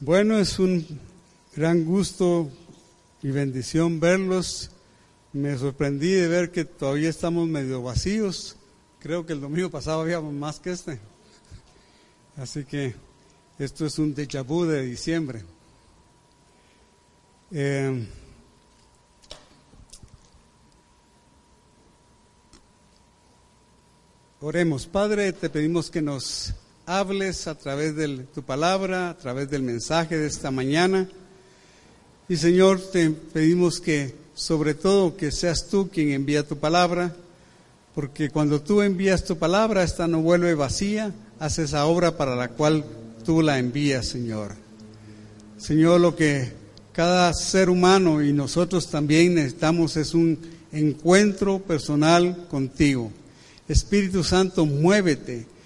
Bueno, 0.00 0.38
es 0.38 0.60
un 0.60 0.86
gran 1.56 1.84
gusto 1.84 2.48
y 3.20 3.32
bendición 3.32 3.98
verlos. 3.98 4.70
Me 5.32 5.58
sorprendí 5.58 6.12
de 6.12 6.28
ver 6.28 6.52
que 6.52 6.64
todavía 6.64 7.08
estamos 7.08 7.48
medio 7.48 7.82
vacíos. 7.82 8.54
Creo 9.00 9.26
que 9.26 9.32
el 9.32 9.40
domingo 9.40 9.70
pasado 9.70 10.02
había 10.02 10.20
más 10.20 10.60
que 10.60 10.70
este. 10.70 11.00
Así 12.36 12.64
que 12.64 12.94
esto 13.58 13.86
es 13.86 13.98
un 13.98 14.14
déjà 14.14 14.44
vu 14.44 14.66
de 14.66 14.82
diciembre. 14.82 15.42
Eh, 17.50 18.06
oremos, 24.40 24.86
Padre, 24.86 25.32
te 25.32 25.50
pedimos 25.50 25.90
que 25.90 26.00
nos 26.00 26.54
hables 26.88 27.46
a 27.46 27.54
través 27.54 27.94
de 27.96 28.24
tu 28.34 28.42
palabra, 28.42 29.10
a 29.10 29.16
través 29.18 29.50
del 29.50 29.62
mensaje 29.62 30.16
de 30.16 30.26
esta 30.26 30.50
mañana. 30.50 31.06
Y 32.30 32.36
Señor, 32.36 32.80
te 32.80 33.10
pedimos 33.10 33.78
que 33.78 34.14
sobre 34.34 34.72
todo 34.72 35.14
que 35.14 35.30
seas 35.30 35.66
tú 35.68 35.90
quien 35.90 36.12
envía 36.12 36.48
tu 36.48 36.56
palabra, 36.56 37.14
porque 37.94 38.30
cuando 38.30 38.62
tú 38.62 38.80
envías 38.80 39.24
tu 39.24 39.36
palabra, 39.36 39.82
esta 39.82 40.08
no 40.08 40.22
vuelve 40.22 40.54
vacía, 40.54 41.12
hace 41.38 41.64
esa 41.64 41.84
obra 41.84 42.16
para 42.16 42.34
la 42.34 42.48
cual 42.48 42.84
tú 43.22 43.42
la 43.42 43.58
envías, 43.58 44.06
Señor. 44.06 44.54
Señor, 45.58 46.00
lo 46.00 46.16
que 46.16 46.52
cada 46.92 47.34
ser 47.34 47.68
humano 47.68 48.22
y 48.22 48.32
nosotros 48.32 48.88
también 48.88 49.34
necesitamos 49.34 49.98
es 49.98 50.14
un 50.14 50.38
encuentro 50.72 51.58
personal 51.58 52.46
contigo. 52.50 53.12
Espíritu 53.68 54.24
Santo, 54.24 54.64
muévete 54.64 55.57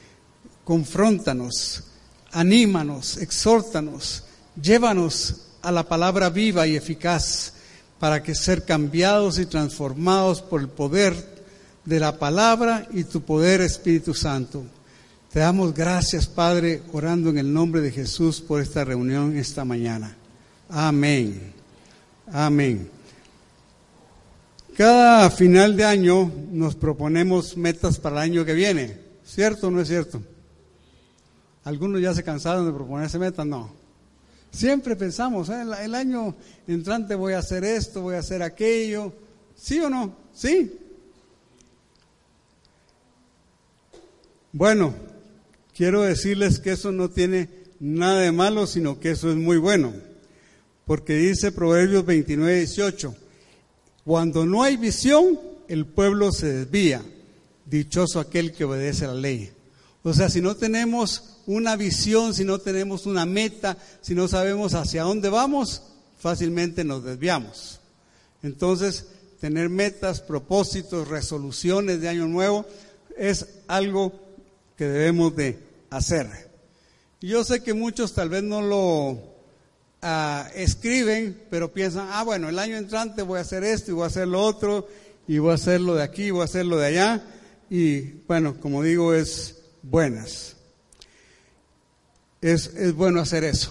confróntanos, 0.65 1.85
anímanos, 2.31 3.17
exhórtanos, 3.19 4.25
llévanos 4.61 5.37
a 5.63 5.73
la 5.73 5.89
palabra 5.89 6.31
viva 6.31 6.67
y 6.67 6.77
eficaz 6.77 7.53
para 7.99 8.23
que 8.23 8.35
ser 8.35 8.65
cambiados 8.65 9.39
y 9.39 9.47
transformados 9.47 10.43
por 10.43 10.61
el 10.61 10.69
poder 10.69 11.15
de 11.85 12.01
la 12.01 12.19
palabra 12.19 12.87
y 12.93 13.05
tu 13.05 13.23
poder 13.23 13.61
Espíritu 13.61 14.15
Santo. 14.15 14.65
Te 15.33 15.41
damos 15.41 15.73
gracias, 15.73 16.27
Padre, 16.27 16.83
orando 16.93 17.31
en 17.31 17.39
el 17.39 17.53
nombre 17.53 17.81
de 17.81 17.91
Jesús 17.91 18.41
por 18.41 18.61
esta 18.61 18.85
reunión 18.85 19.37
esta 19.37 19.65
mañana. 19.65 20.17
Amén. 20.69 21.53
Amén. 22.31 22.91
Cada 24.77 25.31
final 25.31 25.77
de 25.77 25.85
año 25.85 26.31
nos 26.51 26.75
proponemos 26.75 27.57
metas 27.57 27.99
para 27.99 28.17
el 28.17 28.31
año 28.31 28.45
que 28.45 28.55
viene. 28.55 28.99
¿Cierto 29.25 29.69
o 29.69 29.71
no 29.71 29.81
es 29.81 29.89
cierto? 29.89 30.23
Algunos 31.65 32.01
ya 32.01 32.15
se 32.15 32.25
cansaron 32.25 32.67
de 32.67 32.73
proponerse 32.73 33.19
metas, 33.19 33.47
no. 33.47 33.71
Siempre 34.51 34.97
pensamos, 34.97 35.49
¿eh? 35.49 35.63
el 35.83 35.95
año 35.95 36.35
entrante 36.67 37.15
voy 37.15 37.33
a 37.33 37.39
hacer 37.39 37.65
esto, 37.65 38.03
voy 38.03 38.17
a 38.17 38.19
hacer 38.19 38.43
aquello. 38.43 39.13
¿Sí 39.57 39.81
o 39.81 39.89
no? 39.89 40.15
Sí. 40.35 40.79
Bueno, 44.53 44.95
quiero 45.75 46.03
decirles 46.03 46.59
que 46.59 46.73
eso 46.73 46.93
no 46.93 47.09
tiene 47.09 47.49
nada 47.81 48.21
de 48.21 48.33
malo, 48.33 48.67
sino 48.67 49.01
que 49.01 49.13
eso 49.13 49.31
es 49.31 49.37
muy 49.37 49.57
bueno. 49.57 49.95
Porque 50.85 51.15
dice 51.15 51.53
Proverbios 51.53 52.05
29, 52.05 52.59
18, 52.59 53.15
cuando 54.05 54.45
no 54.45 54.63
hay 54.63 54.77
visión, 54.77 55.41
el 55.69 55.87
pueblo 55.87 56.33
se 56.33 56.53
desvía. 56.53 57.03
Dichoso 57.65 58.21
aquel 58.21 58.53
que 58.53 58.65
obedece 58.65 59.07
la 59.07 59.15
ley. 59.15 59.51
O 60.03 60.13
sea, 60.13 60.29
si 60.29 60.43
no 60.43 60.57
tenemos 60.57 61.32
una 61.47 61.77
visión, 61.77 62.35
si 62.35 62.45
no 62.45 62.59
tenemos 62.59 63.07
una 63.07 63.27
meta, 63.27 63.77
si 64.01 64.15
no 64.15 64.29
sabemos 64.29 64.75
hacia 64.75 65.03
dónde 65.03 65.29
vamos, 65.29 65.83
fácilmente 66.19 66.85
nos 66.85 67.05
desviamos. 67.05 67.81
Entonces, 68.43 69.07
tener 69.41 69.69
metas, 69.69 70.21
propósitos, 70.21 71.09
resoluciones 71.09 72.01
de 72.01 72.09
año 72.09 72.29
nuevo 72.29 72.65
es 73.17 73.47
algo 73.67 74.13
que 74.77 74.87
debemos 74.87 75.35
de 75.37 75.59
hacer. 75.91 76.29
Yo 77.21 77.45
sé 77.45 77.63
que 77.63 77.75
muchos 77.75 78.15
tal 78.15 78.29
vez 78.29 78.43
no 78.43 78.63
lo 78.63 79.19
ah, 80.01 80.49
escriben, 80.55 81.41
pero 81.51 81.73
piensan, 81.73 82.09
ah, 82.13 82.23
bueno, 82.25 82.49
el 82.49 82.59
año 82.59 82.77
entrante 82.77 83.23
voy 83.23 83.39
a 83.39 83.43
hacer 83.43 83.65
esto 83.65 83.91
y 83.91 83.95
voy 83.95 84.05
a 84.05 84.09
hacer 84.09 84.29
lo 84.29 84.41
otro, 84.41 84.89
y 85.29 85.39
voy 85.39 85.53
a 85.53 85.55
hacer 85.55 85.81
lo 85.81 85.95
de 85.95 86.03
aquí, 86.03 86.31
voy 86.31 86.43
a 86.43 86.45
hacer 86.45 86.67
lo 86.67 86.79
de 86.79 86.87
allá, 86.87 87.25
y 87.71 88.01
bueno, 88.27 88.61
como 88.61 88.83
digo, 88.83 89.15
es 89.15 89.57
buenas 89.83 90.57
es, 92.43 92.95
bueno 92.95 93.21
hacer 93.21 93.45
eso. 93.45 93.71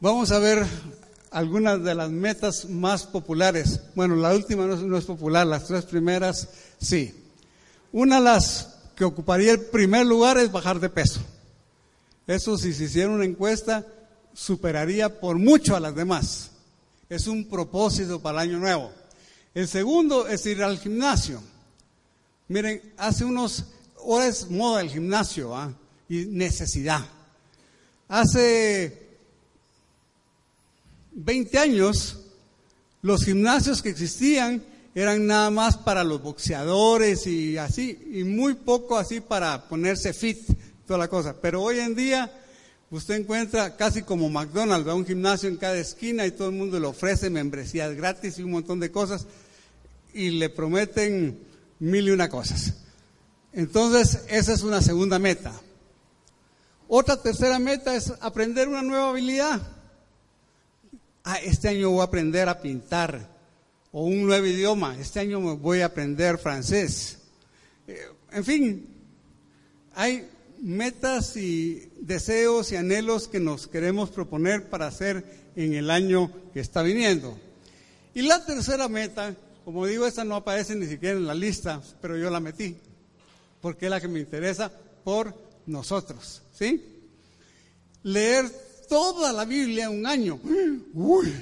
Vamos 0.00 0.32
a 0.32 0.38
ver 0.38 0.66
algunas 1.30 1.84
de 1.84 1.94
las 1.94 2.10
metas 2.10 2.64
más 2.64 3.04
populares. 3.04 3.80
Bueno, 3.94 4.16
la 4.16 4.34
última 4.34 4.66
no 4.66 4.96
es, 4.96 5.04
popular, 5.04 5.46
las 5.46 5.66
tres 5.66 5.84
primeras 5.84 6.48
sí. 6.80 7.14
Una 7.92 8.16
de 8.16 8.24
las 8.24 8.74
que 8.96 9.04
ocuparía 9.04 9.52
el 9.52 9.60
primer 9.60 10.06
lugar 10.06 10.38
es 10.38 10.50
bajar 10.50 10.80
de 10.80 10.88
peso. 10.88 11.20
Eso 12.26 12.56
si 12.56 12.72
se 12.72 12.84
hiciera 12.84 13.10
una 13.10 13.24
encuesta 13.26 13.86
superaría 14.32 15.20
por 15.20 15.36
mucho 15.36 15.76
a 15.76 15.80
las 15.80 15.94
demás. 15.94 16.52
Es 17.10 17.26
un 17.26 17.44
propósito 17.44 18.20
para 18.20 18.42
el 18.42 18.50
año 18.50 18.58
nuevo. 18.58 18.92
El 19.52 19.68
segundo 19.68 20.26
es 20.28 20.46
ir 20.46 20.62
al 20.62 20.78
gimnasio. 20.78 21.42
Miren, 22.48 22.80
hace 22.96 23.24
unos 23.24 23.64
ahora 24.04 24.26
es 24.26 24.50
moda 24.50 24.80
el 24.80 24.90
gimnasio 24.90 25.56
¿ah? 25.56 25.72
y 26.08 26.26
necesidad. 26.26 27.04
Hace 28.08 29.08
20 31.12 31.58
años 31.58 32.18
los 33.02 33.24
gimnasios 33.24 33.82
que 33.82 33.90
existían 33.90 34.62
eran 34.94 35.26
nada 35.26 35.50
más 35.50 35.76
para 35.76 36.02
los 36.04 36.22
boxeadores 36.22 37.26
y 37.26 37.56
así, 37.56 37.98
y 38.12 38.24
muy 38.24 38.54
poco 38.54 38.98
así 38.98 39.20
para 39.20 39.68
ponerse 39.68 40.12
fit, 40.12 40.38
toda 40.86 40.98
la 40.98 41.08
cosa. 41.08 41.36
Pero 41.40 41.62
hoy 41.62 41.78
en 41.78 41.94
día 41.94 42.30
usted 42.90 43.14
encuentra 43.14 43.76
casi 43.76 44.02
como 44.02 44.28
McDonald's, 44.28 44.92
un 44.92 45.06
gimnasio 45.06 45.48
en 45.48 45.56
cada 45.56 45.78
esquina 45.78 46.26
y 46.26 46.32
todo 46.32 46.48
el 46.48 46.56
mundo 46.56 46.80
le 46.80 46.86
ofrece 46.86 47.30
membresías 47.30 47.94
gratis 47.94 48.38
y 48.38 48.42
un 48.42 48.50
montón 48.50 48.80
de 48.80 48.90
cosas 48.90 49.26
y 50.12 50.30
le 50.30 50.50
prometen 50.50 51.38
mil 51.78 52.08
y 52.08 52.10
una 52.10 52.28
cosas. 52.28 52.74
Entonces, 53.52 54.24
esa 54.28 54.52
es 54.52 54.62
una 54.62 54.80
segunda 54.80 55.18
meta. 55.18 55.52
Otra 56.88 57.20
tercera 57.20 57.58
meta 57.58 57.94
es 57.94 58.12
aprender 58.20 58.68
una 58.68 58.82
nueva 58.82 59.10
habilidad. 59.10 59.60
Ah, 61.24 61.38
este 61.38 61.68
año 61.68 61.90
voy 61.90 62.00
a 62.00 62.04
aprender 62.04 62.48
a 62.48 62.60
pintar 62.60 63.28
o 63.92 64.04
un 64.04 64.26
nuevo 64.26 64.46
idioma. 64.46 64.96
Este 64.98 65.20
año 65.20 65.40
voy 65.56 65.80
a 65.80 65.86
aprender 65.86 66.38
francés. 66.38 67.18
Eh, 67.86 68.06
en 68.32 68.44
fin, 68.44 68.86
hay 69.94 70.28
metas 70.60 71.36
y 71.36 71.90
deseos 72.00 72.70
y 72.72 72.76
anhelos 72.76 73.28
que 73.28 73.40
nos 73.40 73.66
queremos 73.66 74.10
proponer 74.10 74.68
para 74.68 74.86
hacer 74.86 75.24
en 75.56 75.74
el 75.74 75.90
año 75.90 76.30
que 76.52 76.60
está 76.60 76.82
viniendo. 76.82 77.36
Y 78.14 78.22
la 78.22 78.44
tercera 78.44 78.88
meta, 78.88 79.34
como 79.64 79.86
digo, 79.86 80.06
esta 80.06 80.24
no 80.24 80.36
aparece 80.36 80.76
ni 80.76 80.86
siquiera 80.86 81.16
en 81.16 81.26
la 81.26 81.34
lista, 81.34 81.82
pero 82.00 82.16
yo 82.16 82.30
la 82.30 82.40
metí 82.40 82.76
porque 83.60 83.86
es 83.86 83.90
la 83.90 84.00
que 84.00 84.08
me 84.08 84.20
interesa 84.20 84.70
por 85.04 85.34
nosotros, 85.66 86.42
¿sí? 86.52 86.84
Leer 88.02 88.50
toda 88.88 89.32
la 89.32 89.44
Biblia 89.44 89.84
en 89.84 90.00
un 90.00 90.06
año. 90.06 90.40
Uy, 90.94 91.32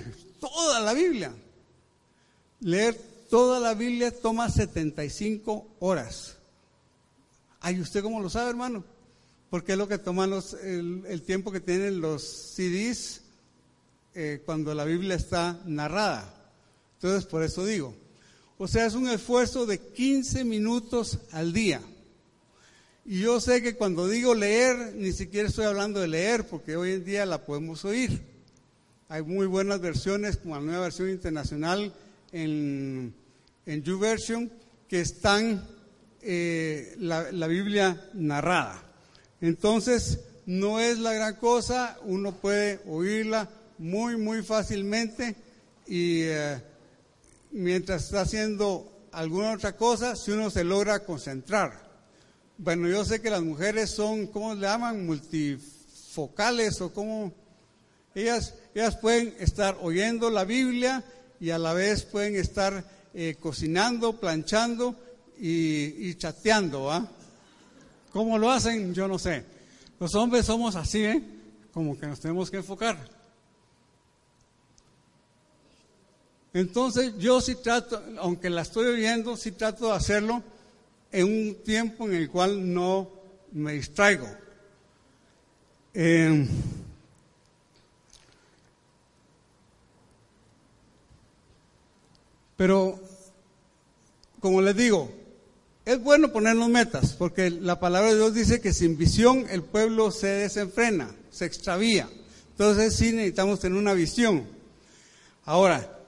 toda 0.40 0.80
la 0.80 0.92
Biblia. 0.92 1.32
Leer 2.60 2.94
toda 3.30 3.60
la 3.60 3.74
Biblia 3.74 4.10
toma 4.10 4.50
75 4.50 5.76
horas. 5.80 6.36
Ay, 7.60 7.80
¿usted 7.80 8.02
cómo 8.02 8.20
lo 8.20 8.30
sabe, 8.30 8.50
hermano? 8.50 8.84
Porque 9.50 9.72
es 9.72 9.78
lo 9.78 9.88
que 9.88 9.98
toman 9.98 10.30
los, 10.30 10.54
el, 10.54 11.22
tiempo 11.24 11.50
que 11.50 11.60
tienen 11.60 12.00
los 12.00 12.22
CDs 12.22 13.22
eh, 14.14 14.42
cuando 14.44 14.74
la 14.74 14.84
Biblia 14.84 15.14
está 15.14 15.60
narrada. 15.64 16.34
Entonces, 16.94 17.24
por 17.24 17.42
eso 17.42 17.64
digo. 17.64 17.94
O 18.58 18.66
sea, 18.66 18.86
es 18.86 18.94
un 18.94 19.08
esfuerzo 19.08 19.66
de 19.66 19.78
15 19.78 20.44
minutos 20.44 21.18
al 21.30 21.52
día. 21.52 21.80
Y 23.10 23.20
yo 23.20 23.40
sé 23.40 23.62
que 23.62 23.74
cuando 23.74 24.06
digo 24.06 24.34
leer, 24.34 24.92
ni 24.94 25.12
siquiera 25.12 25.48
estoy 25.48 25.64
hablando 25.64 25.98
de 25.98 26.08
leer, 26.08 26.46
porque 26.46 26.76
hoy 26.76 26.92
en 26.92 27.06
día 27.06 27.24
la 27.24 27.42
podemos 27.42 27.86
oír. 27.86 28.20
Hay 29.08 29.22
muy 29.22 29.46
buenas 29.46 29.80
versiones, 29.80 30.36
como 30.36 30.56
la 30.56 30.60
nueva 30.60 30.82
versión 30.82 31.08
internacional 31.08 31.94
en, 32.32 33.14
en 33.64 33.82
YouVersion, 33.82 34.52
que 34.88 35.00
están 35.00 35.66
eh, 36.20 36.96
la, 36.98 37.46
Biblia 37.46 37.98
narrada. 38.12 38.82
Entonces, 39.40 40.20
no 40.44 40.78
es 40.78 40.98
la 40.98 41.14
gran 41.14 41.36
cosa, 41.36 41.96
uno 42.02 42.32
puede 42.32 42.80
oírla 42.86 43.48
muy, 43.78 44.18
muy 44.18 44.42
fácilmente 44.42 45.34
y 45.86 46.24
eh, 46.24 46.60
mientras 47.52 48.04
está 48.04 48.20
haciendo 48.20 49.08
alguna 49.12 49.52
otra 49.52 49.78
cosa, 49.78 50.14
si 50.14 50.30
uno 50.30 50.50
se 50.50 50.62
logra 50.62 51.06
concentrar. 51.06 51.87
Bueno, 52.58 52.88
yo 52.88 53.04
sé 53.04 53.22
que 53.22 53.30
las 53.30 53.42
mujeres 53.42 53.90
son, 53.90 54.26
¿cómo 54.26 54.52
le 54.52 54.62
llaman? 54.62 55.06
Multifocales 55.06 56.80
o 56.80 56.92
cómo. 56.92 57.32
Ellas, 58.16 58.54
ellas 58.74 58.96
pueden 58.96 59.32
estar 59.38 59.78
oyendo 59.80 60.28
la 60.28 60.44
Biblia 60.44 61.04
y 61.38 61.50
a 61.50 61.58
la 61.58 61.72
vez 61.72 62.02
pueden 62.02 62.34
estar 62.34 62.84
eh, 63.14 63.36
cocinando, 63.38 64.18
planchando 64.18 64.96
y, 65.38 66.12
chateando, 66.16 66.90
¿ah? 66.90 67.08
¿Cómo 68.12 68.36
lo 68.38 68.50
hacen? 68.50 68.92
Yo 68.92 69.06
no 69.06 69.20
sé. 69.20 69.44
Los 70.00 70.16
hombres 70.16 70.44
somos 70.44 70.74
así, 70.74 71.04
¿eh? 71.04 71.22
Como 71.72 71.96
que 71.96 72.08
nos 72.08 72.18
tenemos 72.18 72.50
que 72.50 72.56
enfocar. 72.56 72.98
Entonces 76.52 77.16
yo 77.18 77.40
sí 77.40 77.54
trato, 77.54 78.02
aunque 78.18 78.50
la 78.50 78.62
estoy 78.62 78.86
oyendo, 78.86 79.36
sí 79.36 79.52
trato 79.52 79.86
de 79.86 79.92
hacerlo 79.92 80.42
en 81.12 81.24
un 81.26 81.56
tiempo 81.64 82.06
en 82.06 82.14
el 82.14 82.30
cual 82.30 82.72
no 82.72 83.10
me 83.52 83.72
distraigo. 83.72 84.28
Eh, 85.94 86.46
pero, 92.56 93.00
como 94.40 94.60
les 94.60 94.76
digo, 94.76 95.10
es 95.84 96.02
bueno 96.02 96.30
ponernos 96.32 96.68
metas, 96.68 97.14
porque 97.14 97.50
la 97.50 97.80
palabra 97.80 98.10
de 98.10 98.16
Dios 98.16 98.34
dice 98.34 98.60
que 98.60 98.74
sin 98.74 98.98
visión 98.98 99.46
el 99.48 99.62
pueblo 99.62 100.10
se 100.10 100.26
desenfrena, 100.26 101.10
se 101.30 101.46
extravía. 101.46 102.08
Entonces 102.50 102.94
sí 102.94 103.12
necesitamos 103.12 103.60
tener 103.60 103.78
una 103.78 103.94
visión. 103.94 104.44
Ahora, 105.46 105.98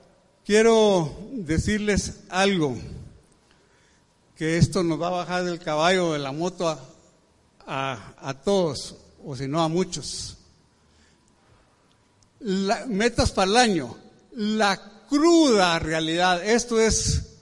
quiero 0.44 1.16
decirles 1.32 2.20
algo, 2.28 2.76
que 4.40 4.56
esto 4.56 4.82
nos 4.82 4.98
va 4.98 5.08
a 5.08 5.10
bajar 5.10 5.44
del 5.44 5.58
caballo 5.58 6.14
de 6.14 6.18
la 6.18 6.32
moto 6.32 6.66
a, 7.66 8.34
todos, 8.42 8.96
o 9.22 9.36
si 9.36 9.46
no 9.46 9.62
a 9.62 9.68
muchos. 9.68 10.38
metas 12.88 13.32
para 13.32 13.50
el 13.50 13.56
año. 13.58 13.98
La 14.32 14.80
cruda 15.10 15.78
realidad, 15.78 16.42
esto 16.42 16.80
es 16.80 17.34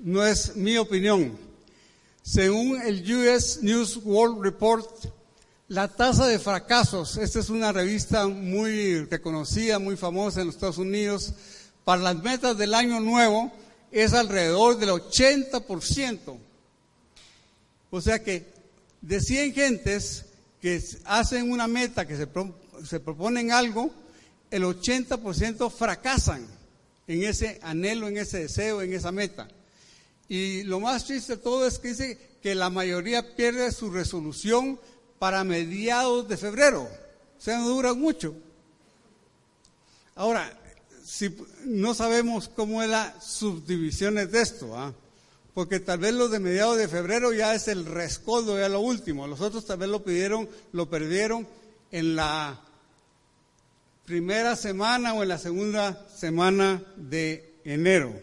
no 0.00 0.26
es 0.26 0.56
mi 0.56 0.76
opinión. 0.76 1.38
Según 2.20 2.82
el 2.82 3.04
US 3.14 3.62
News 3.62 4.00
World 4.02 4.42
Report, 4.42 5.04
la 5.68 5.86
tasa 5.86 6.26
de 6.26 6.40
fracasos, 6.40 7.16
esta 7.16 7.38
es 7.38 7.48
una 7.48 7.70
revista 7.70 8.26
muy 8.26 9.04
reconocida, 9.04 9.78
muy 9.78 9.96
famosa 9.96 10.40
en 10.40 10.46
los 10.46 10.56
Estados 10.56 10.78
Unidos, 10.78 11.32
para 11.84 12.02
las 12.02 12.16
metas 12.16 12.58
del 12.58 12.74
año 12.74 12.98
nuevo 12.98 13.52
es 13.92 14.14
alrededor 14.14 14.78
del 14.78 14.90
80%. 14.90 16.38
O 17.90 18.00
sea 18.00 18.22
que 18.24 18.46
de 19.02 19.20
100 19.20 19.52
gentes 19.52 20.24
que 20.60 20.82
hacen 21.04 21.50
una 21.50 21.66
meta, 21.66 22.06
que 22.06 22.16
se, 22.16 23.00
proponen 23.00 23.52
algo, 23.52 23.92
el 24.50 24.62
80% 24.62 25.70
fracasan 25.70 26.46
en 27.06 27.24
ese 27.24 27.58
anhelo, 27.62 28.08
en 28.08 28.16
ese 28.16 28.40
deseo, 28.40 28.80
en 28.80 28.94
esa 28.94 29.12
meta. 29.12 29.48
Y 30.28 30.62
lo 30.62 30.80
más 30.80 31.04
triste 31.04 31.36
de 31.36 31.42
todo 31.42 31.66
es 31.66 31.78
que 31.78 31.88
dice 31.88 32.18
que 32.40 32.54
la 32.54 32.70
mayoría 32.70 33.36
pierde 33.36 33.70
su 33.72 33.90
resolución 33.90 34.80
para 35.18 35.44
mediados 35.44 36.28
de 36.28 36.36
febrero. 36.36 36.88
O 37.38 37.40
sea, 37.40 37.58
no 37.58 37.68
dura 37.68 37.92
mucho. 37.92 38.34
Ahora, 40.14 40.61
si 41.12 41.36
no 41.66 41.92
sabemos 41.92 42.48
cómo 42.48 42.82
es 42.82 42.88
las 42.88 43.22
subdivisiones 43.22 44.32
de 44.32 44.40
esto, 44.40 44.78
¿ah? 44.78 44.94
porque 45.52 45.78
tal 45.78 45.98
vez 45.98 46.14
los 46.14 46.30
de 46.30 46.38
mediados 46.38 46.78
de 46.78 46.88
febrero 46.88 47.34
ya 47.34 47.54
es 47.54 47.68
el 47.68 47.84
rescoldo, 47.84 48.58
ya 48.58 48.70
lo 48.70 48.80
último. 48.80 49.26
Los 49.26 49.42
otros 49.42 49.66
tal 49.66 49.76
vez 49.76 49.90
lo 49.90 50.02
pidieron, 50.02 50.48
lo 50.72 50.88
perdieron 50.88 51.46
en 51.90 52.16
la 52.16 52.58
primera 54.06 54.56
semana 54.56 55.12
o 55.12 55.22
en 55.22 55.28
la 55.28 55.36
segunda 55.36 56.08
semana 56.16 56.82
de 56.96 57.56
enero. 57.66 58.18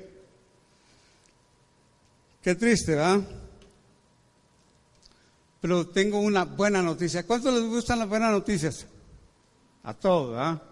Qué 2.42 2.56
triste, 2.56 2.96
¿verdad? 2.96 3.22
Pero 5.62 5.86
tengo 5.90 6.22
una 6.22 6.44
buena 6.44 6.82
noticia. 6.82 7.24
¿Cuántos 7.28 7.54
les 7.54 7.66
gustan 7.66 8.00
las 8.00 8.10
buenas 8.10 8.32
noticias? 8.32 8.88
A 9.84 9.94
todos, 9.94 10.32
¿verdad? 10.32 10.69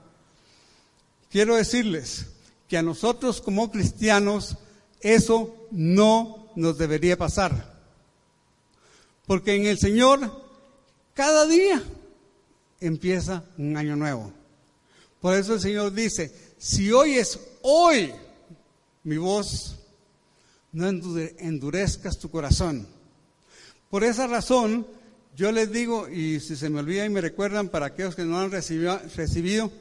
Quiero 1.29 1.55
decirles 1.55 2.27
que 2.67 2.77
a 2.77 2.83
nosotros 2.83 3.41
como 3.41 3.71
cristianos 3.71 4.57
eso 5.01 5.67
no 5.71 6.51
nos 6.55 6.77
debería 6.77 7.17
pasar. 7.17 7.77
Porque 9.25 9.55
en 9.55 9.65
el 9.65 9.77
Señor 9.77 10.31
cada 11.13 11.45
día 11.45 11.83
empieza 12.79 13.43
un 13.57 13.75
año 13.75 13.95
nuevo. 13.95 14.31
Por 15.19 15.35
eso 15.35 15.55
el 15.55 15.59
Señor 15.59 15.93
dice, 15.93 16.33
si 16.57 16.91
oyes 16.91 17.39
hoy 17.61 18.13
mi 19.03 19.17
voz, 19.17 19.79
no 20.71 20.87
endurezcas 20.87 22.19
tu 22.19 22.29
corazón. 22.29 22.87
Por 23.89 24.03
esa 24.03 24.27
razón, 24.27 24.85
yo 25.35 25.51
les 25.51 25.71
digo, 25.71 26.09
y 26.09 26.39
si 26.39 26.55
se 26.55 26.69
me 26.69 26.79
olvida 26.79 27.05
y 27.05 27.09
me 27.09 27.21
recuerdan 27.21 27.69
para 27.69 27.87
aquellos 27.87 28.15
que 28.15 28.23
no 28.23 28.39
han 28.39 28.51
recibido, 28.51 29.71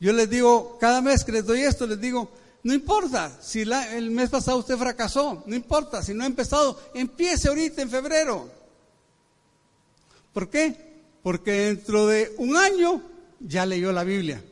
yo 0.00 0.12
les 0.14 0.28
digo, 0.28 0.78
cada 0.80 1.02
mes 1.02 1.24
que 1.24 1.32
les 1.32 1.44
doy 1.44 1.60
esto, 1.60 1.86
les 1.86 2.00
digo, 2.00 2.30
no 2.62 2.74
importa 2.74 3.38
si 3.40 3.60
el 3.60 4.10
mes 4.10 4.30
pasado 4.30 4.58
usted 4.58 4.76
fracasó, 4.76 5.44
no 5.46 5.54
importa 5.54 6.02
si 6.02 6.14
no 6.14 6.24
ha 6.24 6.26
empezado, 6.26 6.80
empiece 6.94 7.48
ahorita 7.48 7.82
en 7.82 7.90
febrero. 7.90 8.50
¿Por 10.32 10.48
qué? 10.48 10.74
Porque 11.22 11.52
dentro 11.52 12.06
de 12.06 12.34
un 12.38 12.56
año 12.56 13.02
ya 13.40 13.66
leyó 13.66 13.92
la 13.92 14.04
Biblia. 14.04 14.42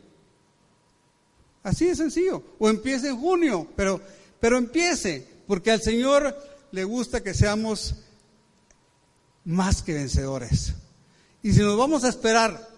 Así 1.62 1.87
de 1.87 1.97
sencillo. 1.97 2.43
O 2.59 2.69
empiece 2.69 3.09
en 3.09 3.19
junio, 3.19 3.67
pero, 3.77 4.00
pero 4.41 4.59
empiece 4.59 5.27
porque 5.47 5.71
al 5.71 5.83
Señor 5.83 6.37
le 6.73 6.85
gusta 6.85 7.23
que 7.23 7.35
seamos 7.35 7.95
más 9.45 9.83
que 9.83 9.95
vencedores. 9.95 10.75
Y 11.43 11.53
si 11.53 11.61
nos 11.61 11.79
vamos 11.79 12.05
a 12.05 12.09
esperar 12.09 12.69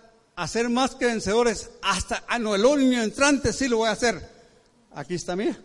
a 0.40 0.48
ser 0.48 0.70
más 0.70 0.94
que 0.94 1.04
vencedores 1.04 1.68
hasta, 1.82 2.24
ah, 2.26 2.38
no, 2.38 2.54
el 2.54 2.64
año 2.64 3.02
entrante 3.02 3.52
sí 3.52 3.68
lo 3.68 3.76
voy 3.76 3.88
a 3.88 3.92
hacer. 3.92 4.26
Aquí 4.94 5.12
está, 5.12 5.36
mira. 5.36 5.58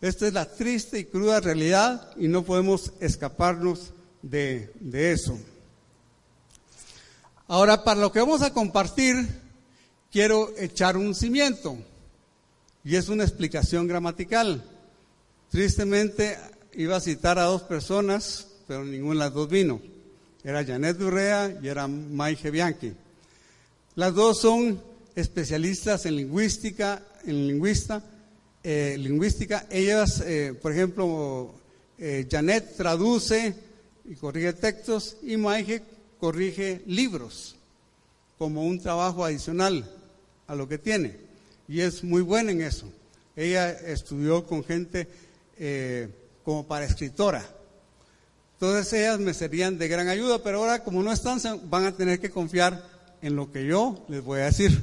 Esta 0.00 0.26
es 0.26 0.32
la 0.32 0.52
triste 0.52 0.98
y 0.98 1.04
cruda 1.04 1.38
realidad 1.38 2.10
y 2.16 2.26
no 2.26 2.42
podemos 2.42 2.92
escaparnos 2.98 3.92
de, 4.20 4.72
eso. 5.12 5.38
Ahora, 7.46 7.84
para 7.84 8.00
lo 8.00 8.10
que 8.10 8.18
vamos 8.18 8.42
a 8.42 8.52
compartir, 8.52 9.24
quiero 10.10 10.52
echar 10.58 10.96
un 10.96 11.14
cimiento 11.14 11.78
y 12.82 12.96
es 12.96 13.08
una 13.08 13.22
explicación 13.22 13.86
gramatical. 13.86 14.64
Tristemente 15.52 16.36
iba 16.72 16.96
a 16.96 17.00
citar 17.00 17.38
a 17.38 17.44
dos 17.44 17.62
personas, 17.62 18.48
pero 18.66 18.84
ninguna 18.84 19.14
de 19.14 19.18
las 19.20 19.34
dos 19.34 19.48
vino. 19.48 19.80
Era 20.42 20.64
Janet 20.64 20.96
Durrea 20.96 21.60
y 21.62 21.68
era 21.68 21.86
Maije 21.86 22.50
Bianchi. 22.50 23.05
Las 23.96 24.14
dos 24.14 24.42
son 24.42 24.78
especialistas 25.14 26.04
en 26.04 26.16
lingüística, 26.16 27.02
en 27.24 27.48
lingüista, 27.48 28.02
eh, 28.62 28.94
lingüística. 28.98 29.66
Ellas, 29.70 30.20
eh, 30.20 30.52
por 30.60 30.72
ejemplo, 30.72 31.54
eh, 31.96 32.28
Janet 32.30 32.76
traduce 32.76 33.54
y 34.04 34.14
corrige 34.16 34.52
textos 34.52 35.16
y 35.22 35.38
Maije 35.38 35.82
corrige 36.20 36.82
libros 36.84 37.56
como 38.36 38.66
un 38.66 38.78
trabajo 38.80 39.24
adicional 39.24 39.90
a 40.46 40.54
lo 40.54 40.68
que 40.68 40.76
tiene. 40.76 41.16
Y 41.66 41.80
es 41.80 42.04
muy 42.04 42.20
buena 42.20 42.52
en 42.52 42.60
eso. 42.60 42.92
Ella 43.34 43.70
estudió 43.70 44.44
con 44.44 44.62
gente 44.62 45.08
como 46.44 46.66
para 46.66 46.84
escritora. 46.84 47.48
Todas 48.58 48.92
ellas 48.92 49.18
me 49.18 49.32
serían 49.32 49.78
de 49.78 49.88
gran 49.88 50.08
ayuda, 50.08 50.42
pero 50.42 50.58
ahora 50.58 50.84
como 50.84 51.02
no 51.02 51.10
están, 51.10 51.40
van 51.70 51.86
a 51.86 51.96
tener 51.96 52.20
que 52.20 52.28
confiar 52.28 52.95
en 53.26 53.36
lo 53.36 53.50
que 53.50 53.66
yo 53.66 54.04
les 54.08 54.22
voy 54.22 54.40
a 54.40 54.44
decir. 54.44 54.82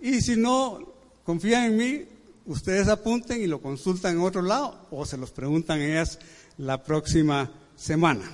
Y 0.00 0.20
si 0.20 0.36
no 0.36 0.80
confían 1.24 1.64
en 1.64 1.76
mí, 1.76 2.04
ustedes 2.46 2.88
apunten 2.88 3.40
y 3.42 3.46
lo 3.46 3.60
consultan 3.60 4.16
en 4.16 4.22
otro 4.22 4.42
lado 4.42 4.86
o 4.90 5.06
se 5.06 5.16
los 5.16 5.30
preguntan 5.30 5.80
ellas 5.80 6.18
la 6.58 6.82
próxima 6.82 7.50
semana. 7.76 8.30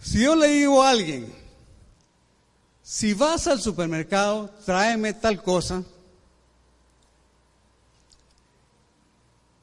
Si 0.00 0.22
yo 0.22 0.36
le 0.36 0.48
digo 0.48 0.82
a 0.82 0.90
alguien, 0.90 1.26
si 2.82 3.14
vas 3.14 3.46
al 3.46 3.60
supermercado, 3.60 4.50
tráeme 4.64 5.12
tal 5.12 5.42
cosa, 5.42 5.82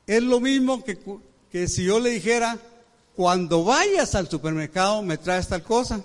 Es 0.07 0.21
lo 0.21 0.39
mismo 0.39 0.83
que, 0.83 0.99
que 1.51 1.67
si 1.67 1.83
yo 1.85 1.99
le 1.99 2.11
dijera, 2.11 2.59
cuando 3.15 3.63
vayas 3.63 4.13
al 4.13 4.29
supermercado 4.29 5.01
me 5.01 5.17
traes 5.17 5.47
tal 5.47 5.63
cosa. 5.63 6.01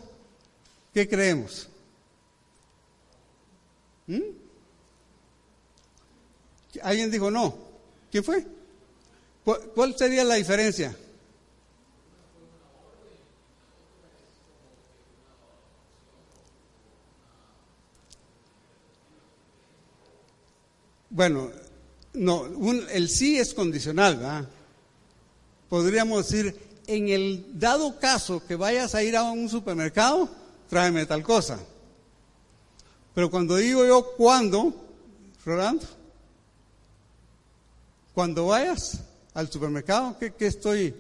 ¿Qué 0.93 1.09
creemos? 1.09 1.69
¿Mm? 4.07 4.21
Alguien 6.83 7.11
dijo 7.11 7.31
no. 7.31 7.57
¿Quién 8.11 8.25
fue? 8.25 8.45
¿Cuál 9.45 9.97
sería 9.97 10.25
la 10.25 10.35
diferencia? 10.35 10.97
Bueno, 21.09 21.51
no, 22.15 22.43
un, 22.43 22.87
el 22.93 23.09
sí 23.09 23.37
es 23.39 23.53
condicional, 23.53 24.17
¿verdad? 24.17 24.49
Podríamos 25.69 26.29
decir, 26.29 26.57
en 26.87 27.09
el 27.09 27.47
dado 27.59 27.99
caso 27.99 28.45
que 28.47 28.57
vayas 28.57 28.95
a 28.95 29.03
ir 29.03 29.17
a 29.17 29.25
un 29.25 29.49
supermercado, 29.49 30.31
tráeme 30.71 31.05
tal 31.05 31.23
cosa. 31.23 31.59
Pero 33.15 33.29
cuando 33.29 33.57
digo 33.57 33.85
yo 33.85 34.15
cuándo, 34.17 34.73
Rolando, 35.45 35.85
cuando 38.15 38.47
vayas 38.47 39.01
al 39.35 39.51
supermercado, 39.51 40.17
¿qué, 40.19 40.33
qué 40.33 40.47
estoy? 40.47 40.95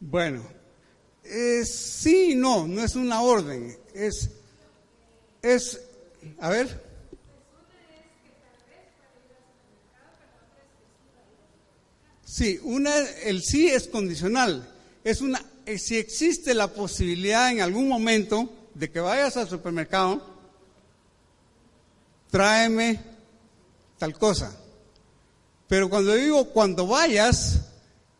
Bueno, 0.00 0.42
sí 1.64 2.32
y 2.32 2.34
no, 2.34 2.66
no 2.66 2.82
es 2.82 2.96
una 2.96 3.20
orden, 3.22 3.76
es, 3.94 4.30
es, 5.42 5.80
a 6.38 6.48
ver. 6.48 6.93
Sí, 12.34 12.58
una, 12.64 12.98
el 13.22 13.44
sí 13.44 13.68
es 13.68 13.86
condicional. 13.86 14.68
Es 15.04 15.20
una, 15.20 15.40
eh, 15.66 15.78
si 15.78 15.96
existe 15.96 16.52
la 16.52 16.66
posibilidad 16.66 17.52
en 17.52 17.60
algún 17.60 17.88
momento 17.88 18.52
de 18.74 18.90
que 18.90 18.98
vayas 18.98 19.36
al 19.36 19.48
supermercado, 19.48 20.20
tráeme 22.32 23.00
tal 23.98 24.18
cosa. 24.18 24.58
Pero 25.68 25.88
cuando 25.88 26.12
digo 26.12 26.46
cuando 26.46 26.88
vayas, 26.88 27.68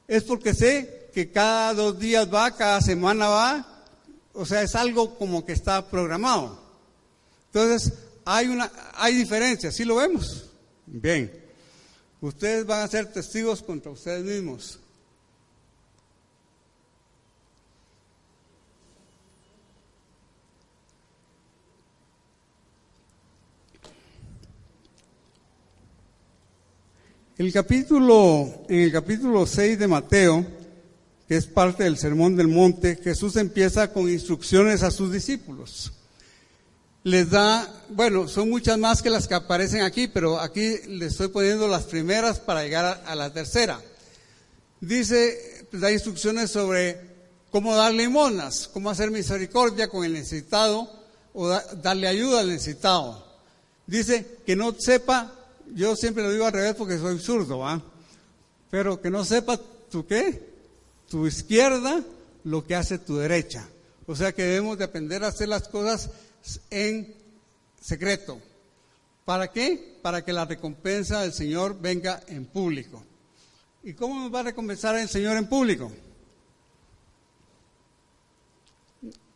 es 0.06 0.22
porque 0.22 0.54
sé 0.54 1.10
que 1.12 1.32
cada 1.32 1.74
dos 1.74 1.98
días 1.98 2.32
va, 2.32 2.54
cada 2.54 2.80
semana 2.82 3.26
va, 3.26 3.84
o 4.32 4.46
sea, 4.46 4.62
es 4.62 4.76
algo 4.76 5.18
como 5.18 5.44
que 5.44 5.54
está 5.54 5.90
programado. 5.90 6.62
Entonces, 7.46 7.92
hay 8.24 8.46
una, 8.46 8.70
hay 8.94 9.16
diferencias, 9.16 9.74
¿sí 9.74 9.84
lo 9.84 9.96
vemos? 9.96 10.44
Bien. 10.86 11.43
Ustedes 12.24 12.64
van 12.64 12.80
a 12.80 12.88
ser 12.88 13.12
testigos 13.12 13.60
contra 13.60 13.90
ustedes 13.90 14.24
mismos. 14.24 14.80
El 27.36 27.52
capítulo, 27.52 28.64
en 28.70 28.80
el 28.80 28.90
capítulo 28.90 29.44
6 29.46 29.78
de 29.78 29.86
Mateo, 29.86 30.46
que 31.28 31.36
es 31.36 31.46
parte 31.46 31.84
del 31.84 31.98
Sermón 31.98 32.36
del 32.36 32.48
Monte, 32.48 32.96
Jesús 33.04 33.36
empieza 33.36 33.92
con 33.92 34.08
instrucciones 34.08 34.82
a 34.82 34.90
sus 34.90 35.12
discípulos. 35.12 35.92
Les 37.04 37.30
da, 37.30 37.70
bueno, 37.90 38.28
son 38.28 38.50
muchas 38.50 38.78
más 38.78 39.02
que 39.02 39.10
las 39.10 39.28
que 39.28 39.34
aparecen 39.34 39.82
aquí, 39.82 40.08
pero 40.08 40.40
aquí 40.40 40.78
les 40.88 41.12
estoy 41.12 41.28
poniendo 41.28 41.68
las 41.68 41.84
primeras 41.84 42.40
para 42.40 42.62
llegar 42.62 43.04
a, 43.06 43.14
la 43.14 43.32
tercera. 43.32 43.80
Dice, 44.80 45.66
da 45.70 45.92
instrucciones 45.92 46.50
sobre 46.50 47.00
cómo 47.50 47.76
dar 47.76 47.92
limonas, 47.92 48.68
cómo 48.72 48.90
hacer 48.90 49.10
misericordia 49.10 49.88
con 49.88 50.04
el 50.04 50.14
necesitado 50.14 50.90
o 51.34 51.48
darle 51.48 52.08
ayuda 52.08 52.40
al 52.40 52.48
necesitado. 52.48 53.24
Dice 53.86 54.38
que 54.46 54.56
no 54.56 54.74
sepa 54.78 55.32
yo 55.72 55.96
siempre 55.96 56.22
lo 56.22 56.30
digo 56.30 56.46
al 56.46 56.52
revés 56.52 56.74
porque 56.74 56.98
soy 56.98 57.18
zurdo, 57.18 57.58
¿va? 57.58 57.82
Pero 58.70 59.00
que 59.00 59.10
no 59.10 59.24
sepa 59.24 59.58
tu 59.90 60.06
qué, 60.06 60.42
tu 61.08 61.26
izquierda, 61.26 62.02
lo 62.44 62.64
que 62.66 62.74
hace 62.74 62.98
tu 62.98 63.16
derecha. 63.16 63.66
O 64.06 64.14
sea 64.14 64.32
que 64.32 64.42
debemos 64.42 64.78
de 64.78 64.84
aprender 64.84 65.24
a 65.24 65.28
hacer 65.28 65.48
las 65.48 65.68
cosas 65.68 66.10
en 66.70 67.14
secreto. 67.80 68.40
¿Para 69.24 69.50
qué? 69.50 69.98
Para 70.02 70.24
que 70.24 70.32
la 70.32 70.44
recompensa 70.44 71.22
del 71.22 71.32
Señor 71.32 71.80
venga 71.80 72.22
en 72.28 72.44
público. 72.44 73.02
¿Y 73.82 73.94
cómo 73.94 74.20
nos 74.20 74.34
va 74.34 74.40
a 74.40 74.44
recompensar 74.44 74.96
el 74.96 75.08
Señor 75.08 75.36
en 75.36 75.48
público? 75.48 75.90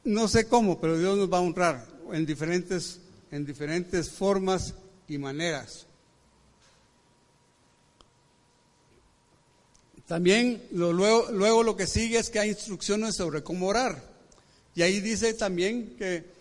No 0.04 0.28
sé 0.28 0.46
cómo, 0.48 0.80
pero 0.80 0.98
Dios 0.98 1.18
nos 1.18 1.30
va 1.30 1.38
a 1.38 1.42
honrar 1.42 1.86
en 2.12 2.24
diferentes, 2.24 3.00
en 3.30 3.44
diferentes 3.44 4.10
formas 4.10 4.74
y 5.06 5.18
maneras. 5.18 5.86
También 10.06 10.62
luego, 10.70 11.30
luego 11.30 11.62
lo 11.62 11.76
que 11.76 11.86
sigue 11.86 12.18
es 12.18 12.30
que 12.30 12.38
hay 12.38 12.48
instrucciones 12.48 13.16
sobre 13.16 13.42
cómo 13.42 13.66
orar. 13.66 14.02
Y 14.74 14.80
ahí 14.80 15.00
dice 15.00 15.34
también 15.34 15.96
que, 15.98 16.37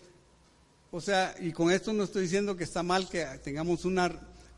o 0.90 1.00
sea, 1.00 1.34
y 1.40 1.52
con 1.52 1.70
esto 1.70 1.92
no 1.92 2.04
estoy 2.04 2.22
diciendo 2.22 2.56
que 2.56 2.64
está 2.64 2.82
mal 2.82 3.08
que 3.08 3.24
tengamos 3.42 3.84
una, 3.84 4.10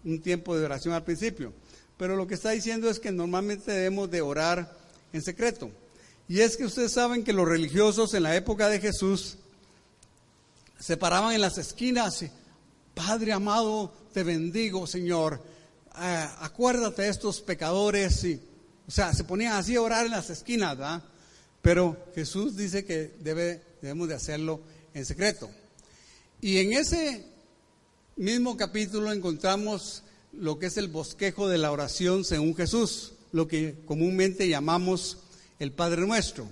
un 0.04 0.20
tiempo 0.20 0.56
de 0.56 0.64
oración 0.64 0.94
al 0.94 1.04
principio, 1.04 1.52
pero 1.96 2.16
lo 2.16 2.26
que 2.26 2.34
está 2.34 2.50
diciendo 2.50 2.88
es 2.88 3.00
que 3.00 3.12
normalmente 3.12 3.72
debemos 3.72 4.10
de 4.10 4.20
orar 4.22 4.76
en 5.12 5.22
secreto. 5.22 5.70
Y 6.28 6.40
es 6.40 6.56
que 6.56 6.64
ustedes 6.64 6.92
saben 6.92 7.25
que 7.25 7.32
los 7.32 7.49
religiosos 7.49 8.14
en 8.14 8.22
la 8.22 8.37
época 8.37 8.68
de 8.68 8.80
Jesús 8.80 9.37
se 10.78 10.96
paraban 10.96 11.34
en 11.34 11.40
las 11.40 11.58
esquinas 11.58 12.25
Padre 12.94 13.32
amado, 13.32 13.92
te 14.12 14.22
bendigo, 14.25 14.87
Señor. 14.87 15.40
Eh, 16.00 16.26
acuérdate 16.40 17.02
de 17.02 17.08
estos 17.08 17.40
pecadores 17.40 18.25
y 18.25 18.40
o 18.87 18.90
sea, 18.90 19.14
se 19.14 19.22
ponían 19.22 19.52
así 19.52 19.76
a 19.76 19.82
orar 19.82 20.06
en 20.06 20.10
las 20.10 20.30
esquinas, 20.30 20.76
¿verdad? 20.76 21.02
Pero 21.62 21.96
Jesús 22.12 22.56
dice 22.56 22.84
que 22.84 23.14
debe, 23.20 23.62
debemos 23.80 24.08
de 24.08 24.14
hacerlo 24.14 24.60
en 24.92 25.06
secreto. 25.06 25.49
Y 26.40 26.59
en 26.59 26.73
ese 26.73 27.26
mismo 28.16 28.56
capítulo 28.56 29.12
encontramos 29.12 30.02
lo 30.32 30.59
que 30.59 30.66
es 30.66 30.76
el 30.78 30.88
bosquejo 30.88 31.49
de 31.49 31.59
la 31.59 31.70
oración 31.70 32.25
según 32.25 32.54
Jesús, 32.54 33.12
lo 33.32 33.47
que 33.47 33.76
comúnmente 33.85 34.49
llamamos 34.49 35.18
el 35.59 35.73
Padre 35.73 36.06
Nuestro, 36.06 36.49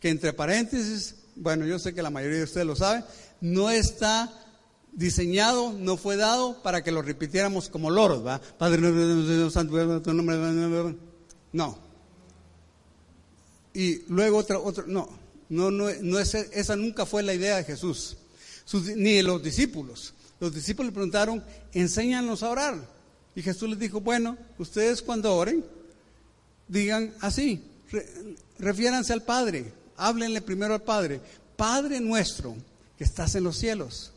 que 0.00 0.10
entre 0.10 0.34
paréntesis, 0.34 1.14
bueno, 1.36 1.64
yo 1.66 1.78
sé 1.78 1.94
que 1.94 2.02
la 2.02 2.10
mayoría 2.10 2.38
de 2.38 2.44
ustedes 2.44 2.66
lo 2.66 2.76
saben, 2.76 3.04
no 3.40 3.70
está 3.70 4.30
diseñado, 4.92 5.72
no 5.72 5.96
fue 5.96 6.16
dado 6.16 6.62
para 6.62 6.84
que 6.84 6.92
lo 6.92 7.00
repitiéramos 7.00 7.70
como 7.70 7.90
loros, 7.90 8.26
¿va? 8.26 8.38
Padre 8.58 8.82
Nuestro, 8.82 9.50
Santo, 9.50 10.02
tu 10.02 10.12
nombre, 10.12 10.94
no. 11.52 11.78
Y 13.72 14.02
luego 14.08 14.36
otra, 14.36 14.58
otra, 14.58 14.84
no, 14.86 15.08
no, 15.48 15.70
no, 15.70 15.88
no 16.02 16.18
es, 16.18 16.34
esa 16.34 16.76
nunca 16.76 17.06
fue 17.06 17.22
la 17.22 17.32
idea 17.32 17.56
de 17.56 17.64
Jesús, 17.64 18.18
ni 18.96 19.22
los 19.22 19.42
discípulos. 19.42 20.14
Los 20.40 20.54
discípulos 20.54 20.90
le 20.90 20.94
preguntaron, 20.94 21.42
enséñanos 21.72 22.42
a 22.42 22.50
orar. 22.50 22.88
Y 23.34 23.42
Jesús 23.42 23.68
les 23.68 23.78
dijo, 23.78 24.00
bueno, 24.00 24.36
ustedes 24.58 25.02
cuando 25.02 25.34
oren, 25.34 25.64
digan 26.68 27.14
así, 27.20 27.62
refiéranse 28.58 29.12
al 29.12 29.22
Padre, 29.22 29.72
háblenle 29.96 30.42
primero 30.42 30.74
al 30.74 30.82
Padre, 30.82 31.20
Padre 31.56 32.00
nuestro 32.00 32.56
que 32.98 33.04
estás 33.04 33.34
en 33.34 33.44
los 33.44 33.56
cielos. 33.56 34.10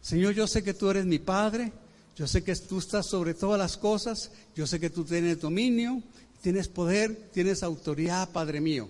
Señor, 0.00 0.34
yo 0.34 0.46
sé 0.46 0.62
que 0.62 0.74
tú 0.74 0.88
eres 0.90 1.04
mi 1.04 1.18
Padre, 1.18 1.72
yo 2.16 2.26
sé 2.26 2.42
que 2.42 2.54
tú 2.56 2.78
estás 2.78 3.06
sobre 3.06 3.34
todas 3.34 3.58
las 3.58 3.76
cosas, 3.76 4.30
yo 4.54 4.66
sé 4.66 4.80
que 4.80 4.90
tú 4.90 5.04
tienes 5.04 5.40
dominio, 5.40 6.02
tienes 6.40 6.68
poder, 6.68 7.30
tienes 7.32 7.62
autoridad, 7.62 8.30
Padre 8.30 8.60
mío. 8.60 8.88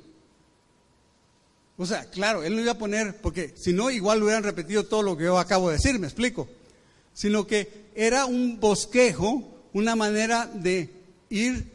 O 1.78 1.84
sea, 1.84 2.06
claro, 2.06 2.42
él 2.42 2.54
no 2.54 2.62
iba 2.62 2.72
a 2.72 2.78
poner, 2.78 3.20
porque 3.20 3.52
si 3.54 3.72
no, 3.72 3.90
igual 3.90 4.22
hubieran 4.22 4.42
repetido 4.42 4.84
todo 4.84 5.02
lo 5.02 5.16
que 5.16 5.24
yo 5.24 5.38
acabo 5.38 5.68
de 5.68 5.76
decir, 5.76 5.98
me 5.98 6.06
explico. 6.06 6.48
Sino 7.12 7.46
que 7.46 7.86
era 7.94 8.26
un 8.26 8.58
bosquejo, 8.60 9.68
una 9.72 9.94
manera 9.94 10.50
de 10.52 10.90
ir 11.28 11.72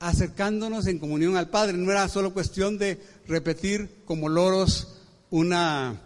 acercándonos 0.00 0.86
en 0.86 0.98
comunión 0.98 1.36
al 1.36 1.48
Padre. 1.48 1.78
No 1.78 1.90
era 1.90 2.08
solo 2.08 2.34
cuestión 2.34 2.78
de 2.78 3.00
repetir 3.26 3.88
como 4.04 4.28
loros 4.28 4.96
una, 5.30 6.00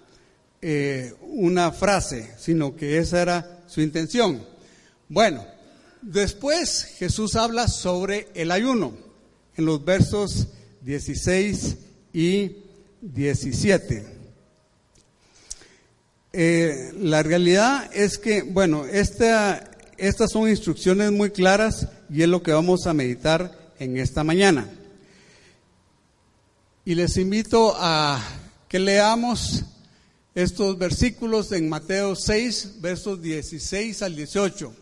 eh, 0.60 1.14
una 1.22 1.72
frase, 1.72 2.34
sino 2.38 2.76
que 2.76 2.98
esa 2.98 3.22
era 3.22 3.64
su 3.66 3.80
intención. 3.80 4.44
Bueno, 5.08 5.44
después 6.00 6.84
Jesús 6.96 7.34
habla 7.34 7.68
sobre 7.68 8.28
el 8.34 8.50
ayuno 8.50 8.92
en 9.56 9.64
los 9.64 9.84
versos 9.84 10.48
16 10.82 11.76
y 12.12 12.61
17. 13.02 14.06
Eh, 16.32 16.92
la 17.00 17.22
realidad 17.22 17.90
es 17.92 18.16
que, 18.16 18.42
bueno, 18.42 18.86
esta, 18.86 19.70
estas 19.98 20.30
son 20.30 20.48
instrucciones 20.48 21.10
muy 21.10 21.30
claras 21.30 21.88
y 22.08 22.22
es 22.22 22.28
lo 22.28 22.42
que 22.42 22.52
vamos 22.52 22.86
a 22.86 22.94
meditar 22.94 23.72
en 23.80 23.98
esta 23.98 24.22
mañana. 24.22 24.68
Y 26.84 26.94
les 26.94 27.16
invito 27.16 27.74
a 27.76 28.22
que 28.68 28.78
leamos 28.78 29.64
estos 30.34 30.78
versículos 30.78 31.50
en 31.52 31.68
Mateo 31.68 32.14
6, 32.14 32.80
versos 32.80 33.20
16 33.20 34.00
al 34.02 34.14
18. 34.14 34.72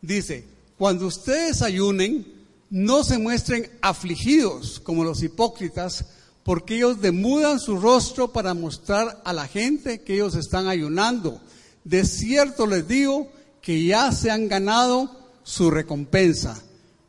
Dice, 0.00 0.44
cuando 0.78 1.08
ustedes 1.08 1.62
ayunen, 1.62 2.26
no 2.70 3.02
se 3.02 3.18
muestren 3.18 3.68
afligidos 3.82 4.80
como 4.80 5.04
los 5.04 5.22
hipócritas, 5.22 6.06
porque 6.50 6.74
ellos 6.74 7.00
demudan 7.00 7.60
su 7.60 7.78
rostro 7.78 8.32
para 8.32 8.54
mostrar 8.54 9.22
a 9.24 9.32
la 9.32 9.46
gente 9.46 10.00
que 10.00 10.14
ellos 10.14 10.34
están 10.34 10.66
ayunando. 10.66 11.40
De 11.84 12.04
cierto 12.04 12.66
les 12.66 12.88
digo 12.88 13.28
que 13.62 13.84
ya 13.84 14.10
se 14.10 14.32
han 14.32 14.48
ganado 14.48 15.16
su 15.44 15.70
recompensa. 15.70 16.60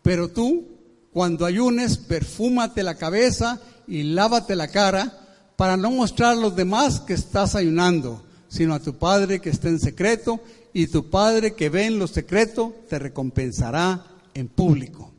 Pero 0.04 0.28
tú, 0.28 0.68
cuando 1.12 1.48
ayunes, 1.48 1.98
perfúmate 1.98 2.84
la 2.84 2.94
cabeza 2.94 3.60
y 3.88 4.04
lávate 4.04 4.56
la 4.56 4.68
cara 4.68 5.28
para 5.56 5.76
no 5.76 5.90
mostrar 5.90 6.34
a 6.34 6.40
los 6.40 6.56
demás 6.56 7.00
que 7.00 7.14
estás 7.14 7.56
ayunando, 7.56 8.24
sino 8.48 8.76
a 8.76 8.80
tu 8.80 9.00
Padre 9.00 9.42
que 9.42 9.50
está 9.50 9.70
en 9.70 9.80
secreto, 9.80 10.40
y 10.72 10.86
tu 10.86 11.10
Padre 11.10 11.56
que 11.56 11.70
ve 11.70 11.88
en 11.88 11.98
lo 11.98 12.06
secreto 12.06 12.76
te 12.88 13.00
recompensará 13.00 14.06
en 14.36 14.50
público. 14.50 15.11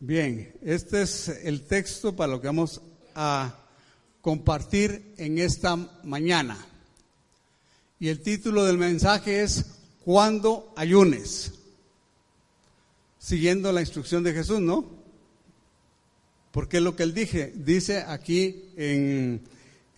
Bien, 0.00 0.52
este 0.62 1.02
es 1.02 1.28
el 1.28 1.62
texto 1.62 2.14
para 2.14 2.30
lo 2.30 2.40
que 2.40 2.46
vamos 2.46 2.80
a 3.16 3.52
compartir 4.20 5.12
en 5.16 5.38
esta 5.38 5.74
mañana. 6.04 6.56
Y 7.98 8.06
el 8.06 8.20
título 8.20 8.64
del 8.64 8.78
mensaje 8.78 9.42
es 9.42 9.64
Cuando 10.04 10.72
ayunes. 10.76 11.52
Siguiendo 13.18 13.72
la 13.72 13.80
instrucción 13.80 14.22
de 14.22 14.34
Jesús, 14.34 14.60
¿no? 14.60 14.88
Porque 16.52 16.76
es 16.76 16.82
lo 16.84 16.94
que 16.94 17.02
él 17.02 17.12
dije, 17.12 17.52
dice 17.56 18.04
aquí 18.06 18.70
en, 18.76 19.42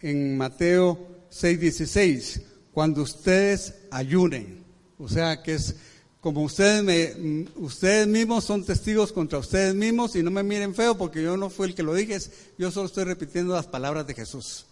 en 0.00 0.38
Mateo 0.38 1.26
6:16, 1.30 2.42
cuando 2.72 3.02
ustedes 3.02 3.74
ayunen. 3.90 4.64
O 4.98 5.10
sea 5.10 5.42
que 5.42 5.54
es 5.54 5.76
como 6.20 6.42
ustedes, 6.42 6.82
me, 6.82 7.46
ustedes 7.56 8.06
mismos 8.06 8.44
son 8.44 8.64
testigos 8.64 9.10
contra 9.12 9.38
ustedes 9.38 9.74
mismos 9.74 10.14
y 10.16 10.22
no 10.22 10.30
me 10.30 10.42
miren 10.42 10.74
feo 10.74 10.96
porque 10.96 11.22
yo 11.22 11.36
no 11.36 11.48
fui 11.48 11.68
el 11.68 11.74
que 11.74 11.82
lo 11.82 11.94
dije, 11.94 12.18
yo 12.58 12.70
solo 12.70 12.86
estoy 12.86 13.04
repitiendo 13.04 13.54
las 13.54 13.66
palabras 13.66 14.06
de 14.06 14.14
Jesús. 14.14 14.66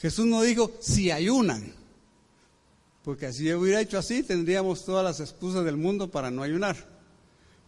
Jesús 0.00 0.26
no 0.26 0.42
dijo 0.42 0.72
si 0.80 1.12
ayunan, 1.12 1.72
porque 3.04 3.32
si 3.32 3.44
yo 3.44 3.60
hubiera 3.60 3.80
hecho 3.80 3.98
así 3.98 4.22
tendríamos 4.22 4.84
todas 4.84 5.04
las 5.04 5.20
excusas 5.20 5.64
del 5.64 5.76
mundo 5.76 6.10
para 6.10 6.30
no 6.30 6.42
ayunar. 6.42 6.76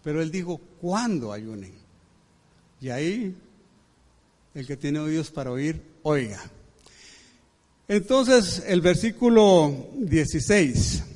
Pero 0.03 0.23
él 0.23 0.31
dijo 0.31 0.61
cuando 0.81 1.33
ayunen. 1.33 1.73
Y 2.81 2.91
ahí 2.91 3.35
el 4.55 4.67
que 4.67 4.77
tiene 4.77 4.99
oídos 4.99 5.31
para 5.31 5.51
oír, 5.51 5.83
oiga. 6.03 6.43
Entonces 7.87 8.63
el 8.67 8.81
versículo 8.81 9.89
16. 9.97 11.16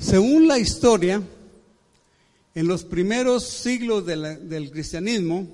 Según 0.00 0.48
la 0.48 0.58
historia, 0.58 1.22
en 2.54 2.66
los 2.66 2.84
primeros 2.84 3.46
siglos 3.46 4.06
del 4.06 4.70
cristianismo, 4.70 5.46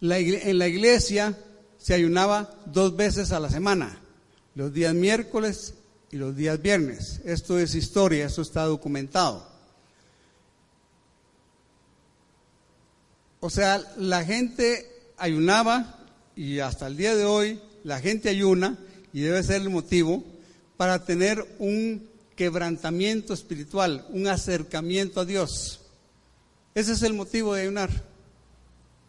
en 0.00 0.58
la 0.58 0.68
iglesia 0.68 1.36
se 1.76 1.94
ayunaba 1.94 2.54
dos 2.66 2.96
veces 2.96 3.32
a 3.32 3.40
la 3.40 3.50
semana, 3.50 3.98
los 4.54 4.72
días 4.72 4.94
miércoles 4.94 5.74
y 6.12 6.18
los 6.18 6.36
días 6.36 6.62
viernes. 6.62 7.20
Esto 7.24 7.58
es 7.58 7.74
historia, 7.74 8.26
esto 8.26 8.42
está 8.42 8.62
documentado. 8.62 9.44
O 13.40 13.50
sea, 13.50 13.84
la 13.98 14.24
gente 14.24 14.88
ayunaba 15.16 15.98
y 16.36 16.60
hasta 16.60 16.86
el 16.86 16.96
día 16.96 17.16
de 17.16 17.24
hoy 17.24 17.60
la 17.82 17.98
gente 17.98 18.28
ayuna 18.28 18.78
y 19.12 19.22
debe 19.22 19.42
ser 19.42 19.62
el 19.62 19.70
motivo 19.70 20.22
para 20.76 21.04
tener 21.04 21.44
un 21.58 22.14
quebrantamiento 22.36 23.34
espiritual, 23.34 24.06
un 24.10 24.28
acercamiento 24.28 25.20
a 25.20 25.24
Dios. 25.24 25.80
Ese 26.74 26.92
es 26.92 27.02
el 27.02 27.14
motivo 27.14 27.54
de 27.54 27.62
ayunar, 27.62 27.90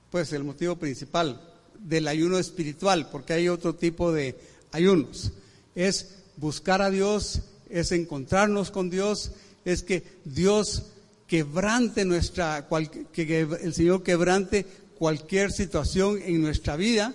pues 0.10 0.32
el 0.34 0.44
motivo 0.44 0.78
principal 0.78 1.42
del 1.78 2.08
ayuno 2.08 2.40
espiritual, 2.40 3.10
porque 3.12 3.34
hay 3.34 3.50
otro 3.50 3.76
tipo 3.76 4.12
de 4.12 4.36
ayunos. 4.72 5.32
Es 5.76 6.16
buscar 6.38 6.82
a 6.82 6.90
Dios, 6.90 7.42
es 7.70 7.92
encontrarnos 7.92 8.72
con 8.72 8.90
Dios, 8.90 9.32
es 9.66 9.84
que 9.84 10.04
Dios 10.24 10.84
quebrante 11.28 12.06
nuestra, 12.06 12.68
que 13.12 13.42
el 13.42 13.74
Señor 13.74 14.02
quebrante 14.02 14.66
cualquier 14.98 15.52
situación 15.52 16.20
en 16.24 16.42
nuestra 16.42 16.76
vida 16.78 17.14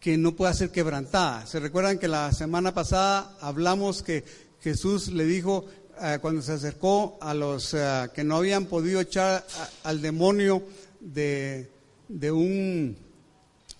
que 0.00 0.16
no 0.16 0.36
pueda 0.36 0.54
ser 0.54 0.70
quebrantada. 0.70 1.46
Se 1.46 1.58
recuerdan 1.58 1.98
que 1.98 2.08
la 2.08 2.32
semana 2.32 2.72
pasada 2.72 3.36
hablamos 3.40 4.02
que 4.02 4.24
Jesús 4.62 5.08
le 5.08 5.24
dijo 5.24 5.64
eh, 6.00 6.18
cuando 6.20 6.42
se 6.42 6.52
acercó 6.52 7.18
a 7.20 7.34
los 7.34 7.74
eh, 7.74 8.08
que 8.14 8.24
no 8.24 8.36
habían 8.36 8.66
podido 8.66 9.00
echar 9.00 9.44
al 9.84 10.00
demonio 10.00 10.62
de, 11.00 11.70
de 12.08 12.32
un 12.32 12.96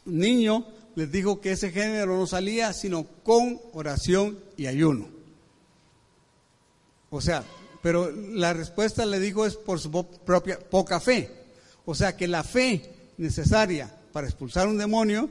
niño, 0.04 0.66
les 0.94 1.12
dijo 1.12 1.40
que 1.40 1.52
ese 1.52 1.70
género 1.70 2.16
no 2.16 2.26
salía 2.26 2.72
sino 2.72 3.04
con 3.22 3.60
oración 3.72 4.38
y 4.56 4.66
ayuno. 4.66 5.08
O 7.10 7.20
sea, 7.20 7.44
pero 7.82 8.10
la 8.10 8.52
respuesta 8.52 9.06
le 9.06 9.20
dijo 9.20 9.46
es 9.46 9.56
por 9.56 9.78
su 9.80 9.90
propia 9.90 10.58
poca 10.58 11.00
fe. 11.00 11.30
O 11.84 11.94
sea 11.94 12.16
que 12.16 12.28
la 12.28 12.42
fe 12.42 12.82
necesaria 13.16 13.94
para 14.12 14.26
expulsar 14.26 14.68
un 14.68 14.78
demonio 14.78 15.28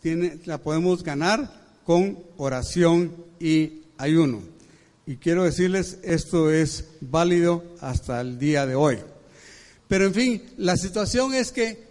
tiene, 0.00 0.38
la 0.44 0.58
podemos 0.58 1.02
ganar 1.02 1.50
con 1.84 2.18
oración 2.36 3.14
y 3.38 3.82
ayuno. 3.98 4.40
Y 5.10 5.16
quiero 5.16 5.42
decirles, 5.42 5.98
esto 6.04 6.52
es 6.52 6.84
válido 7.00 7.64
hasta 7.80 8.20
el 8.20 8.38
día 8.38 8.64
de 8.64 8.76
hoy. 8.76 8.98
Pero 9.88 10.06
en 10.06 10.14
fin, 10.14 10.42
la 10.56 10.76
situación 10.76 11.34
es 11.34 11.50
que 11.50 11.82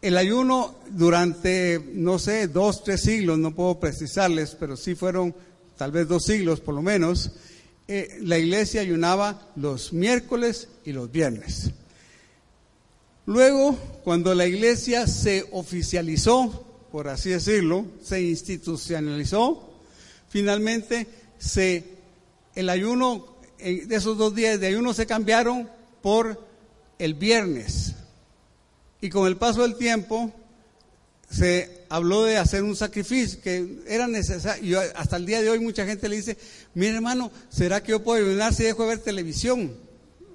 el 0.00 0.16
ayuno 0.16 0.74
durante, 0.92 1.78
no 1.92 2.18
sé, 2.18 2.48
dos, 2.48 2.82
tres 2.84 3.02
siglos, 3.02 3.38
no 3.38 3.54
puedo 3.54 3.78
precisarles, 3.78 4.56
pero 4.58 4.78
sí 4.78 4.94
fueron 4.94 5.34
tal 5.76 5.92
vez 5.92 6.08
dos 6.08 6.24
siglos 6.24 6.60
por 6.60 6.74
lo 6.74 6.80
menos, 6.80 7.32
eh, 7.86 8.16
la 8.22 8.38
iglesia 8.38 8.80
ayunaba 8.80 9.50
los 9.54 9.92
miércoles 9.92 10.68
y 10.86 10.92
los 10.92 11.12
viernes. 11.12 11.72
Luego, 13.26 13.76
cuando 14.04 14.34
la 14.34 14.46
iglesia 14.46 15.06
se 15.06 15.46
oficializó, 15.52 16.64
por 16.90 17.08
así 17.08 17.28
decirlo, 17.28 17.84
se 18.02 18.22
institucionalizó, 18.22 19.70
finalmente 20.30 21.06
se 21.38 21.97
el 22.58 22.70
ayuno, 22.70 23.24
de 23.58 23.86
esos 23.94 24.18
dos 24.18 24.34
días 24.34 24.58
de 24.58 24.66
ayuno 24.66 24.92
se 24.92 25.06
cambiaron 25.06 25.70
por 26.02 26.44
el 26.98 27.14
viernes. 27.14 27.94
Y 29.00 29.10
con 29.10 29.28
el 29.28 29.36
paso 29.36 29.62
del 29.62 29.76
tiempo 29.76 30.32
se 31.30 31.84
habló 31.88 32.24
de 32.24 32.36
hacer 32.36 32.64
un 32.64 32.74
sacrificio 32.74 33.40
que 33.40 33.78
era 33.86 34.08
necesario. 34.08 34.64
Y 34.64 34.74
hasta 34.74 35.18
el 35.18 35.26
día 35.26 35.40
de 35.40 35.50
hoy 35.50 35.60
mucha 35.60 35.86
gente 35.86 36.08
le 36.08 36.16
dice, 36.16 36.36
mire 36.74 36.96
hermano, 36.96 37.30
¿será 37.48 37.80
que 37.80 37.92
yo 37.92 38.02
puedo 38.02 38.26
ayunar 38.26 38.52
si 38.52 38.64
dejo 38.64 38.82
de 38.82 38.88
ver 38.88 38.98
televisión? 38.98 39.72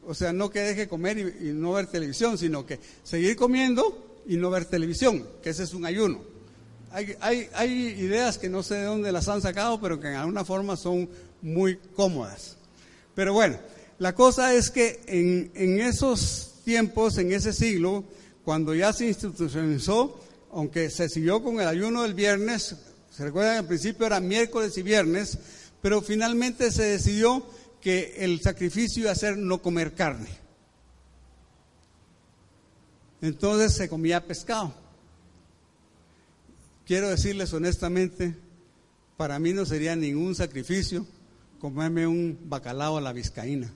O 0.07 0.13
sea, 0.13 0.31
no 0.31 0.49
que 0.49 0.61
deje 0.61 0.87
comer 0.87 1.17
y, 1.17 1.49
y 1.49 1.51
no 1.51 1.73
ver 1.73 1.87
televisión, 1.87 2.37
sino 2.37 2.65
que 2.65 2.79
seguir 3.03 3.35
comiendo 3.35 4.21
y 4.25 4.37
no 4.37 4.49
ver 4.49 4.63
televisión, 4.63 5.27
que 5.41 5.49
ese 5.49 5.63
es 5.63 5.73
un 5.73 5.85
ayuno. 5.85 6.21
Hay, 6.91 7.17
hay, 7.19 7.49
hay, 7.53 7.71
ideas 7.71 8.37
que 8.37 8.47
no 8.47 8.63
sé 8.63 8.75
de 8.75 8.83
dónde 8.85 9.11
las 9.11 9.27
han 9.27 9.41
sacado, 9.41 9.81
pero 9.81 9.99
que 9.99 10.07
en 10.07 10.13
alguna 10.13 10.45
forma 10.45 10.77
son 10.77 11.09
muy 11.43 11.77
cómodas. 11.95 12.57
Pero 13.13 13.33
bueno, 13.33 13.59
la 13.99 14.15
cosa 14.15 14.55
es 14.55 14.71
que 14.71 15.01
en, 15.05 15.51
en 15.53 15.79
esos 15.79 16.55
tiempos, 16.65 17.17
en 17.19 17.31
ese 17.31 17.53
siglo, 17.53 18.03
cuando 18.43 18.73
ya 18.73 18.91
se 18.93 19.07
institucionalizó, 19.07 20.19
aunque 20.51 20.89
se 20.89 21.09
siguió 21.09 21.43
con 21.43 21.59
el 21.59 21.67
ayuno 21.67 22.01
del 22.01 22.15
viernes, 22.15 22.75
se 23.11 23.23
recuerdan 23.23 23.57
al 23.57 23.67
principio 23.67 24.07
era 24.07 24.19
miércoles 24.19 24.75
y 24.77 24.81
viernes, 24.81 25.37
pero 25.81 26.01
finalmente 26.01 26.71
se 26.71 26.83
decidió 26.83 27.45
que 27.81 28.15
el 28.19 28.41
sacrificio 28.41 29.03
iba 29.03 29.11
a 29.11 29.15
ser 29.15 29.37
no 29.37 29.61
comer 29.61 29.93
carne. 29.93 30.29
Entonces 33.21 33.73
se 33.73 33.89
comía 33.89 34.25
pescado. 34.25 34.73
Quiero 36.85 37.09
decirles 37.09 37.53
honestamente, 37.53 38.35
para 39.17 39.39
mí 39.39 39.53
no 39.53 39.65
sería 39.65 39.95
ningún 39.95 40.35
sacrificio 40.35 41.05
comerme 41.63 42.05
un 42.05 42.37
bacalao 42.43 42.97
a 42.97 43.01
la 43.01 43.13
vizcaína. 43.13 43.71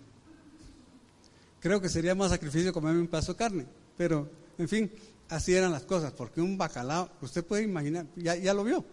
Creo 1.62 1.80
que 1.80 1.88
sería 1.88 2.16
más 2.16 2.32
sacrificio 2.32 2.74
comerme 2.74 3.00
un 3.00 3.08
pedazo 3.08 3.32
de 3.32 3.38
carne, 3.38 3.66
pero 3.96 4.30
en 4.58 4.68
fin, 4.68 4.92
así 5.30 5.54
eran 5.54 5.72
las 5.72 5.84
cosas, 5.84 6.12
porque 6.12 6.42
un 6.42 6.58
bacalao, 6.58 7.10
usted 7.22 7.46
puede 7.46 7.64
imaginar, 7.64 8.06
ya, 8.18 8.36
ya 8.36 8.54
lo 8.54 8.66
vio, 8.66 8.84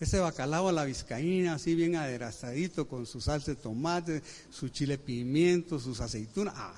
ese 0.00 0.18
bacalao 0.18 0.68
a 0.68 0.72
la 0.72 0.84
vizcaína, 0.84 1.54
así 1.54 1.76
bien 1.76 1.94
aderezadito, 1.94 2.88
con 2.88 3.06
su 3.06 3.20
salsa 3.20 3.52
de 3.52 3.58
tomate, 3.58 4.24
su 4.50 4.70
chile 4.70 4.98
pimiento, 4.98 5.78
sus 5.78 6.00
aceitunas, 6.00 6.54
ah, 6.56 6.74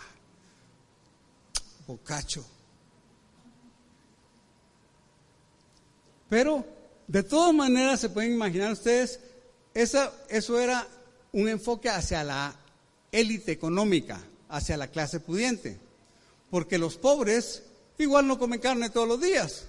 bocacho. 1.87 2.45
Pero, 6.29 6.63
de 7.09 7.23
todas 7.23 7.55
maneras, 7.55 8.01
se 8.01 8.11
pueden 8.11 8.35
imaginar 8.35 8.73
ustedes 8.73 9.19
Eso, 9.73 10.13
eso 10.29 10.61
era 10.61 10.87
un 11.35 11.49
enfoque 11.49 11.91
hacia 11.91 12.25
la 12.25 12.55
élite 13.13 13.53
económica, 13.53 14.21
hacia 14.49 14.77
la 14.77 14.89
clase 14.89 15.21
pudiente. 15.21 15.79
Porque 16.51 16.79
los 16.79 16.97
pobres 16.97 17.63
igual 17.99 18.27
no 18.27 18.39
comen 18.39 18.61
carne 18.61 18.89
todos 18.89 19.09
los 19.09 19.21
días. 19.21 19.67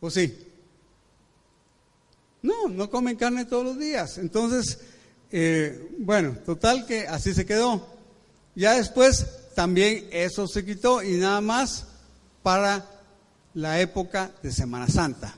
¿O 0.00 0.10
sí? 0.10 0.36
No, 2.42 2.68
no 2.68 2.90
comen 2.90 3.16
carne 3.16 3.44
todos 3.44 3.64
los 3.64 3.78
días. 3.78 4.18
Entonces, 4.18 4.80
eh, 5.30 5.90
bueno, 5.98 6.36
total 6.44 6.84
que 6.84 7.06
así 7.06 7.32
se 7.32 7.46
quedó. 7.46 7.86
Ya 8.56 8.74
después 8.74 9.26
también 9.54 10.08
eso 10.10 10.48
se 10.48 10.64
quitó 10.64 11.02
y 11.02 11.12
nada 11.12 11.40
más 11.40 11.86
para 12.42 12.84
la 13.54 13.80
época 13.80 14.32
de 14.42 14.50
Semana 14.50 14.88
Santa. 14.88 15.36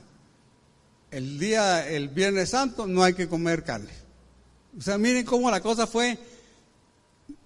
El 1.11 1.39
día, 1.39 1.87
el 1.87 2.09
Viernes 2.09 2.49
Santo, 2.49 2.85
no 2.85 3.03
hay 3.03 3.13
que 3.13 3.27
comer 3.27 3.63
carne. 3.63 3.91
O 4.77 4.81
sea, 4.81 4.97
miren 4.97 5.25
cómo 5.25 5.49
la 5.49 5.61
cosa 5.61 5.87
fue 5.87 6.19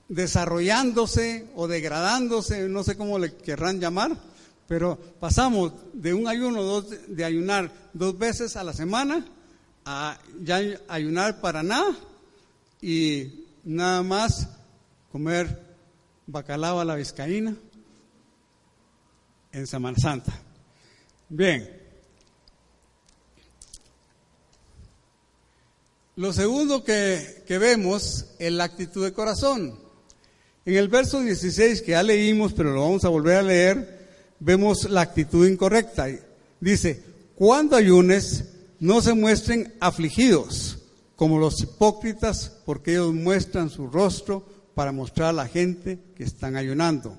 desarrollándose 0.09 1.47
o 1.55 1.67
degradándose, 1.67 2.67
no 2.67 2.83
sé 2.83 2.97
cómo 2.97 3.17
le 3.17 3.33
querrán 3.35 3.79
llamar, 3.79 4.17
pero 4.67 4.97
pasamos 5.19 5.73
de 5.93 6.13
un 6.13 6.27
ayuno 6.27 6.81
de 6.81 7.23
ayunar 7.23 7.71
dos 7.93 8.17
veces 8.17 8.57
a 8.57 8.63
la 8.63 8.73
semana 8.73 9.25
a 9.85 10.17
ya 10.41 10.59
ayunar 10.89 11.39
para 11.39 11.63
nada 11.63 11.95
y 12.81 13.45
nada 13.63 14.03
más 14.03 14.49
comer 15.11 15.61
bacalao 16.27 16.79
a 16.79 16.85
la 16.85 16.95
vizcaína 16.95 17.55
en 19.51 19.67
Semana 19.67 19.97
Santa. 19.97 20.33
Bien. 21.29 21.80
Lo 26.21 26.33
segundo 26.33 26.83
que, 26.83 27.43
vemos 27.47 28.27
es 28.37 28.51
la 28.51 28.65
actitud 28.65 29.03
de 29.03 29.11
corazón. 29.11 29.73
En 30.65 30.75
el 30.75 30.87
verso 30.87 31.19
16 31.19 31.81
que 31.81 31.93
ya 31.93 32.03
leímos, 32.03 32.53
pero 32.53 32.71
lo 32.71 32.81
vamos 32.81 33.03
a 33.05 33.09
volver 33.09 33.37
a 33.37 33.41
leer, 33.41 34.07
vemos 34.39 34.87
la 34.87 35.01
actitud 35.01 35.47
incorrecta. 35.47 36.05
Dice, 36.59 37.01
cuando 37.33 37.75
ayunes, 37.75 38.43
no 38.79 39.01
se 39.01 39.15
muestren 39.15 39.73
afligidos 39.79 40.77
como 41.15 41.39
los 41.39 41.59
hipócritas, 41.59 42.51
porque 42.67 42.91
ellos 42.91 43.15
muestran 43.15 43.71
su 43.71 43.87
rostro 43.87 44.45
para 44.75 44.91
mostrar 44.91 45.29
a 45.29 45.33
la 45.33 45.47
gente 45.47 45.97
que 46.15 46.23
están 46.23 46.55
ayunando. 46.55 47.17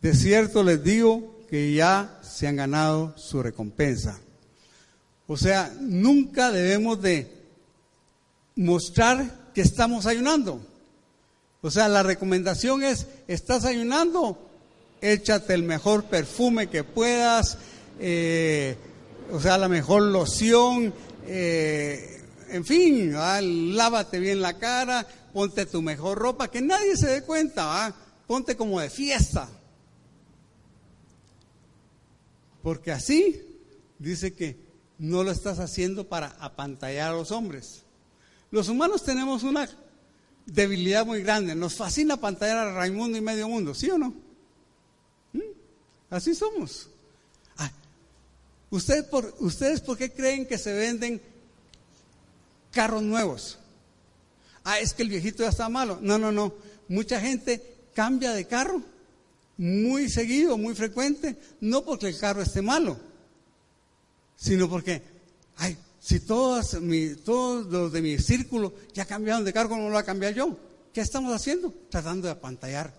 De 0.00 0.14
cierto 0.14 0.64
les 0.64 0.82
digo 0.82 1.42
que 1.50 1.74
ya 1.74 2.18
se 2.22 2.46
han 2.46 2.56
ganado 2.56 3.12
su 3.18 3.42
recompensa. 3.42 4.18
O 5.26 5.36
sea, 5.36 5.70
nunca 5.78 6.50
debemos 6.50 7.02
de 7.02 7.35
mostrar 8.56 9.52
que 9.54 9.60
estamos 9.60 10.06
ayunando. 10.06 10.60
O 11.62 11.70
sea, 11.70 11.88
la 11.88 12.02
recomendación 12.02 12.82
es, 12.82 13.06
¿estás 13.28 13.64
ayunando? 13.64 14.38
Échate 15.00 15.54
el 15.54 15.62
mejor 15.62 16.04
perfume 16.04 16.68
que 16.68 16.84
puedas, 16.84 17.58
eh, 18.00 18.76
o 19.30 19.40
sea, 19.40 19.58
la 19.58 19.68
mejor 19.68 20.02
loción, 20.02 20.92
eh, 21.26 22.22
en 22.50 22.64
fin, 22.64 23.12
lávate 23.12 24.18
bien 24.18 24.40
la 24.40 24.58
cara, 24.58 25.06
ponte 25.32 25.66
tu 25.66 25.82
mejor 25.82 26.18
ropa, 26.18 26.48
que 26.48 26.62
nadie 26.62 26.96
se 26.96 27.08
dé 27.08 27.22
cuenta, 27.22 27.94
ponte 28.26 28.56
como 28.56 28.80
de 28.80 28.90
fiesta. 28.90 29.48
Porque 32.62 32.92
así 32.92 33.42
dice 33.98 34.34
que 34.34 34.56
no 34.98 35.22
lo 35.22 35.30
estás 35.30 35.58
haciendo 35.58 36.08
para 36.08 36.36
apantallar 36.40 37.10
a 37.10 37.16
los 37.16 37.30
hombres. 37.30 37.85
Los 38.50 38.68
humanos 38.68 39.02
tenemos 39.02 39.42
una 39.42 39.68
debilidad 40.46 41.04
muy 41.04 41.22
grande, 41.22 41.54
nos 41.54 41.74
fascina 41.74 42.14
apantallar 42.14 42.58
a 42.58 42.72
Raimundo 42.74 43.18
y 43.18 43.20
medio 43.20 43.48
mundo, 43.48 43.74
¿sí 43.74 43.90
o 43.90 43.98
no? 43.98 44.14
¿Mm? 45.32 45.40
Así 46.10 46.34
somos. 46.34 46.88
¿Ustedes 48.70 49.04
por, 49.04 49.34
¿Ustedes 49.38 49.80
por 49.80 49.96
qué 49.96 50.10
creen 50.10 50.46
que 50.46 50.58
se 50.58 50.72
venden 50.72 51.20
carros 52.72 53.02
nuevos? 53.02 53.58
Ah, 54.64 54.80
es 54.80 54.92
que 54.92 55.02
el 55.02 55.08
viejito 55.08 55.42
ya 55.42 55.50
está 55.50 55.68
malo. 55.68 55.98
No, 56.02 56.18
no, 56.18 56.32
no. 56.32 56.52
Mucha 56.88 57.20
gente 57.20 57.62
cambia 57.94 58.32
de 58.32 58.46
carro 58.46 58.82
muy 59.56 60.10
seguido, 60.10 60.58
muy 60.58 60.74
frecuente, 60.74 61.36
no 61.60 61.84
porque 61.84 62.08
el 62.08 62.18
carro 62.18 62.42
esté 62.42 62.60
malo, 62.60 62.98
sino 64.36 64.68
porque, 64.68 65.00
ay, 65.56 65.78
si 66.06 66.20
todos, 66.20 66.78
todos 67.24 67.66
los 67.66 67.90
de 67.90 68.00
mi 68.00 68.16
círculo 68.20 68.72
ya 68.94 69.04
cambiaron 69.06 69.44
de 69.44 69.52
carro, 69.52 69.70
¿cómo 69.70 69.86
lo 69.86 69.90
voy 69.90 69.98
a 69.98 70.04
cambiar 70.04 70.34
yo? 70.34 70.56
¿Qué 70.92 71.00
estamos 71.00 71.34
haciendo? 71.34 71.74
Tratando 71.90 72.28
de 72.28 72.32
apantallar 72.32 72.94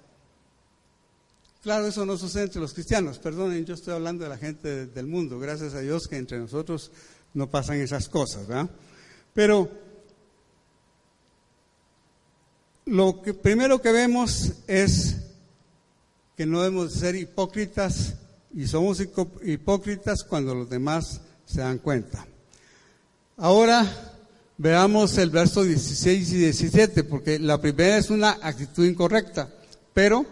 Claro, 1.64 1.88
eso 1.88 2.06
no 2.06 2.18
sucede 2.18 2.44
entre 2.44 2.60
los 2.60 2.74
cristianos. 2.74 3.18
Perdonen, 3.18 3.64
yo 3.64 3.76
estoy 3.76 3.94
hablando 3.94 4.26
de 4.26 4.30
la 4.30 4.38
gente 4.38 4.88
del 4.88 5.08
mundo. 5.08 5.40
Gracias 5.40 5.74
a 5.74 5.80
Dios 5.80 6.10
que 6.10 6.18
entre 6.18 6.38
nosotros 6.38 6.92
no 7.34 7.50
pasan 7.50 7.80
esas 7.80 8.10
cosas, 8.10 8.46
¿verdad? 8.46 8.70
Pero 9.34 9.70
lo 12.88 13.22
que 13.22 13.34
primero 13.34 13.82
que 13.82 13.94
vemos 13.94 14.52
es 14.68 15.18
que 16.36 16.46
no 16.46 16.62
debemos 16.62 16.92
ser 16.92 17.16
hipócritas 17.16 18.16
y 18.54 18.68
somos 18.68 19.02
hipócritas 19.44 20.26
cuando 20.26 20.54
los 20.54 20.70
demás 20.70 21.22
se 21.46 21.62
dan 21.62 21.78
cuenta. 21.78 22.28
Ahora 23.40 23.86
veamos 24.58 25.16
el 25.20 25.30
verso 25.30 25.62
16 25.62 26.32
y 26.32 26.38
17, 26.38 27.04
porque 27.04 27.38
la 27.38 27.62
primera 27.62 27.98
es 27.98 28.10
una 28.10 28.32
actitud 28.42 28.84
incorrecta, 28.84 29.48
pero 29.94 30.26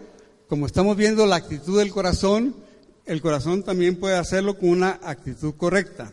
como 0.48 0.66
estamos 0.66 0.96
viendo 0.96 1.24
la 1.24 1.36
actitud 1.36 1.78
del 1.78 1.92
corazón, 1.92 2.56
el 3.04 3.22
corazón 3.22 3.62
también 3.62 4.00
puede 4.00 4.16
hacerlo 4.16 4.58
con 4.58 4.70
una 4.70 4.98
actitud 5.04 5.54
correcta. 5.54 6.12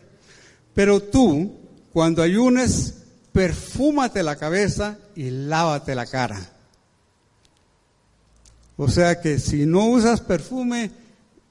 Pero 0.72 1.02
tú, 1.02 1.56
cuando 1.92 2.22
ayunes, 2.22 2.94
perfúmate 3.32 4.22
la 4.22 4.36
cabeza 4.36 4.96
y 5.16 5.30
lávate 5.30 5.96
la 5.96 6.06
cara. 6.06 6.48
O 8.76 8.88
sea 8.88 9.20
que 9.20 9.40
si 9.40 9.66
no 9.66 9.86
usas 9.86 10.20
perfume 10.20 10.92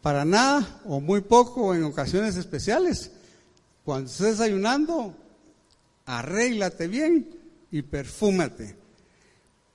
para 0.02 0.24
nada 0.24 0.80
o 0.86 1.02
muy 1.02 1.20
poco 1.20 1.76
en 1.76 1.84
ocasiones 1.84 2.38
especiales, 2.38 3.12
cuando 3.84 4.10
estés 4.10 4.40
ayunando, 4.40 5.18
arréglate 6.06 6.88
bien 6.88 7.28
y 7.72 7.82
perfúmate 7.82 8.76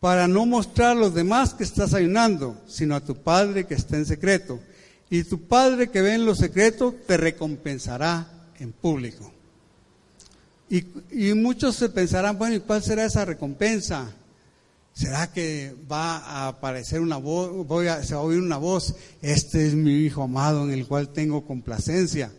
para 0.01 0.29
no 0.29 0.47
mostrar 0.47 0.93
a 0.93 1.01
los 1.01 1.15
demás 1.15 1.55
que 1.55 1.65
estás 1.65 1.93
ayunando, 1.95 2.61
sino 2.67 2.95
a 2.95 3.01
tu 3.01 3.17
Padre 3.17 3.67
que 3.67 3.75
está 3.75 3.97
en 3.97 4.07
secreto. 4.07 4.61
Y 5.11 5.25
tu 5.25 5.43
Padre 5.43 5.91
que 5.91 6.03
ve 6.03 6.15
en 6.15 6.25
lo 6.25 6.35
secreto 6.35 6.95
te 7.07 7.17
recompensará 7.17 8.27
en 8.59 8.73
público. 8.73 9.33
Y, 10.71 11.33
muchos 11.33 11.77
se 11.77 11.89
pensarán, 11.89 12.37
bueno, 12.37 12.57
¿y 12.57 12.61
cuál 12.61 12.83
será 12.83 13.07
esa 13.07 13.25
recompensa? 13.25 14.13
¿Será 14.93 15.33
que 15.33 15.75
va 15.91 16.19
a 16.19 16.49
aparecer 16.49 17.01
una 17.01 17.17
voz, 17.17 17.51
se 18.07 18.15
va 18.15 18.21
a 18.21 18.25
oír 18.25 18.39
una 18.39 18.59
voz, 18.59 18.95
este 19.23 19.67
es 19.67 19.75
mi 19.75 19.93
hijo 20.01 20.23
amado 20.23 20.65
en 20.65 20.73
el 20.73 20.87
cual 20.87 21.09
tengo 21.09 21.47
complacencia? 21.47 22.31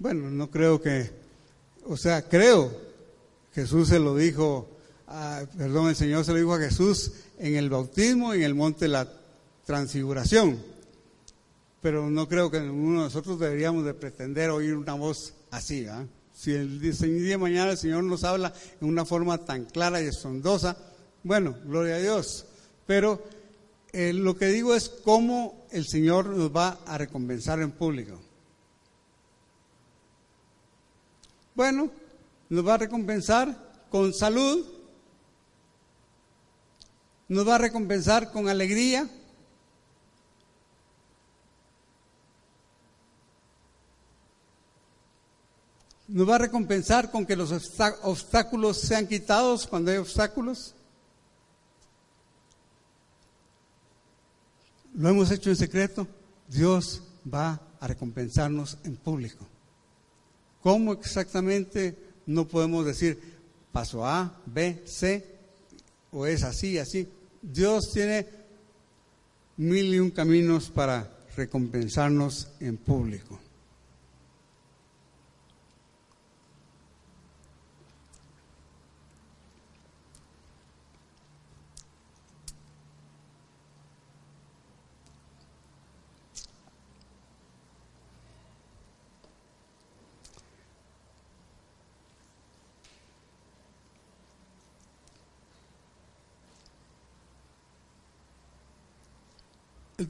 Bueno, 0.00 0.30
no 0.30 0.50
creo 0.50 0.80
que, 0.80 1.10
o 1.84 1.94
sea, 1.94 2.26
creo 2.26 2.72
Jesús 3.52 3.88
se 3.88 3.98
lo 3.98 4.16
dijo, 4.16 4.66
perdón, 5.58 5.90
el 5.90 5.94
Señor 5.94 6.24
se 6.24 6.32
lo 6.32 6.38
dijo 6.38 6.54
a 6.54 6.58
Jesús 6.58 7.12
en 7.38 7.54
el 7.56 7.68
bautismo 7.68 8.34
y 8.34 8.38
en 8.38 8.44
el 8.44 8.54
monte 8.54 8.86
de 8.86 8.92
la 8.92 9.12
transfiguración. 9.66 10.58
Pero 11.82 12.08
no 12.08 12.26
creo 12.28 12.50
que 12.50 12.56
uno 12.60 13.00
de 13.00 13.04
nosotros 13.04 13.38
deberíamos 13.38 13.84
de 13.84 13.92
pretender 13.92 14.48
oír 14.48 14.74
una 14.74 14.94
voz 14.94 15.34
así. 15.50 15.86
Si 16.32 16.52
el 16.52 16.80
día 16.80 16.92
de 16.92 17.36
mañana 17.36 17.72
el 17.72 17.76
Señor 17.76 18.02
nos 18.02 18.24
habla 18.24 18.54
en 18.80 18.88
una 18.88 19.04
forma 19.04 19.44
tan 19.44 19.66
clara 19.66 20.00
y 20.00 20.06
estondosa, 20.06 20.78
bueno, 21.24 21.54
gloria 21.66 21.96
a 21.96 21.98
Dios. 21.98 22.46
Pero 22.86 23.22
eh, 23.92 24.14
lo 24.14 24.34
que 24.34 24.46
digo 24.46 24.74
es 24.74 24.88
cómo 24.88 25.66
el 25.70 25.86
Señor 25.86 26.24
nos 26.24 26.56
va 26.56 26.78
a 26.86 26.96
recompensar 26.96 27.60
en 27.60 27.72
público. 27.72 28.29
Bueno, 31.60 31.90
nos 32.48 32.66
va 32.66 32.72
a 32.72 32.78
recompensar 32.78 33.54
con 33.90 34.14
salud, 34.14 34.64
nos 37.28 37.46
va 37.46 37.56
a 37.56 37.58
recompensar 37.58 38.32
con 38.32 38.48
alegría. 38.48 39.06
Nos 46.08 46.26
va 46.26 46.36
a 46.36 46.38
recompensar 46.38 47.10
con 47.10 47.26
que 47.26 47.36
los 47.36 47.52
obstáculos 47.52 48.78
sean 48.80 49.06
quitados 49.06 49.66
cuando 49.66 49.90
hay 49.90 49.98
obstáculos. 49.98 50.74
Lo 54.94 55.10
hemos 55.10 55.30
hecho 55.30 55.50
en 55.50 55.56
secreto. 55.56 56.08
Dios 56.48 57.02
va 57.22 57.60
a 57.78 57.86
recompensarnos 57.86 58.78
en 58.82 58.96
público. 58.96 59.46
¿Cómo 60.62 60.92
exactamente? 60.92 61.96
No 62.26 62.46
podemos 62.46 62.84
decir 62.84 63.18
paso 63.72 64.06
A, 64.06 64.40
B, 64.46 64.82
C, 64.84 65.24
o 66.12 66.26
es 66.26 66.42
así, 66.42 66.78
así. 66.78 67.08
Dios 67.42 67.90
tiene 67.92 68.26
mil 69.56 69.94
y 69.94 69.98
un 69.98 70.10
caminos 70.10 70.70
para 70.70 71.10
recompensarnos 71.36 72.48
en 72.60 72.76
público. 72.76 73.38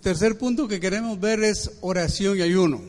Tercer 0.01 0.39
punto 0.39 0.67
que 0.67 0.81
queremos 0.81 1.21
ver 1.21 1.43
es 1.43 1.73
oración 1.83 2.39
y 2.39 2.43
ayuno. 2.43 2.81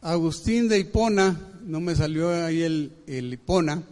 Agustín 0.00 0.68
de 0.68 0.78
Hipona, 0.78 1.38
no 1.64 1.80
me 1.80 1.94
salió 1.94 2.30
ahí 2.30 2.62
el, 2.62 2.92
Hipona, 3.06 3.82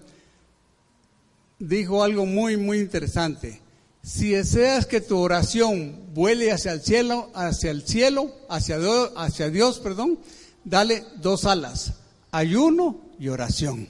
dijo 1.59 2.03
algo 2.03 2.25
muy, 2.25 2.57
muy 2.57 2.79
interesante. 2.79 3.61
Si 4.03 4.31
deseas 4.31 4.87
que 4.87 5.01
tu 5.01 5.19
oración 5.19 6.15
vuele 6.15 6.53
hacia 6.53 6.73
el 6.73 6.83
cielo, 6.83 7.31
hacia 7.35 7.71
el 7.71 7.83
cielo, 7.83 8.33
hacia 8.49 8.79
Dios, 8.79 9.13
hacia 9.17 9.51
Dios, 9.51 9.81
perdón, 9.81 10.19
dale 10.63 11.05
dos 11.17 11.47
alas, 11.47 11.95
ayuno 12.31 13.01
y 13.19 13.29
oración. 13.29 13.89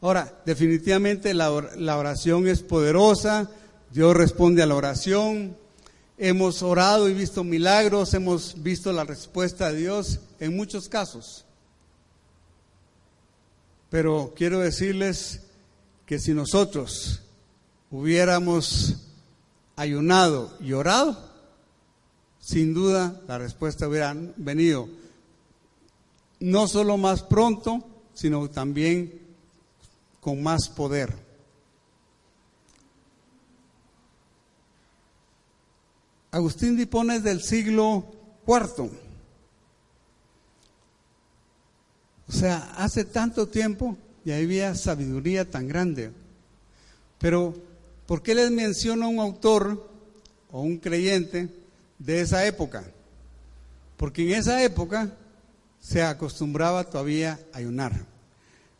Ahora, 0.00 0.42
definitivamente 0.44 1.34
la 1.34 1.96
oración 1.96 2.46
es 2.48 2.62
poderosa, 2.62 3.50
Dios 3.90 4.16
responde 4.16 4.62
a 4.62 4.66
la 4.66 4.76
oración. 4.76 5.56
Hemos 6.16 6.62
orado 6.62 7.08
y 7.08 7.14
visto 7.14 7.42
milagros, 7.42 8.14
hemos 8.14 8.62
visto 8.62 8.92
la 8.92 9.04
respuesta 9.04 9.72
de 9.72 9.78
Dios 9.78 10.20
en 10.38 10.54
muchos 10.54 10.88
casos. 10.88 11.44
Pero 13.88 14.32
quiero 14.36 14.60
decirles 14.60 15.40
que 16.06 16.18
si 16.18 16.34
nosotros 16.34 17.22
hubiéramos 17.90 18.96
ayunado 19.76 20.56
y 20.60 20.72
orado, 20.72 21.30
sin 22.38 22.74
duda 22.74 23.20
la 23.26 23.38
respuesta 23.38 23.88
hubiera 23.88 24.14
venido 24.36 24.88
no 26.40 26.66
solo 26.68 26.96
más 26.96 27.22
pronto, 27.22 27.84
sino 28.14 28.48
también 28.48 29.20
con 30.20 30.42
más 30.42 30.68
poder. 30.68 31.29
Agustín 36.30 36.76
de 36.76 36.88
es 37.14 37.22
del 37.24 37.42
siglo 37.42 38.04
IV. 38.46 38.90
O 42.28 42.32
sea, 42.32 42.72
hace 42.76 43.04
tanto 43.04 43.48
tiempo 43.48 43.96
y 44.24 44.30
había 44.30 44.74
sabiduría 44.76 45.50
tan 45.50 45.66
grande. 45.66 46.12
Pero, 47.18 47.54
¿por 48.06 48.22
qué 48.22 48.34
les 48.34 48.50
menciono 48.50 49.06
a 49.06 49.08
un 49.08 49.18
autor 49.18 49.90
o 50.52 50.60
un 50.60 50.78
creyente 50.78 51.48
de 51.98 52.20
esa 52.20 52.46
época? 52.46 52.84
Porque 53.96 54.22
en 54.22 54.38
esa 54.38 54.62
época 54.62 55.12
se 55.80 56.02
acostumbraba 56.02 56.84
todavía 56.84 57.40
a 57.52 57.58
ayunar. 57.58 58.06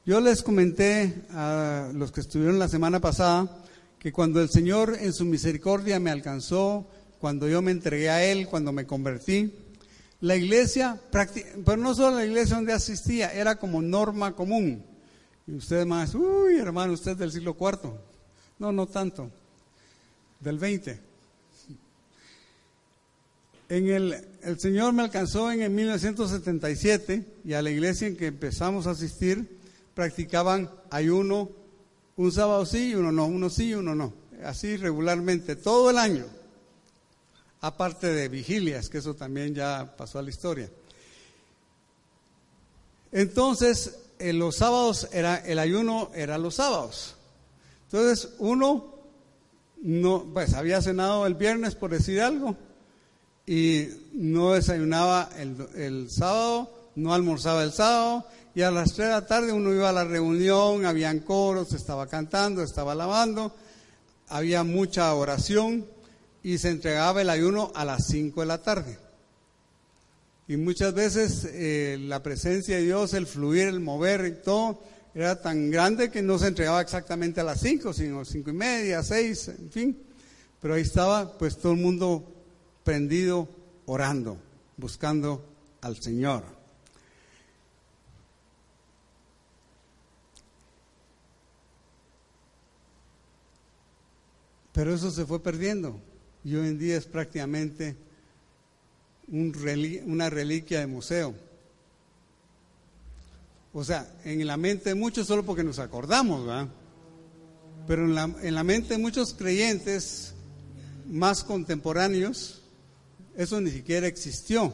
Yo 0.07 0.21
les 0.21 0.43
comenté 0.43 1.25
a 1.31 1.91
los 1.93 2.13
que 2.13 2.21
estuvieron 2.21 2.59
la 2.59 2.69
semana 2.69 3.01
pasada 3.01 3.65
que 3.99 4.13
cuando 4.13 4.41
el 4.41 4.49
Señor 4.49 4.97
en 5.01 5.13
su 5.13 5.25
misericordia 5.25 6.01
me 6.01 6.11
alcanzó 6.11 6.87
cuando 7.21 7.47
yo 7.49 7.61
me 7.61 7.71
entregué 7.71 8.09
a 8.09 8.25
Él, 8.25 8.49
cuando 8.49 8.73
me 8.73 8.87
convertí. 8.87 9.53
La 10.23 10.37
iglesia, 10.37 10.99
pero 11.65 11.77
no 11.77 11.95
solo 11.95 12.17
la 12.17 12.25
iglesia 12.25 12.57
donde 12.57 12.73
asistía, 12.73 13.33
era 13.33 13.57
como 13.57 13.83
norma 13.83 14.35
común. 14.35 14.83
Y 15.47 15.55
ustedes 15.55 15.87
más, 15.87 16.15
uy, 16.15 16.57
hermano, 16.57 16.95
usted 16.95 17.13
es 17.13 17.19
del 17.19 17.33
siglo 17.33 17.57
IV. 17.59 17.93
No, 18.59 18.73
no 18.73 18.87
tanto, 18.87 19.31
del 20.41 20.59
20. 20.59 21.01
En 23.69 23.89
el, 23.89 24.27
el 24.43 24.59
Señor 24.59 24.93
me 24.93 25.03
alcanzó 25.03 25.53
en 25.53 25.63
el 25.63 25.71
1977 25.71 27.25
y 27.45 27.53
a 27.53 27.63
la 27.63 27.71
iglesia 27.71 28.09
en 28.09 28.17
que 28.17 28.27
empezamos 28.27 28.87
a 28.87 28.91
asistir 28.91 29.59
practicaban 29.95 30.71
ayuno 30.91 31.51
un 32.17 32.33
sábado 32.33 32.67
sí 32.67 32.91
y 32.91 32.95
uno 32.95 33.13
no, 33.13 33.27
uno 33.27 33.49
sí 33.49 33.69
y 33.69 33.75
uno 33.75 33.95
no, 33.95 34.13
así 34.45 34.77
regularmente, 34.77 35.57
todo 35.57 35.91
el 35.91 35.99
año 35.99 36.25
aparte 37.61 38.09
de 38.09 38.29
vigilias, 38.29 38.89
que 38.89 38.99
eso 38.99 39.15
también 39.15 39.55
ya 39.55 39.95
pasó 39.97 40.19
a 40.19 40.23
la 40.23 40.31
historia. 40.31 40.71
Entonces, 43.13 43.99
en 44.19 44.39
los 44.39 44.57
sábados 44.57 45.09
era 45.13 45.37
el 45.37 45.59
ayuno 45.59 46.11
era 46.15 46.39
los 46.39 46.55
sábados. 46.57 47.17
Entonces, 47.85 48.31
uno 48.39 48.95
no 49.83 50.27
pues 50.33 50.55
había 50.55 50.83
cenado 50.83 51.27
el 51.27 51.35
viernes 51.35 51.75
por 51.75 51.91
decir 51.91 52.21
algo 52.21 52.57
y 53.47 53.89
no 54.13 54.53
desayunaba 54.53 55.31
el, 55.39 55.57
el 55.75 56.11
sábado, 56.11 56.71
no 56.95 57.15
almorzaba 57.15 57.65
el 57.65 57.73
sábado 57.73 58.25
y 58.55 58.63
a 58.63 58.71
las 58.71 58.93
3 58.93 59.09
de 59.09 59.15
la 59.15 59.27
tarde 59.27 59.53
uno 59.53 59.73
iba 59.73 59.89
a 59.89 59.93
la 59.93 60.05
reunión, 60.05 60.85
habían 60.85 61.21
coros, 61.21 61.73
estaba 61.73 62.07
cantando, 62.07 62.63
estaba 62.63 62.95
lavando, 62.95 63.53
había 64.29 64.65
mucha 64.65 65.13
oración 65.15 65.87
y 66.43 66.59
se 66.59 66.71
entregaba 66.71 67.21
el 67.21 67.31
ayuno 67.31 67.71
a 67.75 67.85
las 67.85 68.07
5 68.07 68.41
de 68.41 68.47
la 68.47 68.63
tarde. 68.63 68.99
Y 70.49 70.57
muchas 70.57 70.95
veces 70.95 71.49
eh, 71.53 71.99
la 72.01 72.23
presencia 72.23 72.77
de 72.77 72.83
Dios, 72.83 73.15
el 73.15 73.27
fluir, 73.27 73.69
el 73.69 73.81
mover 73.81 74.27
y 74.27 74.43
todo, 74.43 74.83
era 75.15 75.41
tan 75.41 75.71
grande 75.71 76.11
que 76.11 76.23
no 76.23 76.39
se 76.39 76.49
entregaba 76.49 76.81
exactamente 76.81 77.41
a 77.41 77.45
las 77.45 77.61
5, 77.61 77.93
sino 77.93 78.25
cinco 78.25 78.51
y 78.51 78.55
media, 78.55 79.03
6, 79.03 79.49
en 79.49 79.71
fin. 79.71 79.99
Pero 80.61 80.75
ahí 80.75 80.83
estaba 80.83 81.39
pues 81.39 81.57
todo 81.57 81.73
el 81.73 81.79
mundo 81.79 82.25
prendido, 82.85 83.49
orando, 83.87 84.39
buscando 84.77 85.45
al 85.83 86.01
Señor. 86.01 86.43
Pero 94.73 94.95
eso 94.95 95.11
se 95.11 95.27
fue 95.27 95.43
perdiendo 95.43 96.10
y 96.45 96.55
hoy 96.55 96.69
en 96.69 96.79
día 96.79 96.97
es 96.97 97.07
prácticamente 97.07 97.97
una 99.29 100.31
reliquia 100.31 100.81
de 100.81 100.87
museo. 100.87 101.35
O 103.73 103.85
sea, 103.85 104.13
en 104.25 104.45
la 104.47 104.57
mente 104.57 104.91
de 104.91 104.95
muchos 104.95 105.27
solo 105.27 105.45
porque 105.45 105.63
nos 105.63 105.79
acordamos, 105.79 106.45
¿verdad? 106.45 106.69
Pero 107.87 108.05
en 108.05 108.15
la, 108.15 108.35
en 108.43 108.55
la 108.55 108.65
mente 108.65 108.95
de 108.95 108.99
muchos 108.99 109.35
creyentes 109.35 110.35
más 111.09 111.45
contemporáneos, 111.45 112.63
eso 113.37 113.61
ni 113.61 113.71
siquiera 113.71 114.07
existió, 114.07 114.73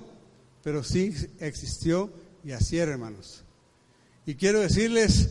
pero 0.62 0.82
sí 0.82 1.14
existió 1.40 2.10
y 2.44 2.52
así 2.52 2.78
era, 2.78 2.92
hermanos. 2.92 3.42
Y 4.24 4.34
quiero 4.34 4.60
decirles, 4.60 5.30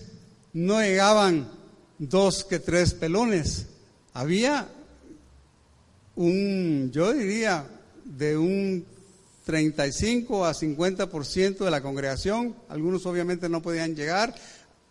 no 0.54 0.80
llegaban 0.80 1.50
dos 1.98 2.44
que 2.44 2.60
tres 2.60 2.94
pelones, 2.94 3.68
había 4.14 4.70
un, 6.16 6.92
yo 6.92 7.14
diría, 7.14 7.68
de 8.04 8.38
un 8.38 8.86
35 9.46 10.46
a 10.46 10.54
50% 10.54 11.58
de 11.58 11.72
la 11.72 11.82
congregación. 11.82 12.56
Algunos 12.70 13.06
obviamente 13.06 13.48
no 13.48 13.62
podían 13.62 13.96
llegar, 13.96 14.34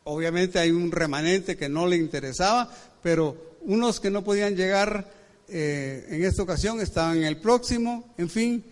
obviamente 0.04 0.58
hay 0.58 0.70
un 0.70 0.92
remanente 0.92 1.56
que 1.56 1.68
no 1.68 1.87
le 1.87 1.96
interesaba, 1.96 2.70
pero 3.02 3.56
unos 3.62 4.00
que 4.00 4.10
no 4.10 4.22
podían 4.22 4.56
llegar 4.56 5.10
eh, 5.48 6.06
en 6.08 6.24
esta 6.24 6.42
ocasión 6.42 6.80
estaban 6.80 7.18
en 7.18 7.24
el 7.24 7.38
próximo, 7.38 8.14
en 8.16 8.30
fin, 8.30 8.64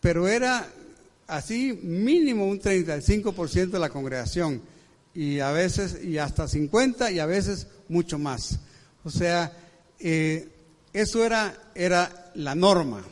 pero 0.00 0.28
era 0.28 0.66
así 1.26 1.78
mínimo 1.82 2.46
un 2.46 2.60
35% 2.60 3.70
de 3.70 3.78
la 3.78 3.88
congregación 3.88 4.60
y 5.14 5.38
a 5.40 5.52
veces 5.52 5.98
y 6.02 6.18
hasta 6.18 6.48
50 6.48 7.10
y 7.12 7.18
a 7.18 7.26
veces 7.26 7.66
mucho 7.88 8.18
más. 8.18 8.58
O 9.04 9.10
sea, 9.10 9.52
eh, 10.00 10.48
eso 10.94 11.24
era, 11.24 11.72
era 11.74 12.30
la 12.34 12.54
norma. 12.54 13.04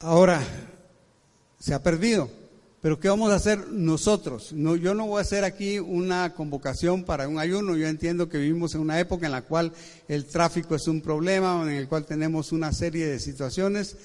Ahora, 0.00 0.42
se 1.58 1.72
ha 1.72 1.82
perdido. 1.82 2.30
Pero 2.80 3.00
¿qué 3.00 3.08
vamos 3.08 3.32
a 3.32 3.36
hacer 3.36 3.68
nosotros? 3.68 4.52
No, 4.52 4.76
yo 4.76 4.94
no 4.94 5.06
voy 5.06 5.18
a 5.18 5.22
hacer 5.22 5.44
aquí 5.44 5.78
una 5.78 6.34
convocación 6.34 7.04
para 7.04 7.26
un 7.26 7.38
ayuno. 7.38 7.76
Yo 7.76 7.88
entiendo 7.88 8.28
que 8.28 8.38
vivimos 8.38 8.74
en 8.74 8.80
una 8.80 9.00
época 9.00 9.26
en 9.26 9.32
la 9.32 9.42
cual 9.42 9.72
el 10.06 10.26
tráfico 10.26 10.74
es 10.74 10.86
un 10.86 11.00
problema, 11.00 11.62
en 11.62 11.70
el 11.70 11.88
cual 11.88 12.06
tenemos 12.06 12.52
una 12.52 12.72
serie 12.72 13.06
de 13.06 13.18
situaciones 13.18 13.96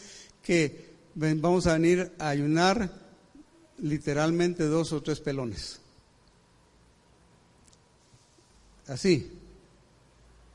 que 0.41 0.93
vamos 1.15 1.67
a 1.67 1.73
venir 1.73 2.13
a 2.17 2.29
ayunar 2.29 2.89
literalmente 3.79 4.63
dos 4.65 4.91
o 4.93 5.01
tres 5.01 5.19
pelones. 5.19 5.79
Así. 8.87 9.32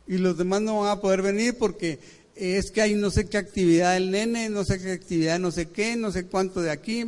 Y 0.08 0.18
los 0.18 0.38
demás 0.38 0.62
no 0.62 0.80
van 0.80 0.90
a 0.90 1.00
poder 1.00 1.22
venir 1.22 1.56
porque 1.58 2.00
es 2.34 2.70
que 2.70 2.80
hay 2.80 2.94
no 2.94 3.10
sé 3.10 3.28
qué 3.28 3.36
actividad 3.36 3.94
del 3.94 4.10
nene, 4.10 4.48
no 4.48 4.64
sé 4.64 4.80
qué 4.80 4.92
actividad, 4.92 5.38
no 5.38 5.50
sé 5.50 5.68
qué, 5.68 5.96
no 5.96 6.10
sé 6.10 6.26
cuánto 6.26 6.62
de 6.62 6.70
aquí. 6.70 7.04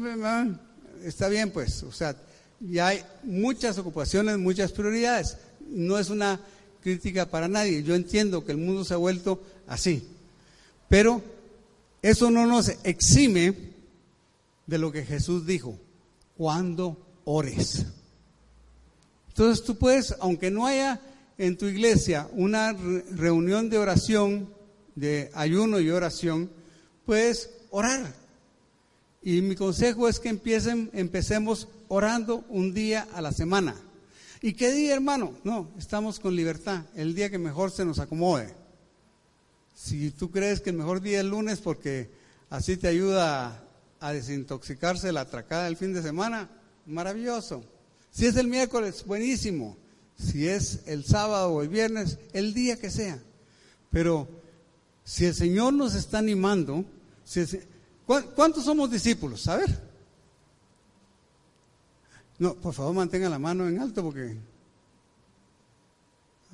Está 1.05 1.29
bien, 1.29 1.51
pues. 1.51 1.83
O 1.83 1.93
sea, 1.93 2.15
ya 2.61 2.89
hay 2.89 3.03
muchas 3.23 3.79
ocupaciones, 3.79 4.39
muchas 4.39 4.73
prioridades. 4.73 5.39
No 5.69 5.99
es 5.99 6.11
una 6.11 6.41
crítica 6.83 7.27
para 7.27 7.49
nadie. 7.49 7.83
Yo 7.83 7.95
entiendo 7.95 8.45
que 8.45 8.53
el 8.53 8.59
mundo 8.59 8.85
se 8.85 8.95
ha 8.95 8.99
vuelto 8.99 9.43
así. 9.67 10.07
Pero 10.89 11.23
eso 12.03 12.31
no 12.31 12.47
nos 12.47 12.69
exime 12.85 13.55
de 14.67 14.79
lo 14.79 14.93
que 14.93 15.05
Jesús 15.05 15.47
dijo, 15.47 15.79
cuando 16.37 16.97
ores. 17.25 17.87
Entonces 19.29 19.65
tú 19.65 19.77
puedes, 19.77 20.15
aunque 20.21 20.51
no 20.51 20.67
haya 20.67 21.01
en 21.41 21.57
tu 21.57 21.65
iglesia 21.65 22.29
una 22.33 22.75
reunión 22.75 23.71
de 23.71 23.79
oración, 23.79 24.51
de 24.95 25.31
ayuno 25.33 25.81
y 25.81 25.89
oración, 25.89 26.51
puedes 27.07 27.49
orar. 27.71 28.13
Y 29.23 29.41
mi 29.41 29.55
consejo 29.55 30.07
es 30.07 30.21
que 30.21 30.29
empiecen, 30.29 30.91
empecemos 30.93 31.67
orando 31.89 32.45
un 32.51 32.75
día 32.75 33.09
a 33.15 33.23
la 33.23 33.33
semana. 33.33 33.75
¿Y 34.43 34.53
qué 34.53 34.71
día, 34.71 34.93
hermano? 34.93 35.33
No, 35.43 35.71
estamos 35.79 36.21
con 36.21 36.37
libertad, 36.37 36.85
el 36.95 37.15
día 37.15 37.31
que 37.31 37.39
mejor 37.39 37.71
se 37.71 37.87
nos 37.87 38.01
acomode. 38.01 38.55
Si 39.75 40.11
tú 40.11 40.31
crees 40.31 40.61
que 40.61 40.71
el 40.71 40.77
mejor 40.77 41.01
día 41.01 41.19
es 41.19 41.25
el 41.25 41.31
lunes 41.31 41.61
porque 41.61 42.11
así 42.51 42.77
te 42.77 42.89
ayuda 42.89 43.65
a, 43.99 44.13
desintoxicarse 44.13 45.11
la 45.11 45.23
atracada 45.23 45.65
del 45.65 45.79
fin 45.79 45.95
de 45.95 46.03
semana, 46.03 46.51
maravilloso. 46.85 47.65
Si 48.11 48.27
es 48.27 48.37
el 48.37 48.47
miércoles, 48.47 49.05
buenísimo. 49.07 49.80
Si 50.21 50.47
es 50.47 50.81
el 50.87 51.05
sábado 51.05 51.51
o 51.51 51.63
el 51.63 51.69
viernes, 51.69 52.19
el 52.33 52.53
día 52.53 52.77
que 52.77 52.91
sea. 52.91 53.19
Pero 53.91 54.29
si 55.05 55.25
el 55.25 55.35
Señor 55.35 55.73
nos 55.73 55.95
está 55.95 56.19
animando, 56.19 56.85
¿cuántos 58.37 58.65
somos 58.65 58.91
discípulos? 58.91 59.49
A 59.49 59.57
ver. 59.57 59.91
No, 62.39 62.55
por 62.55 62.75
favor 62.75 62.95
mantenga 62.95 63.29
la 63.29 63.39
mano 63.39 63.69
en 63.69 63.81
alto 63.81 64.03
porque... 64.03 64.37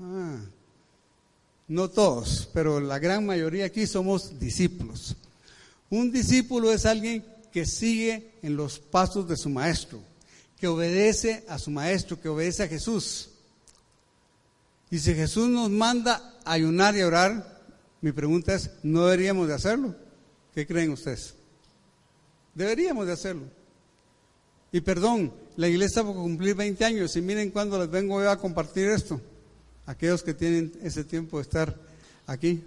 Ah, 0.00 0.38
no 1.68 1.88
todos, 1.90 2.48
pero 2.52 2.80
la 2.80 2.98
gran 2.98 3.26
mayoría 3.26 3.66
aquí 3.66 3.86
somos 3.86 4.38
discípulos. 4.38 5.16
Un 5.90 6.12
discípulo 6.12 6.72
es 6.72 6.86
alguien 6.86 7.24
que 7.52 7.66
sigue 7.66 8.32
en 8.42 8.56
los 8.56 8.78
pasos 8.78 9.28
de 9.28 9.36
su 9.36 9.48
maestro, 9.48 10.00
que 10.58 10.68
obedece 10.68 11.44
a 11.48 11.58
su 11.58 11.70
maestro, 11.70 12.20
que 12.20 12.28
obedece 12.28 12.62
a 12.62 12.68
Jesús. 12.68 13.30
Y 14.90 14.98
si 14.98 15.14
Jesús 15.14 15.48
nos 15.48 15.70
manda 15.70 16.34
ayunar 16.44 16.96
y 16.96 17.02
orar, 17.02 17.60
mi 18.00 18.12
pregunta 18.12 18.54
es, 18.54 18.70
¿no 18.82 19.04
deberíamos 19.04 19.48
de 19.48 19.54
hacerlo? 19.54 19.94
¿Qué 20.54 20.66
creen 20.66 20.90
ustedes? 20.90 21.34
Deberíamos 22.54 23.06
de 23.06 23.12
hacerlo. 23.12 23.44
Y 24.72 24.80
perdón, 24.80 25.32
la 25.56 25.68
iglesia 25.68 26.02
va 26.02 26.10
a 26.10 26.14
cumplir 26.14 26.54
20 26.54 26.84
años 26.84 27.16
y 27.16 27.22
miren 27.22 27.50
cuándo 27.50 27.78
les 27.78 27.90
vengo 27.90 28.20
a 28.20 28.36
compartir 28.36 28.88
esto. 28.88 29.20
Aquellos 29.86 30.22
que 30.22 30.34
tienen 30.34 30.72
ese 30.82 31.04
tiempo 31.04 31.38
de 31.38 31.42
estar 31.42 31.74
aquí. 32.26 32.62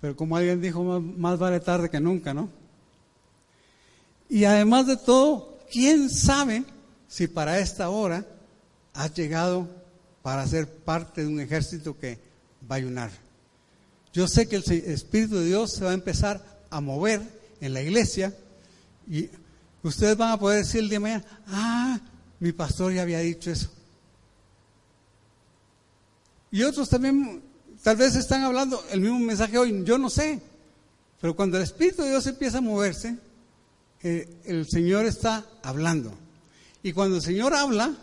Pero 0.00 0.16
como 0.16 0.36
alguien 0.36 0.60
dijo, 0.60 0.82
más, 0.82 1.38
vale 1.38 1.60
tarde 1.60 1.90
que 1.90 2.00
nunca, 2.00 2.32
¿no? 2.32 2.48
Y 4.28 4.44
además 4.44 4.86
de 4.86 4.96
todo, 4.96 5.58
¿quién 5.70 6.08
sabe 6.10 6.64
si 7.08 7.26
para 7.26 7.58
esta 7.58 7.88
hora 7.88 8.24
has 8.98 9.14
llegado 9.14 9.68
para 10.22 10.44
ser 10.46 10.68
parte 10.68 11.20
de 11.20 11.28
un 11.28 11.40
ejército 11.40 11.96
que 11.96 12.18
va 12.68 12.74
a 12.74 12.78
ayunar? 12.78 13.10
Yo 14.12 14.26
sé 14.26 14.48
que 14.48 14.56
el 14.56 14.64
Espíritu 14.68 15.36
de 15.36 15.46
Dios 15.46 15.72
se 15.72 15.84
va 15.84 15.92
a 15.92 15.94
empezar 15.94 16.44
a 16.68 16.80
mover 16.80 17.22
en 17.60 17.74
la 17.74 17.80
iglesia 17.80 18.34
y 19.08 19.30
ustedes 19.84 20.16
van 20.16 20.32
a 20.32 20.38
poder 20.38 20.64
decir 20.64 20.80
el 20.80 20.88
día 20.88 20.96
de 20.96 21.00
mañana, 21.00 21.24
ah, 21.46 22.00
mi 22.40 22.50
pastor 22.50 22.92
ya 22.92 23.02
había 23.02 23.20
dicho 23.20 23.52
eso. 23.52 23.70
Y 26.50 26.64
otros 26.64 26.88
también 26.88 27.40
tal 27.84 27.96
vez 27.96 28.16
están 28.16 28.42
hablando 28.42 28.82
el 28.90 29.00
mismo 29.00 29.20
mensaje 29.20 29.56
hoy, 29.58 29.84
yo 29.84 29.96
no 29.96 30.10
sé. 30.10 30.40
Pero 31.20 31.36
cuando 31.36 31.56
el 31.56 31.62
Espíritu 31.62 32.02
de 32.02 32.10
Dios 32.10 32.26
empieza 32.26 32.58
a 32.58 32.62
moverse, 32.62 33.16
eh, 34.02 34.28
el 34.44 34.68
Señor 34.68 35.06
está 35.06 35.46
hablando. 35.62 36.12
Y 36.82 36.92
cuando 36.92 37.16
el 37.16 37.22
Señor 37.22 37.54
habla 37.54 37.94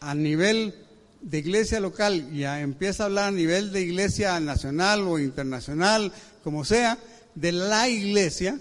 a 0.00 0.14
nivel 0.14 0.74
de 1.20 1.38
iglesia 1.38 1.78
local 1.78 2.30
y 2.32 2.44
empieza 2.44 3.02
a 3.02 3.06
hablar 3.06 3.28
a 3.28 3.32
nivel 3.32 3.70
de 3.70 3.82
iglesia 3.82 4.40
nacional 4.40 5.02
o 5.02 5.18
internacional, 5.18 6.10
como 6.42 6.64
sea, 6.64 6.98
de 7.34 7.52
la 7.52 7.86
iglesia, 7.86 8.58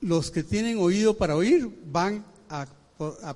los 0.00 0.32
que 0.32 0.42
tienen 0.42 0.78
oído 0.78 1.16
para 1.16 1.36
oír 1.36 1.70
van 1.86 2.24
a, 2.48 2.66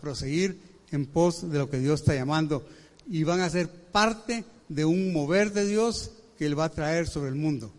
proseguir 0.01 0.59
en 0.91 1.07
pos 1.07 1.49
de 1.53 1.59
lo 1.59 1.71
que 1.71 1.79
Dios 1.79 2.01
está 2.01 2.15
llamando 2.15 2.67
y 3.09 3.23
van 3.23 3.43
a 3.43 3.51
ser 3.51 3.69
parte 3.69 4.45
de 4.69 4.85
un 4.85 5.13
mover 5.13 5.53
de 5.53 5.67
Dios 5.67 6.11
que 6.37 6.47
Él 6.47 6.59
va 6.59 6.65
a 6.65 6.71
traer 6.71 7.07
sobre 7.07 7.29
el 7.29 7.37
mundo. 7.37 7.73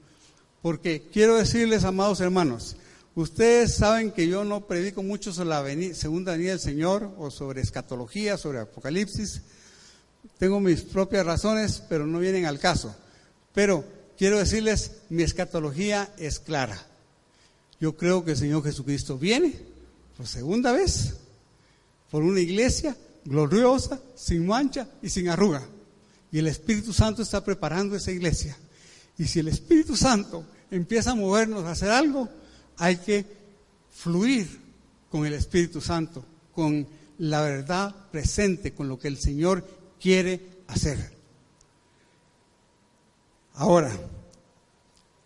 Porque 0.62 1.10
quiero 1.12 1.36
decirles, 1.36 1.84
amados 1.84 2.22
hermanos, 2.22 2.78
ustedes 3.16 3.76
saben 3.76 4.12
que 4.12 4.28
yo 4.28 4.44
no 4.44 4.68
predico 4.68 5.04
mucho 5.04 5.34
sobre 5.34 5.50
la 5.50 5.96
segunda 5.96 6.34
venida 6.34 6.52
del 6.52 6.60
Señor 6.60 7.14
o 7.18 7.32
sobre 7.32 7.62
escatología, 7.62 8.38
sobre 8.38 8.60
Apocalipsis. 8.60 9.42
Tengo 10.38 10.60
mis 10.60 10.82
propias 10.82 11.26
razones, 11.26 11.84
pero 11.90 12.06
no 12.06 12.20
vienen 12.20 12.46
al 12.46 12.60
caso. 12.60 12.96
Pero 13.54 13.84
quiero 14.18 14.38
decirles, 14.38 14.92
mi 15.10 15.24
escatología 15.24 16.14
es 16.18 16.40
clara. 16.40 16.80
Yo 17.80 17.98
creo 17.98 18.24
que 18.24 18.32
el 18.32 18.38
Señor 18.38 18.64
Jesucristo 18.64 19.18
viene 19.18 19.56
por 20.16 20.28
segunda 20.28 20.72
vez, 20.72 21.16
por 22.12 22.22
una 22.24 22.40
iglesia 22.40 22.96
gloriosa, 23.26 24.00
sin 24.16 24.46
mancha 24.46 24.88
y 25.02 25.10
sin 25.10 25.30
arruga. 25.30 25.68
Y 26.32 26.40
el 26.40 26.48
Espíritu 26.48 26.94
Santo 26.94 27.22
está 27.22 27.44
preparando 27.44 27.96
esa 27.96 28.12
iglesia. 28.12 28.58
Y 29.18 29.26
si 29.26 29.40
el 29.40 29.48
Espíritu 29.48 29.96
Santo 29.98 30.46
empieza 30.70 31.12
a 31.12 31.16
movernos 31.16 31.66
a 31.66 31.72
hacer 31.72 31.90
algo, 31.90 32.30
hay 32.78 32.98
que 32.98 33.26
fluir 33.92 34.48
con 35.10 35.26
el 35.26 35.34
Espíritu 35.34 35.82
Santo, 35.82 36.26
con 36.54 36.88
la 37.18 37.42
verdad 37.42 37.96
presente, 38.12 38.74
con 38.74 38.88
lo 38.88 38.98
que 38.98 39.08
el 39.08 39.18
Señor 39.18 39.66
quiere 40.00 40.42
hacer. 40.68 41.12
Ahora, 43.54 43.92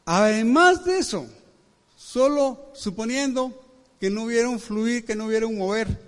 además 0.05 0.83
de 0.83 0.97
eso, 0.97 1.27
Solo 2.15 2.71
suponiendo 2.73 3.51
que 3.99 4.09
no 4.09 4.23
hubiera 4.23 4.47
un 4.47 4.57
fluir, 4.57 5.03
que 5.03 5.17
no 5.17 5.25
hubiera 5.25 5.47
un 5.47 5.57
mover. 5.57 5.99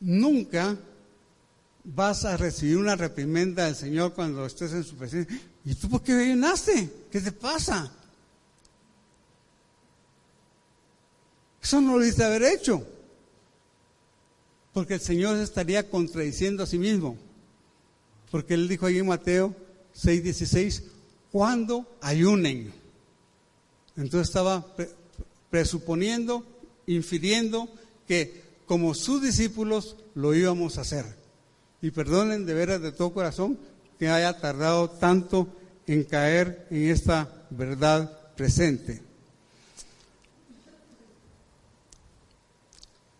Nunca 0.00 0.76
vas 1.84 2.24
a 2.24 2.36
recibir 2.36 2.78
una 2.78 2.96
reprimenda 2.96 3.66
del 3.66 3.76
Señor 3.76 4.12
cuando 4.14 4.44
estés 4.44 4.72
en 4.72 4.82
su 4.82 4.96
presencia. 4.96 5.40
¿Y 5.64 5.74
tú 5.74 5.88
por 5.88 6.02
qué 6.02 6.12
ayunaste? 6.12 6.90
¿Qué 7.10 7.20
te 7.20 7.32
pasa? 7.32 7.92
Eso 11.62 11.80
no 11.80 11.98
lo 11.98 12.04
dice 12.04 12.24
haber 12.24 12.42
hecho. 12.42 12.86
Porque 14.72 14.94
el 14.94 15.00
Señor 15.00 15.36
se 15.36 15.42
estaría 15.42 15.90
contradiciendo 15.90 16.62
a 16.62 16.66
sí 16.66 16.78
mismo. 16.78 17.16
Porque 18.30 18.54
Él 18.54 18.68
dijo 18.68 18.86
ahí 18.86 18.98
en 18.98 19.06
Mateo 19.06 19.54
6:16, 19.94 20.84
cuando 21.30 21.86
ayunen. 22.00 22.72
Entonces 23.96 24.28
estaba 24.28 24.64
presuponiendo, 25.50 26.46
infiriendo 26.86 27.68
que 28.06 28.42
como 28.66 28.94
sus 28.94 29.20
discípulos 29.20 29.96
lo 30.14 30.34
íbamos 30.34 30.78
a 30.78 30.82
hacer. 30.82 31.04
Y 31.82 31.90
perdonen 31.90 32.46
de 32.46 32.54
veras 32.54 32.80
de 32.80 32.92
todo 32.92 33.12
corazón 33.12 33.58
que 34.00 34.08
haya 34.08 34.40
tardado 34.40 34.88
tanto 34.88 35.46
en 35.86 36.04
caer 36.04 36.66
en 36.70 36.88
esta 36.88 37.28
verdad 37.50 38.10
presente. 38.34 39.02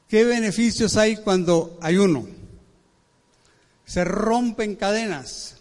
¿Qué 0.09 0.25
beneficios 0.25 0.97
hay 0.97 1.19
cuando 1.19 1.79
ayuno? 1.83 2.27
Se 3.85 4.05
rompen 4.05 4.75
cadenas. 4.75 5.57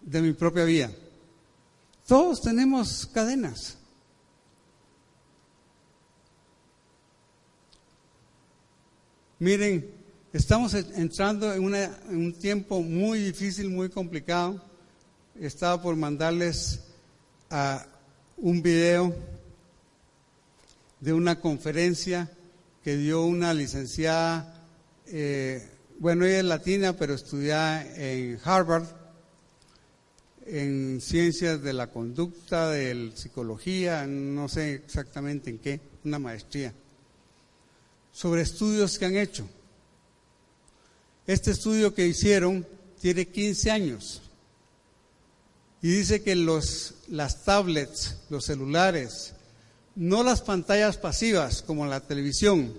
de 0.00 0.20
mi 0.20 0.34
propia 0.34 0.64
vida. 0.64 0.90
Todos 2.06 2.42
tenemos 2.42 3.06
cadenas. 3.06 3.78
Miren, 9.38 9.93
Estamos 10.34 10.74
entrando 10.74 11.52
en, 11.52 11.62
un 11.62 12.32
tiempo 12.32 12.82
muy 12.82 13.20
difícil, 13.20 13.70
muy 13.70 13.88
complicado. 13.88 14.60
Estaba 15.38 15.80
por 15.80 15.94
mandarles 15.94 16.80
a 17.50 17.86
un 18.38 18.60
video 18.60 19.14
de 20.98 21.12
una 21.12 21.38
conferencia 21.38 22.28
que 22.82 22.96
dio 22.96 23.22
una 23.22 23.54
licenciada, 23.54 24.66
eh, 25.06 25.68
bueno, 26.00 26.24
ella 26.24 26.38
es 26.38 26.44
latina, 26.46 26.96
pero 26.96 27.14
estudia 27.14 27.86
en 27.94 28.36
Harvard, 28.42 28.88
en 30.46 31.00
ciencias 31.00 31.62
de 31.62 31.74
la 31.74 31.92
conducta, 31.92 32.70
de 32.70 33.12
psicología, 33.14 34.04
no 34.08 34.48
sé 34.48 34.74
exactamente 34.74 35.50
en 35.50 35.60
qué, 35.60 35.80
una 36.02 36.18
maestría, 36.18 36.74
sobre 38.10 38.42
estudios 38.42 38.98
que 38.98 39.04
han 39.04 39.16
hecho. 39.16 39.48
Este 41.26 41.52
estudio 41.52 41.94
que 41.94 42.06
hicieron 42.06 42.66
tiene 43.00 43.26
15 43.26 43.70
años 43.70 44.22
y 45.80 45.88
dice 45.88 46.22
que 46.22 46.34
los, 46.34 46.94
las 47.08 47.44
tablets, 47.44 48.16
los 48.30 48.44
celulares, 48.44 49.34
no 49.96 50.22
las 50.22 50.42
pantallas 50.42 50.96
pasivas 50.98 51.62
como 51.62 51.86
la 51.86 52.00
televisión, 52.00 52.74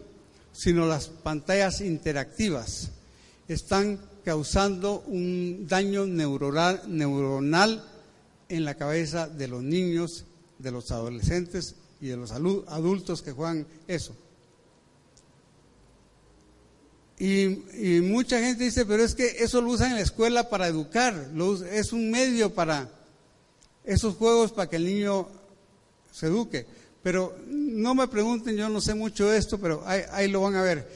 sino 0.52 0.88
las 0.88 1.08
pantallas 1.08 1.82
interactivas, 1.82 2.90
están 3.48 4.00
causando 4.24 5.02
un 5.08 5.68
daño 5.68 6.06
neuronal, 6.06 6.82
neuronal 6.88 7.84
en 8.50 8.66
la 8.66 8.76
cabeza 8.76 9.28
de 9.28 9.48
los 9.48 9.64
niños, 9.64 10.26
de 10.60 10.72
los 10.72 10.92
adolescentes 10.92 11.76
y 12.02 12.08
de 12.08 12.18
los 12.18 12.32
adultos 12.32 13.22
que 13.22 13.32
juegan 13.32 13.68
eso. 13.88 14.16
Y, 17.18 18.02
mucha 18.02 18.40
gente 18.40 18.66
dice, 18.66 18.86
pero 18.86 19.04
es 19.04 19.16
que 19.16 19.38
eso 19.40 19.62
lo 19.62 19.70
usan 19.70 19.92
en 19.92 19.98
la 19.98 20.02
escuela 20.02 20.50
para 20.50 20.68
educar, 20.68 21.30
es 21.72 21.94
un 21.94 22.12
medio 22.12 22.54
para 22.54 22.90
esos 23.86 24.16
juegos 24.16 24.52
para 24.52 24.70
que 24.70 24.76
el 24.76 24.86
niño 24.86 25.30
se 26.12 26.28
eduque. 26.28 26.66
Pero 27.02 27.38
no 27.48 27.96
me 27.96 28.08
pregunten, 28.08 28.58
yo 28.58 28.68
no 28.68 28.82
sé 28.82 28.96
mucho 28.96 29.30
de 29.30 29.38
esto, 29.38 29.60
pero 29.60 29.84
ahí, 29.86 30.02
ahí 30.12 30.28
lo 30.28 30.42
van 30.42 30.56
a 30.56 30.64
ver. 30.64 30.88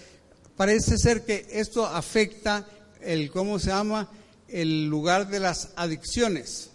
Parece 0.58 0.98
ser 0.98 1.24
que 1.24 1.48
esto 1.52 1.86
afecta 1.86 2.68
el, 3.02 3.32
¿cómo 3.32 3.60
se 3.60 3.68
llama? 3.68 4.10
El 4.50 4.88
lugar 4.88 5.30
de 5.30 5.40
las 5.40 5.70
adicciones. 5.76 6.72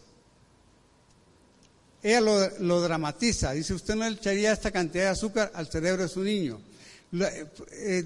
Ella 2.03 2.21
lo, 2.21 2.59
lo 2.61 2.81
dramatiza, 2.81 3.53
dice, 3.53 3.75
usted 3.75 3.95
no 3.95 4.09
le 4.09 4.17
echaría 4.17 4.53
esta 4.53 4.71
cantidad 4.71 5.05
de 5.05 5.11
azúcar 5.11 5.51
al 5.55 5.67
cerebro 5.71 6.05
de 6.05 6.09
su 6.09 6.21
niño 6.21 6.61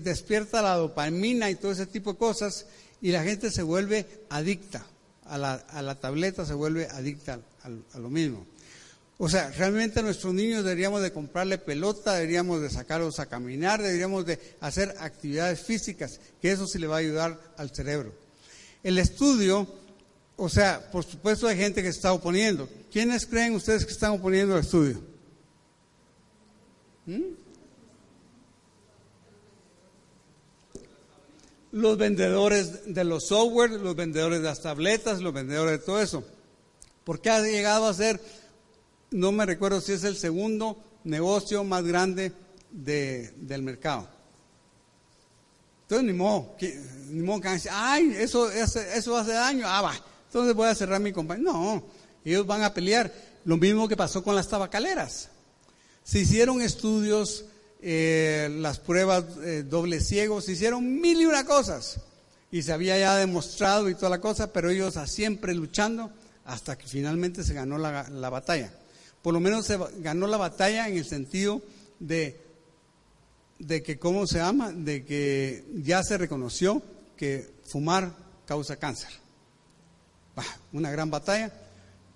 despierta 0.02 0.62
la 0.62 0.74
dopamina 0.74 1.50
y 1.50 1.54
todo 1.54 1.72
ese 1.72 1.86
tipo 1.86 2.12
de 2.12 2.18
cosas 2.18 2.66
y 3.00 3.12
la 3.12 3.22
gente 3.22 3.50
se 3.50 3.62
vuelve 3.62 4.06
adicta 4.28 4.84
a 5.24 5.38
la, 5.38 5.54
a 5.54 5.82
la 5.82 5.94
tableta, 5.94 6.44
se 6.44 6.54
vuelve 6.54 6.86
adicta 6.86 7.40
a, 7.62 7.98
lo 7.98 8.10
mismo. 8.10 8.46
O 9.18 9.28
sea, 9.28 9.50
realmente 9.50 10.00
a 10.00 10.02
nuestros 10.02 10.32
niños 10.32 10.64
deberíamos 10.64 11.02
de 11.02 11.12
comprarle 11.12 11.58
pelota, 11.58 12.14
deberíamos 12.14 12.60
de 12.60 12.70
sacarlos 12.70 13.18
a 13.18 13.26
caminar, 13.26 13.82
deberíamos 13.82 14.26
de 14.26 14.38
hacer 14.60 14.94
actividades 15.00 15.60
físicas, 15.60 16.20
que 16.40 16.52
eso 16.52 16.66
sí 16.66 16.78
le 16.78 16.86
va 16.86 16.96
a 16.96 17.00
ayudar 17.00 17.38
al 17.56 17.70
cerebro. 17.70 18.12
El 18.82 18.98
estudio, 18.98 19.66
o 20.36 20.48
sea, 20.48 20.90
por 20.92 21.04
supuesto 21.04 21.48
hay 21.48 21.56
gente 21.56 21.82
que 21.82 21.90
se 21.90 21.98
está 21.98 22.12
oponiendo. 22.12 22.68
¿Quiénes 22.92 23.26
creen 23.26 23.54
ustedes 23.54 23.84
que 23.84 23.92
están 23.92 24.12
oponiendo 24.12 24.54
al 24.54 24.60
estudio? 24.60 25.02
¿Mm? 27.06 27.47
Los 31.72 31.98
vendedores 31.98 32.94
de 32.94 33.04
los 33.04 33.26
software, 33.26 33.70
los 33.70 33.94
vendedores 33.94 34.40
de 34.40 34.44
las 34.44 34.60
tabletas, 34.60 35.20
los 35.20 35.32
vendedores 35.32 35.80
de 35.80 35.86
todo 35.86 36.00
eso. 36.00 36.24
Porque 37.04 37.30
ha 37.30 37.40
llegado 37.40 37.86
a 37.86 37.94
ser, 37.94 38.20
no 39.10 39.32
me 39.32 39.46
recuerdo 39.46 39.80
si 39.80 39.92
es 39.92 40.04
el 40.04 40.16
segundo 40.16 40.82
negocio 41.04 41.64
más 41.64 41.84
grande 41.84 42.32
del 42.70 43.62
mercado. 43.62 44.08
Entonces, 45.82 46.06
ni 46.06 46.12
modo, 46.12 46.54
ni 47.08 47.22
modo 47.22 47.40
que 47.40 47.48
ay, 47.70 48.14
eso, 48.18 48.50
eso 48.50 49.16
hace 49.16 49.32
daño, 49.32 49.64
ah, 49.66 49.80
va, 49.80 50.04
entonces 50.26 50.54
voy 50.54 50.68
a 50.68 50.74
cerrar 50.74 51.00
mi 51.00 51.12
compañía. 51.12 51.50
No, 51.50 51.82
ellos 52.24 52.46
van 52.46 52.62
a 52.62 52.74
pelear. 52.74 53.12
Lo 53.44 53.56
mismo 53.56 53.88
que 53.88 53.96
pasó 53.96 54.22
con 54.22 54.36
las 54.36 54.48
tabacaleras. 54.48 55.30
Se 56.04 56.18
hicieron 56.20 56.60
estudios 56.60 57.46
eh, 57.80 58.48
las 58.60 58.78
pruebas 58.78 59.24
eh, 59.42 59.64
doble 59.68 60.00
ciegos, 60.00 60.44
se 60.44 60.52
hicieron 60.52 61.00
mil 61.00 61.20
y 61.20 61.26
una 61.26 61.44
cosas. 61.44 62.00
Y 62.50 62.62
se 62.62 62.72
había 62.72 62.98
ya 62.98 63.16
demostrado 63.16 63.88
y 63.88 63.94
toda 63.94 64.10
la 64.10 64.20
cosa, 64.20 64.52
pero 64.52 64.70
ellos 64.70 64.98
siempre 65.06 65.54
luchando 65.54 66.10
hasta 66.44 66.78
que 66.78 66.86
finalmente 66.86 67.44
se 67.44 67.52
ganó 67.52 67.76
la, 67.76 68.08
la 68.08 68.30
batalla. 68.30 68.72
Por 69.22 69.34
lo 69.34 69.40
menos 69.40 69.66
se 69.66 69.78
ganó 69.98 70.26
la 70.26 70.38
batalla 70.38 70.88
en 70.88 70.96
el 70.96 71.04
sentido 71.04 71.60
de, 71.98 72.40
de 73.58 73.82
que, 73.82 73.98
¿cómo 73.98 74.26
se 74.26 74.38
llama? 74.38 74.72
De 74.72 75.04
que 75.04 75.66
ya 75.74 76.02
se 76.02 76.16
reconoció 76.16 76.82
que 77.16 77.50
fumar 77.66 78.14
causa 78.46 78.76
cáncer. 78.76 79.10
una 80.72 80.90
gran 80.90 81.10
batalla. 81.10 81.52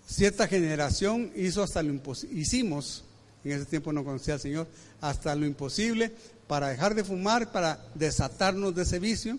Cierta 0.06 0.48
generación 0.48 1.32
hizo 1.36 1.62
hasta 1.62 1.82
lo 1.82 1.90
imposible, 1.90 2.40
hicimos 2.40 3.04
en 3.50 3.56
ese 3.56 3.66
tiempo 3.66 3.92
no 3.92 4.04
conocía 4.04 4.34
al 4.34 4.40
Señor, 4.40 4.66
hasta 5.00 5.34
lo 5.34 5.46
imposible 5.46 6.12
para 6.46 6.68
dejar 6.68 6.94
de 6.94 7.04
fumar, 7.04 7.50
para 7.50 7.84
desatarnos 7.94 8.74
de 8.74 8.82
ese 8.82 8.98
vicio. 8.98 9.38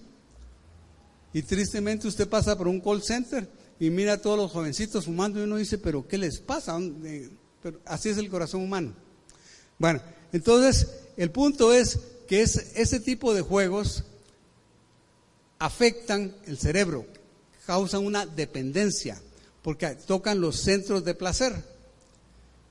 Y 1.34 1.44
tristemente 1.44 2.08
usted 2.08 2.28
pasa 2.28 2.58
por 2.58 2.68
un 2.68 2.80
call 2.80 3.02
center 3.02 3.48
y 3.80 3.90
mira 3.90 4.14
a 4.14 4.18
todos 4.18 4.38
los 4.38 4.52
jovencitos 4.52 5.06
fumando 5.06 5.40
y 5.40 5.44
uno 5.44 5.58
dice, 5.58 5.78
pero 5.78 6.08
¿qué 6.08 6.18
les 6.18 6.40
pasa? 6.40 6.78
Pero 7.62 7.80
así 7.86 8.10
es 8.10 8.18
el 8.18 8.30
corazón 8.30 8.62
humano. 8.62 8.94
Bueno, 9.80 10.02
entonces 10.32 10.88
el 11.18 11.32
punto 11.32 11.74
es 11.74 12.00
que 12.28 12.42
es, 12.42 12.72
ese 12.76 13.00
tipo 13.00 13.34
de 13.34 13.42
juegos 13.42 14.04
afectan 15.60 16.36
el 16.46 16.58
cerebro, 16.58 17.06
causan 17.66 18.06
una 18.06 18.26
dependencia, 18.26 19.22
porque 19.62 19.96
tocan 19.96 20.42
los 20.42 20.60
centros 20.60 21.04
de 21.06 21.16
placer. 21.16 21.73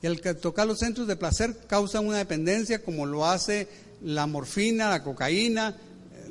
Y 0.03 0.07
el 0.07 0.21
tocar 0.21 0.67
los 0.67 0.81
centros 0.81 1.07
de 1.07 1.17
placer 1.17 1.57
causa 1.69 2.01
una 2.01 2.19
dependencia 2.19 2.83
como 2.83 3.07
lo 3.07 3.25
hace 3.25 3.69
la 4.03 4.27
morfina, 4.27 4.91
la 4.91 5.05
cocaína, 5.05 5.77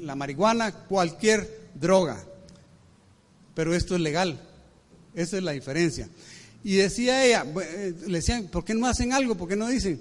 la 0.01 0.15
marihuana, 0.15 0.73
cualquier 0.73 1.69
droga. 1.75 2.21
Pero 3.55 3.73
esto 3.73 3.95
es 3.95 4.01
legal. 4.01 4.39
Esa 5.13 5.37
es 5.37 5.43
la 5.43 5.51
diferencia. 5.51 6.09
Y 6.63 6.75
decía 6.75 7.25
ella, 7.25 7.45
eh, 7.61 7.93
le 8.07 8.17
decían, 8.17 8.47
¿por 8.47 8.63
qué 8.63 8.73
no 8.73 8.87
hacen 8.87 9.13
algo? 9.13 9.35
¿Por 9.35 9.47
qué 9.47 9.55
no 9.55 9.67
dicen? 9.67 9.99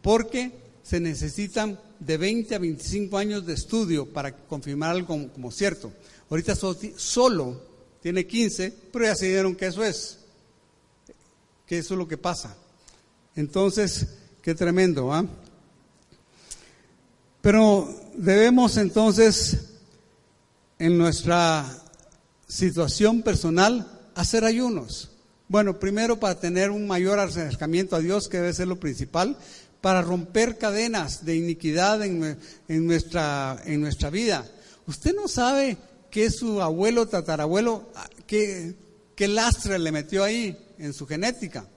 Porque 0.00 0.52
se 0.82 1.00
necesitan 1.00 1.78
de 1.98 2.16
20 2.16 2.54
a 2.54 2.58
25 2.58 3.18
años 3.18 3.44
de 3.44 3.54
estudio 3.54 4.06
para 4.06 4.34
confirmar 4.34 4.90
algo 4.90 5.30
como, 5.32 5.50
cierto. 5.50 5.92
Ahorita 6.30 6.54
solo 6.54 7.60
tiene 8.00 8.26
15, 8.26 8.72
pero 8.92 9.04
ya 9.04 9.14
se 9.14 9.26
dieron 9.26 9.54
que 9.54 9.66
eso 9.66 9.84
es, 9.84 10.18
que 11.66 11.78
eso 11.78 11.94
es 11.94 11.98
lo 11.98 12.08
que 12.08 12.16
pasa. 12.16 12.56
Entonces, 13.38 14.08
qué 14.42 14.52
tremendo, 14.52 15.12
¿ah? 15.12 15.24
Pero 17.40 17.88
debemos 18.16 18.76
entonces, 18.76 19.76
en 20.80 20.98
nuestra 20.98 21.64
situación 22.48 23.22
personal, 23.22 23.86
hacer 24.16 24.42
ayunos. 24.42 25.12
Bueno, 25.46 25.78
primero 25.78 26.18
para 26.18 26.40
tener 26.40 26.72
un 26.72 26.88
mayor 26.88 27.20
acercamiento 27.20 27.94
a 27.94 28.00
Dios, 28.00 28.28
que 28.28 28.38
debe 28.38 28.52
ser 28.52 28.66
lo 28.66 28.80
principal, 28.80 29.38
para 29.80 30.02
romper 30.02 30.58
cadenas 30.58 31.24
de 31.24 31.36
iniquidad 31.36 32.02
en, 32.02 32.36
nuestra, 32.88 33.62
en 33.66 33.80
nuestra 33.80 34.10
vida. 34.10 34.50
Usted 34.88 35.14
no 35.14 35.28
sabe 35.28 35.76
que 36.10 36.32
su 36.32 36.60
abuelo, 36.60 37.06
tatarabuelo, 37.06 37.88
ah, 37.94 38.10
qué, 38.26 38.74
qué 39.14 39.28
lastre 39.28 39.78
le 39.78 39.92
metió 39.92 40.24
ahí 40.24 40.58
en 40.80 40.92
su 40.92 41.06
genética 41.06 41.68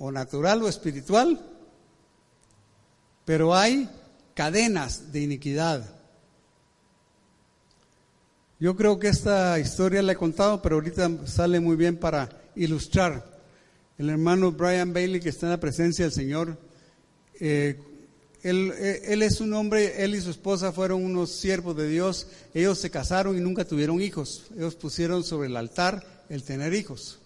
o 0.00 0.10
natural 0.10 0.62
o 0.62 0.68
espiritual, 0.68 1.38
pero 3.24 3.54
hay 3.54 3.88
cadenas 4.34 5.12
de 5.12 5.20
iniquidad. 5.20 5.84
Yo 8.58 8.74
creo 8.76 8.98
que 8.98 9.08
esta 9.08 9.58
historia 9.60 10.02
la 10.02 10.12
he 10.12 10.16
contado, 10.16 10.60
pero 10.62 10.76
ahorita 10.76 11.26
sale 11.26 11.60
muy 11.60 11.76
bien 11.76 11.98
para 11.98 12.30
ilustrar. 12.56 13.24
El 13.98 14.08
hermano 14.08 14.52
Brian 14.52 14.92
Bailey, 14.92 15.20
que 15.20 15.28
está 15.28 15.46
en 15.46 15.52
la 15.52 15.60
presencia 15.60 16.06
del 16.06 16.12
Señor, 16.12 16.58
eh, 17.38 17.78
él, 18.42 18.72
eh, 18.78 19.02
él, 19.04 19.22
es 19.22 19.42
un 19.42 19.52
hombre, 19.52 20.02
él 20.02 20.14
y 20.14 20.20
su 20.22 20.30
esposa 20.30 20.72
fueron 20.72 21.04
unos 21.04 21.30
siervos 21.30 21.76
de 21.76 21.88
Dios, 21.88 22.26
ellos 22.54 22.78
se 22.78 22.90
casaron 22.90 23.36
y 23.36 23.40
nunca 23.40 23.66
tuvieron 23.66 24.00
hijos, 24.00 24.46
ellos 24.56 24.76
pusieron 24.76 25.24
sobre 25.24 25.48
el 25.48 25.56
altar 25.58 26.24
el 26.30 26.42
tener 26.42 26.72
hijos, 26.72 27.18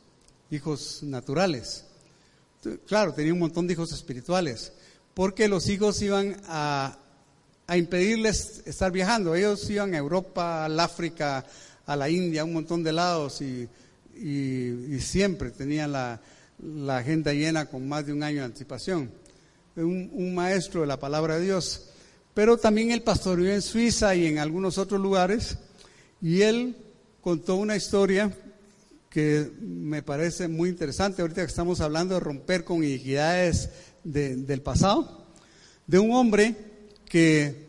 hijos 0.51 1.05
naturales 1.05 1.85
claro, 2.87 3.13
tenía 3.13 3.33
un 3.33 3.39
montón 3.39 3.67
de 3.67 3.75
hijos 3.75 3.93
espirituales, 3.93 4.73
porque 5.15 5.49
los 5.49 5.69
hijos 5.69 6.01
iban 6.03 6.37
a, 6.47 6.99
impedirles 7.75 8.63
estar 8.67 8.93
viajando. 8.93 9.35
Ellos 9.35 9.69
iban 9.71 9.95
a 9.95 9.99
Europa, 9.99 10.65
al 10.65 10.79
África, 10.79 11.45
a 11.87 11.97
la 11.97 12.11
India, 12.11 12.43
a 12.43 12.45
un 12.45 12.53
montón 12.53 12.83
de 12.83 12.93
lados 12.93 13.41
y, 13.41 13.69
siempre 15.01 15.51
tenían 15.51 15.93
la, 15.93 16.21
agenda 16.89 17.33
llena 17.33 17.67
con 17.67 17.89
más 17.89 18.07
de 18.07 18.13
un 18.13 18.23
año 18.23 18.39
de 18.39 18.45
anticipación. 18.45 19.11
Un, 19.77 20.11
un, 20.13 20.35
maestro 20.35 20.83
de 20.83 20.87
la 20.87 21.01
palabra 21.01 21.37
de 21.37 21.45
Dios. 21.45 21.87
Pero 22.33 22.57
también 22.57 22.91
él 22.91 23.03
pastoreó 23.03 23.53
en 23.53 23.63
Suiza 23.63 24.15
y 24.15 24.27
en 24.27 24.39
algunos 24.39 24.79
otros 24.79 25.01
lugares 25.01 25.59
y 26.21 26.43
él 26.43 26.77
contó 27.21 27.57
una 27.57 27.77
historia 27.77 28.31
que 29.15 29.49
me 29.61 30.03
parece 30.03 30.49
muy 30.49 30.69
interesante 30.69 31.23
ahorita 31.23 31.43
que 31.43 31.47
estamos 31.47 31.81
hablando 31.81 32.15
de 32.15 32.21
romper 32.21 32.65
con 32.65 32.83
iniquidades 32.83 33.71
del 34.03 34.61
pasado, 34.61 35.25
de 35.87 36.01
un 36.01 36.11
hombre 36.11 36.57
que 37.09 37.65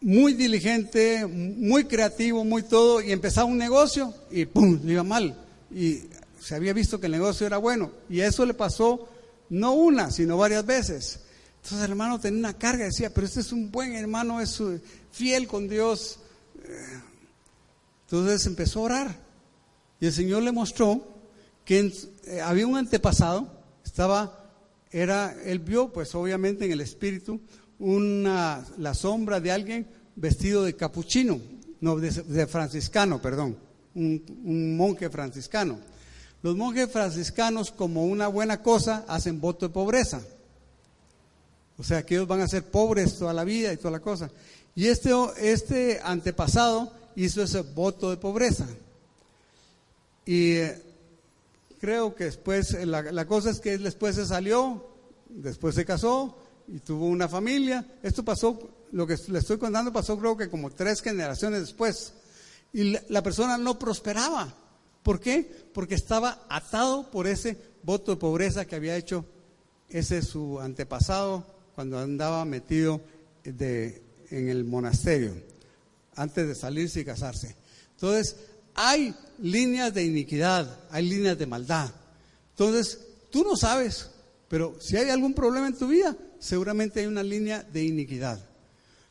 muy 0.00 0.32
diligente, 0.32 1.24
muy 1.24 1.84
creativo, 1.84 2.44
muy 2.44 2.64
todo, 2.64 3.00
y 3.00 3.12
empezaba 3.12 3.46
un 3.46 3.58
negocio 3.58 4.12
y 4.28 4.44
¡pum! 4.46 4.80
le 4.82 4.94
iba 4.94 5.04
mal. 5.04 5.38
Y 5.70 6.00
se 6.40 6.56
había 6.56 6.72
visto 6.72 6.98
que 6.98 7.06
el 7.06 7.12
negocio 7.12 7.46
era 7.46 7.58
bueno. 7.58 7.92
Y 8.10 8.18
eso 8.18 8.44
le 8.44 8.52
pasó 8.52 9.08
no 9.50 9.74
una, 9.74 10.10
sino 10.10 10.36
varias 10.36 10.66
veces. 10.66 11.20
Entonces 11.62 11.84
el 11.84 11.92
hermano 11.92 12.18
tenía 12.18 12.40
una 12.40 12.58
carga, 12.58 12.86
decía, 12.86 13.14
pero 13.14 13.28
este 13.28 13.38
es 13.38 13.52
un 13.52 13.70
buen 13.70 13.92
hermano, 13.92 14.40
es 14.40 14.60
fiel 15.12 15.46
con 15.46 15.68
Dios. 15.68 16.18
Entonces 18.06 18.44
empezó 18.46 18.80
a 18.80 18.82
orar. 18.82 19.31
Y 20.02 20.06
el 20.06 20.12
Señor 20.12 20.42
le 20.42 20.50
mostró 20.50 21.00
que 21.64 21.92
eh, 22.26 22.40
había 22.40 22.66
un 22.66 22.76
antepasado, 22.76 23.46
estaba, 23.84 24.50
era, 24.90 25.32
él 25.44 25.60
vio, 25.60 25.92
pues 25.92 26.12
obviamente 26.16 26.64
en 26.64 26.72
el 26.72 26.80
espíritu, 26.80 27.40
una, 27.78 28.66
la 28.78 28.94
sombra 28.94 29.38
de 29.38 29.52
alguien 29.52 29.86
vestido 30.16 30.64
de 30.64 30.74
capuchino, 30.74 31.40
no, 31.80 32.00
de, 32.00 32.46
franciscano, 32.48 33.22
perdón, 33.22 33.56
un, 33.94 34.76
monje 34.76 35.08
franciscano. 35.08 35.78
Los 36.42 36.56
monjes 36.56 36.90
franciscanos, 36.90 37.70
como 37.70 38.04
una 38.04 38.26
buena 38.26 38.60
cosa, 38.60 39.04
hacen 39.06 39.40
voto 39.40 39.68
de 39.68 39.72
pobreza. 39.72 40.20
O 41.78 41.84
sea, 41.84 42.04
que 42.04 42.16
ellos 42.16 42.26
van 42.26 42.40
a 42.40 42.48
ser 42.48 42.64
pobres 42.64 43.18
toda 43.18 43.32
la 43.32 43.44
vida 43.44 43.72
y 43.72 43.76
toda 43.76 43.92
la 43.92 44.00
cosa. 44.00 44.32
Y 44.74 44.88
este, 44.88 45.12
este 45.38 46.00
antepasado 46.02 46.92
hizo 47.14 47.40
ese 47.40 47.60
voto 47.60 48.10
de 48.10 48.16
pobreza. 48.16 48.66
Y 50.24 50.52
eh, 50.56 50.82
creo 51.80 52.14
que 52.14 52.24
después, 52.24 52.72
la, 52.86 53.02
la 53.02 53.26
cosa 53.26 53.50
es 53.50 53.60
que 53.60 53.78
después 53.78 54.16
se 54.16 54.26
salió, 54.26 54.86
después 55.28 55.74
se 55.74 55.84
casó, 55.84 56.38
y 56.68 56.78
tuvo 56.78 57.06
una 57.06 57.28
familia. 57.28 57.86
Esto 58.02 58.24
pasó, 58.24 58.58
lo 58.92 59.06
que 59.06 59.16
le 59.28 59.38
estoy 59.38 59.58
contando 59.58 59.92
pasó 59.92 60.18
creo 60.18 60.36
que 60.36 60.48
como 60.48 60.70
tres 60.70 61.02
generaciones 61.02 61.60
después. 61.60 62.14
Y 62.72 62.96
la, 63.08 63.22
persona 63.22 63.58
no 63.58 63.78
prosperaba. 63.78 64.54
¿Por 65.02 65.20
qué? 65.20 65.50
Porque 65.74 65.94
estaba 65.94 66.46
atado 66.48 67.10
por 67.10 67.26
ese 67.26 67.58
voto 67.82 68.12
de 68.12 68.16
pobreza 68.16 68.64
que 68.64 68.76
había 68.76 68.96
hecho 68.96 69.26
ese 69.88 70.22
su 70.22 70.60
antepasado 70.60 71.46
cuando 71.74 71.98
andaba 71.98 72.44
metido 72.44 73.00
de, 73.44 74.02
en 74.30 74.48
el 74.48 74.64
monasterio, 74.64 75.34
antes 76.14 76.46
de 76.48 76.54
salirse 76.54 77.00
y 77.00 77.04
casarse. 77.04 77.56
Entonces, 77.94 78.36
hay 78.74 79.14
líneas 79.38 79.92
de 79.92 80.04
iniquidad, 80.04 80.78
hay 80.90 81.08
líneas 81.08 81.38
de 81.38 81.46
maldad. 81.46 81.90
Entonces, 82.50 82.98
tú 83.30 83.44
no 83.44 83.56
sabes, 83.56 84.10
pero 84.48 84.76
si 84.80 84.96
hay 84.96 85.10
algún 85.10 85.34
problema 85.34 85.66
en 85.66 85.76
tu 85.76 85.88
vida, 85.88 86.16
seguramente 86.38 87.00
hay 87.00 87.06
una 87.06 87.22
línea 87.22 87.62
de 87.62 87.84
iniquidad. 87.84 88.40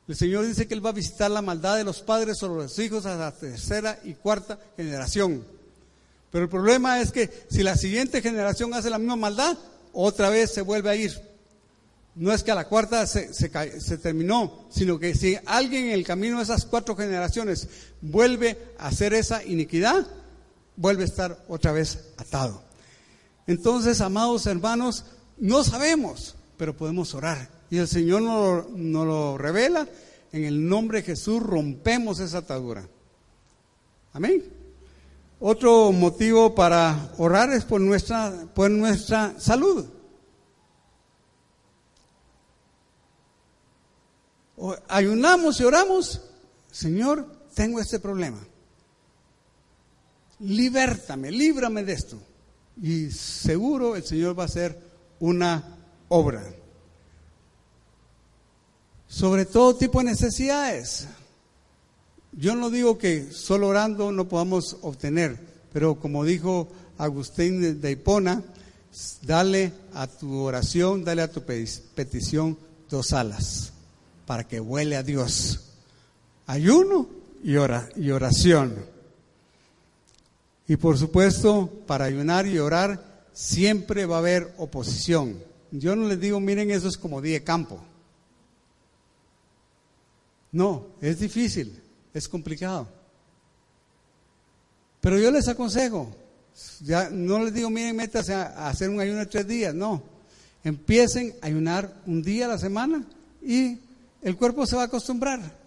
El 0.07 0.15
Señor 0.15 0.45
dice 0.45 0.67
que 0.67 0.73
Él 0.73 0.85
va 0.85 0.89
a 0.89 0.93
visitar 0.93 1.31
la 1.31 1.41
maldad 1.41 1.77
de 1.77 1.83
los 1.83 2.01
padres 2.01 2.37
sobre 2.37 2.63
los 2.63 2.77
hijos 2.79 3.05
a 3.05 3.15
la 3.15 3.31
tercera 3.31 3.99
y 4.03 4.13
cuarta 4.13 4.59
generación. 4.75 5.43
Pero 6.31 6.45
el 6.45 6.49
problema 6.49 7.01
es 7.01 7.11
que 7.11 7.29
si 7.49 7.63
la 7.63 7.75
siguiente 7.75 8.21
generación 8.21 8.73
hace 8.73 8.89
la 8.89 8.97
misma 8.97 9.15
maldad, 9.15 9.57
otra 9.93 10.29
vez 10.29 10.53
se 10.53 10.61
vuelve 10.61 10.89
a 10.89 10.95
ir. 10.95 11.30
No 12.15 12.33
es 12.33 12.43
que 12.43 12.51
a 12.51 12.55
la 12.55 12.67
cuarta 12.67 13.07
se, 13.07 13.33
se, 13.33 13.97
terminó, 13.97 14.65
sino 14.69 14.99
que 14.99 15.15
si 15.15 15.37
alguien 15.45 15.85
en 15.85 15.91
el 15.91 16.05
camino 16.05 16.37
de 16.37 16.43
esas 16.43 16.65
cuatro 16.65 16.95
generaciones 16.95 17.69
vuelve 18.01 18.57
a 18.77 18.87
hacer 18.87 19.13
esa 19.13 19.43
iniquidad, 19.45 20.05
vuelve 20.75 21.03
a 21.03 21.05
estar 21.05 21.45
otra 21.47 21.71
vez 21.71 22.09
atado. 22.17 22.63
Entonces, 23.47 24.01
amados 24.01 24.45
hermanos, 24.45 25.05
no 25.37 25.63
sabemos, 25.63 26.35
pero 26.57 26.75
podemos 26.75 27.13
orar. 27.15 27.49
Y 27.69 27.77
el 27.77 27.87
Señor 27.87 28.21
nos, 28.21 28.65
lo 29.07 29.37
revela. 29.37 29.87
En 30.33 30.43
el 30.43 30.67
nombre 30.67 30.99
de 30.99 31.05
Jesús 31.05 31.41
rompemos 31.41 32.19
esa 32.19 32.39
atadura. 32.39 32.87
Amén. 34.13 34.43
Otro 35.39 35.91
motivo 35.91 36.53
para 36.53 37.13
orar 37.17 37.51
es 37.51 37.63
por 37.63 37.81
nuestra, 37.81 38.33
por 38.53 38.69
nuestra 38.69 39.33
salud. 39.39 39.85
Ayunamos 44.87 45.59
y 45.59 45.63
oramos, 45.63 46.21
Señor, 46.71 47.25
tengo 47.53 47.79
este 47.79 47.99
problema. 47.99 48.39
Libértame, 50.39 51.31
líbrame 51.31 51.83
de 51.83 51.93
esto. 51.93 52.17
Y 52.81 53.11
seguro 53.11 53.95
el 53.95 54.03
Señor 54.03 54.37
va 54.37 54.43
a 54.43 54.47
hacer 54.47 54.77
una 55.19 55.77
obra. 56.09 56.43
Sobre 59.07 59.45
todo 59.45 59.75
tipo 59.75 59.99
de 59.99 60.05
necesidades. 60.05 61.07
Yo 62.31 62.55
no 62.55 62.69
digo 62.69 62.97
que 62.97 63.31
solo 63.31 63.67
orando 63.67 64.11
no 64.11 64.29
podamos 64.29 64.77
obtener, 64.81 65.37
pero 65.73 65.95
como 65.99 66.23
dijo 66.23 66.69
Agustín 66.97 67.81
de 67.81 67.91
Hipona, 67.91 68.41
dale 69.23 69.73
a 69.93 70.07
tu 70.07 70.39
oración, 70.39 71.03
dale 71.03 71.23
a 71.23 71.31
tu 71.31 71.43
petición 71.43 72.57
dos 72.89 73.11
alas 73.11 73.73
para 74.31 74.47
que 74.47 74.61
huele 74.61 74.95
a 74.95 75.03
Dios. 75.03 75.59
Ayuno 76.47 77.09
y, 77.43 77.57
oración. 77.57 78.77
Y 80.69 80.77
por 80.77 80.97
supuesto, 80.97 81.69
para 81.85 82.05
ayunar 82.05 82.47
y 82.47 82.57
orar 82.57 83.25
siempre 83.33 84.05
va 84.05 84.15
a 84.15 84.19
haber 84.19 84.53
oposición. 84.57 85.37
Yo 85.71 85.97
no 85.97 86.07
les 86.07 86.17
digo, 86.17 86.39
miren, 86.39 86.71
eso 86.71 86.87
es 86.87 86.95
como 86.95 87.21
día 87.21 87.33
de 87.33 87.43
campo. 87.43 87.83
No, 90.53 90.85
es 91.01 91.19
difícil, 91.19 91.77
es 92.13 92.29
complicado. 92.29 92.87
Pero 95.01 95.19
yo 95.19 95.29
les 95.29 95.49
aconsejo, 95.49 96.15
ya 96.79 97.09
no 97.09 97.43
les 97.43 97.53
digo, 97.53 97.69
miren, 97.69 97.97
métase 97.97 98.33
a, 98.33 98.69
hacer 98.69 98.89
un 98.89 99.01
ayuno 99.01 99.19
de 99.19 99.25
tres 99.25 99.45
días, 99.45 99.75
no. 99.75 100.01
Empiecen 100.63 101.35
a 101.41 101.47
ayunar 101.47 102.01
un 102.07 102.21
día 102.21 102.45
a 102.45 102.47
la 102.47 102.57
semana 102.57 103.05
y 103.41 103.90
el 104.21 104.37
cuerpo 104.37 104.65
se 104.65 104.75
va 104.75 104.83
a 104.83 104.85
acostumbrar. 104.85 105.61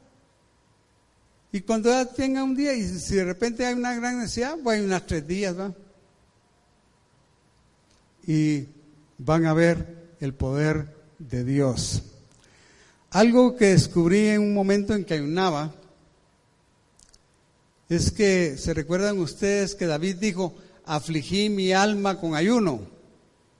Y 1.52 1.60
cuando 1.60 1.88
ya 1.88 2.04
tenga 2.04 2.42
un 2.42 2.56
día, 2.56 2.74
y 2.74 2.82
si 2.82 3.14
de 3.14 3.24
repente 3.24 3.64
hay 3.64 3.74
una 3.74 3.94
gran 3.94 4.18
necesidad, 4.18 4.56
voy 4.60 4.74
a 4.74 4.78
ayunar 4.78 5.02
tres 5.02 5.26
días, 5.26 5.56
¿va? 5.58 5.72
Y 8.26 8.66
van 9.18 9.46
a 9.46 9.54
ver 9.54 10.16
el 10.20 10.34
poder 10.34 10.94
de 11.18 11.44
Dios. 11.44 12.02
Algo 13.10 13.54
que 13.56 13.66
descubrí 13.66 14.28
en 14.28 14.40
un 14.40 14.54
momento 14.54 14.94
en 14.94 15.04
que 15.04 15.14
ayunaba 15.14 15.72
es 17.88 18.10
que, 18.10 18.56
¿se 18.58 18.74
recuerdan 18.74 19.18
ustedes 19.18 19.76
que 19.76 19.86
David 19.86 20.16
dijo, 20.16 20.56
afligí 20.84 21.50
mi 21.50 21.72
alma 21.72 22.18
con 22.18 22.34
ayuno? 22.34 22.80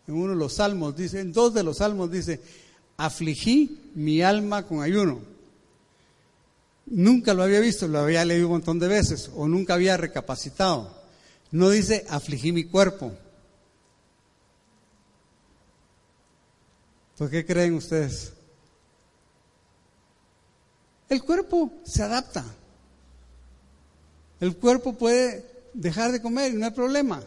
En 0.08 0.14
uno 0.14 0.32
de 0.32 0.38
los 0.38 0.54
salmos 0.54 0.96
dice, 0.96 1.20
en 1.20 1.32
dos 1.32 1.54
de 1.54 1.62
los 1.62 1.76
salmos 1.76 2.10
dice, 2.10 2.40
afligí 2.96 3.90
mi 3.94 4.22
alma 4.22 4.64
con 4.64 4.82
ayuno. 4.82 5.20
Nunca 6.86 7.34
lo 7.34 7.42
había 7.42 7.60
visto, 7.60 7.88
lo 7.88 8.00
había 8.00 8.24
leído 8.24 8.46
un 8.46 8.54
montón 8.54 8.78
de 8.78 8.88
veces, 8.88 9.30
o 9.34 9.48
nunca 9.48 9.74
había 9.74 9.96
recapacitado. 9.96 11.02
No 11.50 11.70
dice 11.70 12.04
afligí 12.08 12.52
mi 12.52 12.64
cuerpo, 12.64 13.12
¿Por 17.16 17.30
qué 17.30 17.44
creen 17.46 17.74
ustedes? 17.74 18.32
El 21.08 21.22
cuerpo 21.22 21.72
se 21.84 22.02
adapta. 22.02 22.44
El 24.40 24.56
cuerpo 24.56 24.94
puede 24.94 25.68
dejar 25.74 26.10
de 26.10 26.20
comer 26.20 26.52
y 26.52 26.56
no 26.56 26.66
hay 26.66 26.72
problema. 26.72 27.22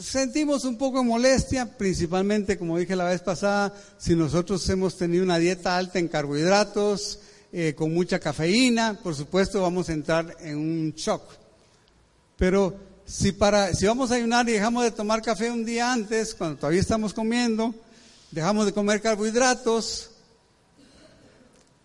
Sentimos 0.00 0.64
un 0.64 0.76
poco 0.76 0.98
de 0.98 1.04
molestia, 1.04 1.76
principalmente, 1.76 2.58
como 2.58 2.78
dije 2.78 2.96
la 2.96 3.04
vez 3.04 3.20
pasada, 3.22 3.72
si 3.98 4.14
nosotros 4.14 4.68
hemos 4.68 4.96
tenido 4.96 5.24
una 5.24 5.38
dieta 5.38 5.76
alta 5.76 5.98
en 5.98 6.08
carbohidratos, 6.08 7.20
eh, 7.52 7.74
con 7.74 7.94
mucha 7.94 8.18
cafeína, 8.18 8.98
por 9.02 9.14
supuesto 9.14 9.62
vamos 9.62 9.88
a 9.88 9.92
entrar 9.92 10.36
en 10.40 10.58
un 10.58 10.92
shock. 10.94 11.22
Pero 12.36 12.76
si, 13.06 13.32
para, 13.32 13.72
si 13.72 13.86
vamos 13.86 14.10
a 14.10 14.16
ayunar 14.16 14.48
y 14.48 14.52
dejamos 14.52 14.84
de 14.84 14.90
tomar 14.90 15.22
café 15.22 15.50
un 15.50 15.64
día 15.64 15.92
antes, 15.92 16.34
cuando 16.34 16.56
todavía 16.56 16.80
estamos 16.80 17.14
comiendo, 17.14 17.74
dejamos 18.30 18.66
de 18.66 18.72
comer 18.72 19.00
carbohidratos, 19.00 20.10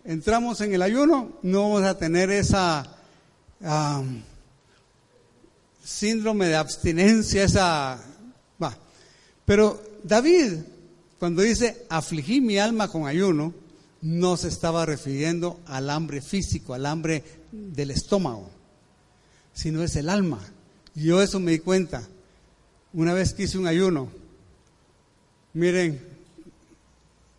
entramos 0.04 0.60
en 0.60 0.74
el 0.74 0.82
ayuno, 0.82 1.38
no 1.42 1.62
vamos 1.62 1.84
a 1.84 1.96
tener 1.96 2.30
esa 2.30 2.96
síndrome 5.82 6.46
de 6.46 6.56
abstinencia, 6.56 7.44
esa... 7.44 8.02
Va. 8.62 8.76
Pero 9.44 9.82
David, 10.02 10.54
cuando 11.18 11.42
dice 11.42 11.86
afligí 11.88 12.40
mi 12.40 12.58
alma 12.58 12.88
con 12.88 13.06
ayuno, 13.06 13.54
no 14.02 14.36
se 14.36 14.48
estaba 14.48 14.84
refiriendo 14.84 15.60
al 15.66 15.88
hambre 15.90 16.20
físico, 16.20 16.74
al 16.74 16.86
hambre 16.86 17.22
del 17.52 17.92
estómago, 17.92 18.50
sino 19.52 19.82
es 19.82 19.96
el 19.96 20.08
alma. 20.08 20.40
Yo 20.94 21.22
eso 21.22 21.40
me 21.40 21.52
di 21.52 21.58
cuenta. 21.60 22.06
Una 22.92 23.14
vez 23.14 23.32
que 23.32 23.44
hice 23.44 23.58
un 23.58 23.66
ayuno, 23.66 24.10
miren, 25.54 26.04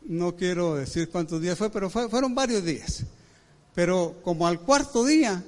no 0.05 0.35
quiero 0.35 0.75
decir 0.75 1.09
cuántos 1.09 1.41
días 1.41 1.57
fue, 1.57 1.69
pero 1.69 1.89
fueron 1.89 2.33
varios 2.33 2.63
días. 2.63 3.03
Pero 3.75 4.19
como 4.23 4.47
al 4.47 4.61
cuarto 4.61 5.03
día, 5.05 5.43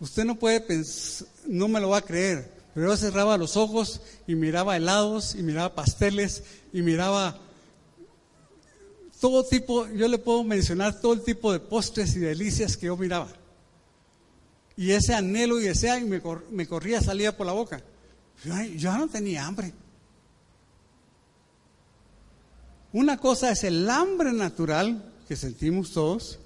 usted 0.00 0.24
no 0.24 0.36
puede 0.36 0.60
pensar, 0.60 1.28
no 1.48 1.68
me 1.68 1.80
lo 1.80 1.90
va 1.90 1.98
a 1.98 2.02
creer, 2.02 2.52
pero 2.74 2.88
yo 2.88 2.96
cerraba 2.96 3.38
los 3.38 3.56
ojos 3.56 4.00
y 4.26 4.34
miraba 4.34 4.76
helados 4.76 5.34
y 5.34 5.42
miraba 5.42 5.74
pasteles 5.74 6.44
y 6.72 6.82
miraba 6.82 7.38
todo 9.20 9.44
tipo, 9.44 9.88
yo 9.88 10.08
le 10.08 10.18
puedo 10.18 10.44
mencionar 10.44 11.00
todo 11.00 11.14
el 11.14 11.22
tipo 11.22 11.52
de 11.52 11.60
postres 11.60 12.14
y 12.16 12.18
delicias 12.18 12.76
que 12.76 12.86
yo 12.86 12.96
miraba. 12.96 13.28
Y 14.76 14.90
ese 14.90 15.14
anhelo 15.14 15.58
y 15.58 15.64
deseo 15.64 15.98
me, 16.02 16.20
me 16.50 16.66
corría, 16.66 17.00
salía 17.00 17.34
por 17.36 17.46
la 17.46 17.52
boca. 17.52 17.82
Yo, 18.44 18.62
yo 18.76 18.98
no 18.98 19.08
tenía 19.08 19.46
hambre. 19.46 19.72
Una 22.92 23.16
cosa 23.16 23.50
es 23.50 23.64
el 23.64 23.88
hambre 23.88 24.32
natural 24.32 25.12
que 25.26 25.36
sentimos 25.36 25.92
todos 25.92 26.38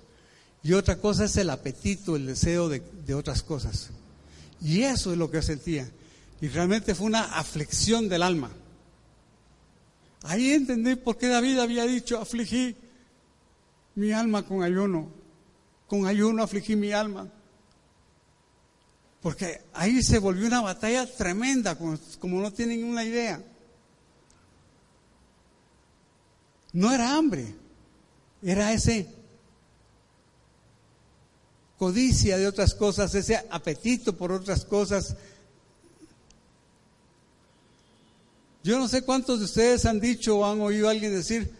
y 0.62 0.72
otra 0.74 0.96
cosa 0.96 1.24
es 1.24 1.36
el 1.36 1.50
apetito, 1.50 2.16
el 2.16 2.26
deseo 2.26 2.68
de, 2.68 2.80
de 2.80 3.14
otras 3.14 3.42
cosas. 3.42 3.90
Y 4.60 4.82
eso 4.82 5.12
es 5.12 5.18
lo 5.18 5.30
que 5.30 5.42
sentía. 5.42 5.90
Y 6.40 6.48
realmente 6.48 6.94
fue 6.94 7.06
una 7.06 7.36
aflicción 7.36 8.08
del 8.08 8.22
alma. 8.22 8.50
Ahí 10.22 10.52
entendí 10.52 10.96
por 10.96 11.16
qué 11.16 11.28
David 11.28 11.58
había 11.58 11.86
dicho, 11.86 12.20
afligí 12.20 12.76
mi 13.94 14.12
alma 14.12 14.42
con 14.42 14.62
ayuno. 14.62 15.08
Con 15.86 16.06
ayuno 16.06 16.42
afligí 16.42 16.76
mi 16.76 16.92
alma. 16.92 17.28
Porque 19.20 19.62
ahí 19.74 20.02
se 20.02 20.18
volvió 20.18 20.46
una 20.46 20.62
batalla 20.62 21.06
tremenda, 21.06 21.76
como, 21.76 22.40
no 22.40 22.52
tienen 22.52 22.84
una 22.84 23.04
idea. 23.04 23.42
No 26.72 26.92
era 26.92 27.16
hambre, 27.16 27.54
era 28.42 28.72
ese 28.72 29.08
codicia 31.80 32.36
de 32.36 32.46
otras 32.46 32.74
cosas, 32.74 33.14
ese 33.14 33.42
apetito 33.48 34.14
por 34.14 34.30
otras 34.32 34.66
cosas. 34.66 35.16
Yo 38.62 38.78
no 38.78 38.86
sé 38.86 39.00
cuántos 39.00 39.38
de 39.38 39.46
ustedes 39.46 39.86
han 39.86 39.98
dicho 39.98 40.36
o 40.36 40.44
han 40.44 40.60
oído 40.60 40.88
a 40.88 40.90
alguien 40.90 41.10
decir, 41.10 41.50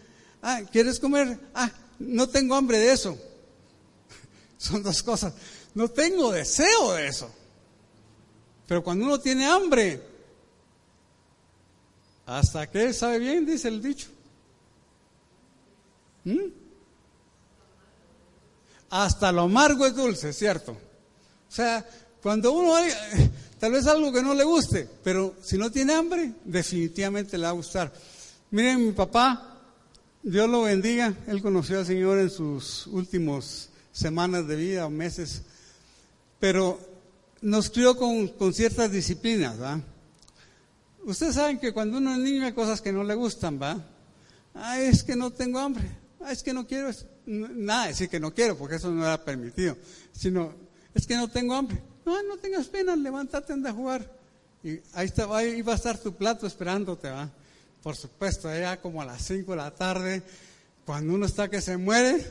ah, 0.43 0.61
¿quieres 0.71 0.99
comer? 0.99 1.39
Ah, 1.55 1.71
no 1.97 2.29
tengo 2.29 2.53
hambre 2.53 2.77
de 2.77 2.91
eso. 2.91 3.17
Son 4.59 4.83
dos 4.83 5.01
cosas. 5.01 5.33
No 5.73 5.89
tengo 5.89 6.31
deseo 6.31 6.93
de 6.93 7.07
eso. 7.07 7.31
Pero 8.67 8.83
cuando 8.83 9.05
uno 9.05 9.19
tiene 9.19 9.47
hambre, 9.47 10.03
hasta 12.27 12.69
que 12.69 12.93
sabe 12.93 13.17
bien, 13.17 13.43
dice 13.43 13.69
el 13.69 13.81
dicho. 13.81 14.09
¿Mm? 16.25 16.60
Hasta 18.91 19.31
lo 19.31 19.43
amargo 19.43 19.85
es 19.85 19.95
dulce, 19.95 20.33
¿cierto? 20.33 20.73
O 20.73 21.53
sea, 21.53 21.85
cuando 22.21 22.51
uno 22.51 22.75
hay, 22.75 22.91
tal 23.59 23.71
vez 23.71 23.87
algo 23.87 24.11
que 24.11 24.21
no 24.21 24.33
le 24.33 24.43
guste, 24.43 24.87
pero 25.03 25.35
si 25.41 25.57
no 25.57 25.71
tiene 25.71 25.93
hambre, 25.93 26.33
definitivamente 26.43 27.37
le 27.37 27.43
va 27.45 27.49
a 27.49 27.53
gustar. 27.53 27.91
Miren, 28.51 28.85
mi 28.85 28.91
papá, 28.91 29.59
Dios 30.21 30.49
lo 30.49 30.63
bendiga, 30.63 31.13
él 31.27 31.41
conoció 31.41 31.79
al 31.79 31.85
Señor 31.85 32.19
en 32.19 32.29
sus 32.29 32.85
últimas 32.87 33.69
semanas 33.93 34.45
de 34.45 34.55
vida 34.57 34.85
o 34.85 34.89
meses, 34.89 35.41
pero 36.39 36.79
nos 37.41 37.69
crió 37.69 37.95
con, 37.97 38.53
ciertas 38.53 38.91
disciplinas, 38.91 39.59
¿va? 39.59 39.79
Ustedes 41.05 41.35
saben 41.35 41.59
que 41.59 41.73
cuando 41.73 41.97
uno 41.97 42.11
es 42.11 42.19
niño 42.19 42.45
hay 42.45 42.53
cosas 42.53 42.81
que 42.81 42.91
no 42.91 43.03
le 43.03 43.15
gustan, 43.15 43.59
¿va? 43.59 43.83
Ah, 44.53 44.79
es 44.79 45.01
que 45.01 45.15
no 45.15 45.31
tengo 45.31 45.59
hambre. 45.59 45.89
Ah, 46.19 46.31
es 46.31 46.43
que 46.43 46.53
no 46.53 46.67
quiero. 46.67 46.91
Nada, 47.31 47.87
decir 47.87 48.09
que 48.09 48.19
no 48.19 48.33
quiero, 48.33 48.57
porque 48.57 48.75
eso 48.75 48.91
no 48.91 49.05
era 49.05 49.23
permitido. 49.23 49.77
Sino, 50.11 50.53
es 50.93 51.07
que 51.07 51.15
no 51.15 51.29
tengo 51.29 51.55
hambre. 51.55 51.81
No, 52.05 52.21
no 52.23 52.37
tengas 52.37 52.67
pena, 52.67 52.95
levántate, 52.95 53.53
anda 53.53 53.69
a 53.69 53.73
jugar. 53.73 54.11
Y 54.63 54.79
ahí, 54.93 55.05
está, 55.05 55.25
ahí 55.35 55.61
va 55.61 55.73
a 55.73 55.75
estar 55.77 55.97
tu 55.97 56.13
plato 56.13 56.45
esperándote, 56.45 57.09
¿va? 57.09 57.29
Por 57.81 57.95
supuesto, 57.95 58.49
allá 58.49 58.81
como 58.81 59.01
a 59.01 59.05
las 59.05 59.21
5 59.23 59.49
de 59.51 59.57
la 59.57 59.71
tarde, 59.71 60.23
cuando 60.85 61.13
uno 61.13 61.25
está 61.25 61.49
que 61.49 61.61
se 61.61 61.77
muere, 61.77 62.25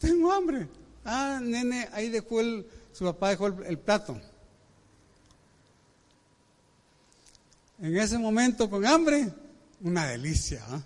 tengo 0.00 0.32
hambre. 0.32 0.68
Ah, 1.04 1.38
nene, 1.42 1.88
ahí 1.92 2.08
dejó 2.08 2.40
el, 2.40 2.66
su 2.92 3.04
papá 3.04 3.28
dejó 3.28 3.48
el, 3.48 3.78
plato. 3.78 4.18
En 7.80 7.96
ese 7.96 8.16
momento 8.16 8.70
con 8.70 8.86
hambre, 8.86 9.28
una 9.82 10.06
delicia. 10.06 10.64
¿ah? 10.68 10.82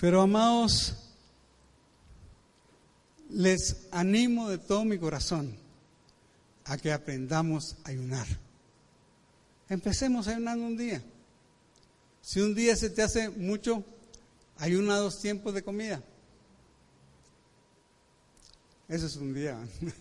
Pero 0.00 0.22
amados, 0.22 0.94
les 3.28 3.86
animo 3.90 4.48
de 4.48 4.56
todo 4.56 4.86
mi 4.86 4.98
corazón 4.98 5.54
a 6.64 6.78
que 6.78 6.90
aprendamos 6.90 7.76
a 7.84 7.90
ayunar. 7.90 8.26
Empecemos 9.68 10.26
ayunando 10.26 10.64
un 10.66 10.78
día. 10.78 11.02
Si 12.22 12.40
un 12.40 12.54
día 12.54 12.74
se 12.76 12.88
te 12.88 13.02
hace 13.02 13.28
mucho, 13.28 13.84
ayuna 14.56 14.96
dos 14.96 15.20
tiempos 15.20 15.52
de 15.52 15.62
comida. 15.62 16.02
Eso 18.88 19.06
es 19.06 19.16
un 19.16 19.34
día. 19.34 19.58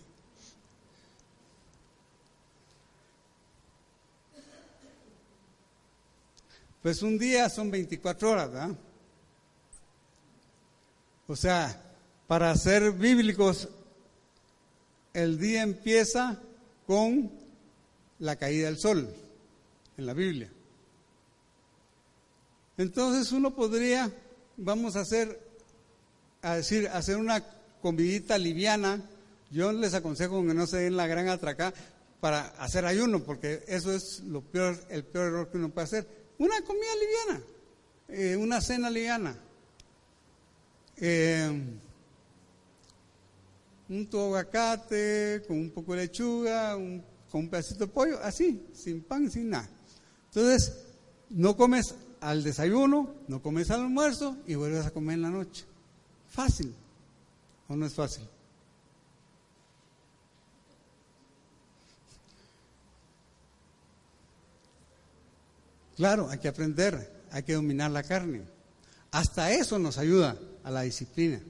Pues 6.82 7.02
un 7.02 7.20
día 7.20 7.50
son 7.50 7.70
24 7.70 8.32
horas, 8.32 8.52
¿verdad? 8.54 8.70
O 11.30 11.36
sea, 11.36 11.80
para 12.26 12.56
ser 12.56 12.92
bíblicos, 12.92 13.70
el 15.14 15.38
día 15.38 15.62
empieza 15.62 16.40
con 16.88 17.32
la 18.18 18.36
caída 18.36 18.66
del 18.66 18.80
sol 18.80 19.14
en 19.96 20.06
la 20.08 20.14
Biblia. 20.16 20.52
Entonces 22.78 23.32
uno 23.32 23.54
podría, 23.54 24.12
vamos 24.58 24.96
a 24.96 25.02
hacer, 25.02 25.40
a 26.42 26.56
decir, 26.56 26.88
hacer 26.88 27.18
una 27.18 27.44
comidita 27.80 28.40
liviana, 28.40 29.00
yo 29.52 29.72
les 29.72 29.94
aconsejo 29.94 30.42
que 30.48 30.56
no 30.56 30.66
se 30.66 30.78
den 30.78 30.98
la 30.98 31.06
gran 31.06 31.30
atraca 31.30 31.76
para 32.22 32.48
hacer 32.58 32.88
ayuno, 32.88 33.24
porque 33.24 33.64
eso 33.68 33.94
es 33.94 34.22
lo 34.22 34.42
peor, 34.42 34.84
el 34.90 35.04
peor 35.04 35.28
error 35.28 35.52
que 35.52 35.58
uno 35.58 35.70
puede 35.70 35.86
hacer. 35.86 36.08
Una 36.40 36.60
comida 36.64 36.90
liviana, 37.00 37.44
eh, 38.08 38.36
una 38.36 38.62
cena 38.62 38.90
liviana. 38.90 39.38
Eh, 41.02 41.50
un 43.90 44.06
con 44.06 45.58
un 45.58 45.72
poco 45.74 45.94
de 45.94 46.02
lechuga, 46.02 46.74
con 46.74 47.42
un 47.42 47.50
pedacito 47.50 47.86
de 47.86 47.88
pollo, 47.88 48.20
así, 48.22 48.68
sin 48.74 49.02
pan, 49.02 49.32
sin 49.32 49.50
nada. 49.50 49.70
Entonces, 50.26 50.74
no 51.30 51.56
comes 51.56 51.96
al 52.22 52.44
desayuno, 52.44 53.16
no 53.28 53.42
comes 53.42 53.72
al 53.72 53.82
almuerzo 53.82 54.38
y 54.46 54.56
vuelves 54.56 54.86
a 54.86 54.92
comer 54.92 55.16
en 55.16 55.22
la 55.22 55.30
noche. 55.30 55.66
Fácil. 56.28 56.76
¿O 57.68 57.76
no 57.76 57.86
es 57.86 57.94
fácil? 57.94 58.28
Claro, 65.96 66.30
hay 66.30 66.40
que 66.40 66.48
aprender, 66.48 67.24
hay 67.32 67.44
que 67.44 67.54
dominar 67.54 67.92
la 67.92 68.04
carne. 68.04 68.44
Hasta 69.12 69.52
eso 69.52 69.80
nos 69.80 69.98
ayuda 69.98 70.38
a 70.70 70.72
la 70.72 70.82
disciplina. 70.82 71.42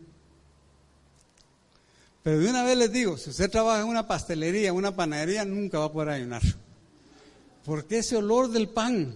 Pero 2.24 2.40
de 2.40 2.50
una 2.50 2.64
vez 2.64 2.78
les 2.78 2.92
digo, 2.92 3.18
si 3.18 3.30
usted 3.30 3.52
trabaja 3.52 3.82
en 3.82 3.88
una 3.88 4.08
pastelería, 4.08 4.70
en 4.70 4.76
una 4.76 4.96
panadería, 4.96 5.44
nunca 5.44 5.80
va 5.80 5.86
a 5.86 5.92
poder 5.92 6.10
ayunar. 6.10 6.42
Porque 7.66 8.00
ese 8.00 8.16
olor 8.16 8.50
del 8.50 8.70
pan, 8.70 9.16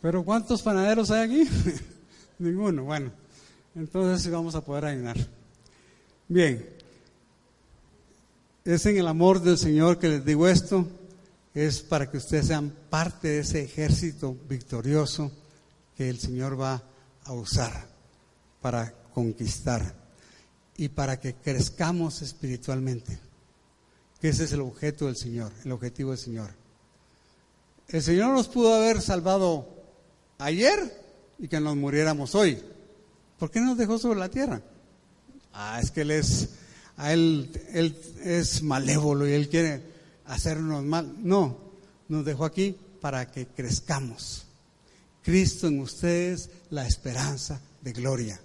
Pero 0.00 0.24
¿cuántos 0.24 0.62
panaderos 0.62 1.12
hay 1.12 1.20
aquí? 1.20 1.50
Ninguno. 2.38 2.82
Bueno, 2.84 3.12
entonces 3.76 4.22
sí 4.22 4.30
vamos 4.30 4.56
a 4.56 4.64
poder 4.64 4.86
ayunar. 4.86 5.16
Bien, 6.26 6.68
es 8.64 8.86
en 8.86 8.96
el 8.96 9.06
amor 9.06 9.40
del 9.40 9.58
Señor 9.58 9.98
que 9.98 10.08
les 10.08 10.24
digo 10.24 10.48
esto, 10.48 10.88
es 11.54 11.80
para 11.82 12.10
que 12.10 12.16
ustedes 12.16 12.46
sean 12.46 12.72
parte 12.88 13.28
de 13.28 13.40
ese 13.40 13.62
ejército 13.62 14.36
victorioso 14.48 15.30
que 15.96 16.08
el 16.08 16.18
Señor 16.18 16.58
va 16.60 16.82
a 17.24 17.32
usar 17.32 17.86
para 18.60 18.94
conquistar 19.12 19.94
y 20.76 20.88
para 20.88 21.20
que 21.20 21.34
crezcamos 21.34 22.22
espiritualmente. 22.22 23.18
Que 24.20 24.30
ese 24.30 24.44
es 24.44 24.52
el 24.52 24.62
objeto 24.62 25.06
del 25.06 25.16
Señor, 25.16 25.52
el 25.64 25.72
objetivo 25.72 26.10
del 26.10 26.18
Señor. 26.18 26.50
El 27.88 28.02
Señor 28.02 28.32
nos 28.32 28.48
pudo 28.48 28.74
haber 28.74 29.02
salvado 29.02 29.68
ayer 30.38 30.78
y 31.38 31.48
que 31.48 31.60
nos 31.60 31.76
muriéramos 31.76 32.34
hoy. 32.34 32.62
¿Por 33.38 33.50
qué 33.50 33.60
nos 33.60 33.76
dejó 33.76 33.98
sobre 33.98 34.20
la 34.20 34.30
tierra? 34.30 34.62
Ah, 35.52 35.78
es 35.82 35.90
que 35.90 36.02
Él 36.02 36.12
es, 36.12 36.50
él 37.04 37.50
es 38.24 38.62
malévolo 38.62 39.28
y 39.28 39.32
Él 39.32 39.48
quiere 39.50 39.91
hacernos 40.26 40.84
mal. 40.84 41.14
No, 41.18 41.58
nos 42.08 42.24
dejó 42.24 42.44
aquí 42.44 42.76
para 43.00 43.30
que 43.30 43.46
crezcamos. 43.46 44.44
Cristo 45.22 45.68
en 45.68 45.80
ustedes, 45.80 46.50
la 46.70 46.86
esperanza 46.86 47.60
de 47.80 47.92
gloria. 47.92 48.40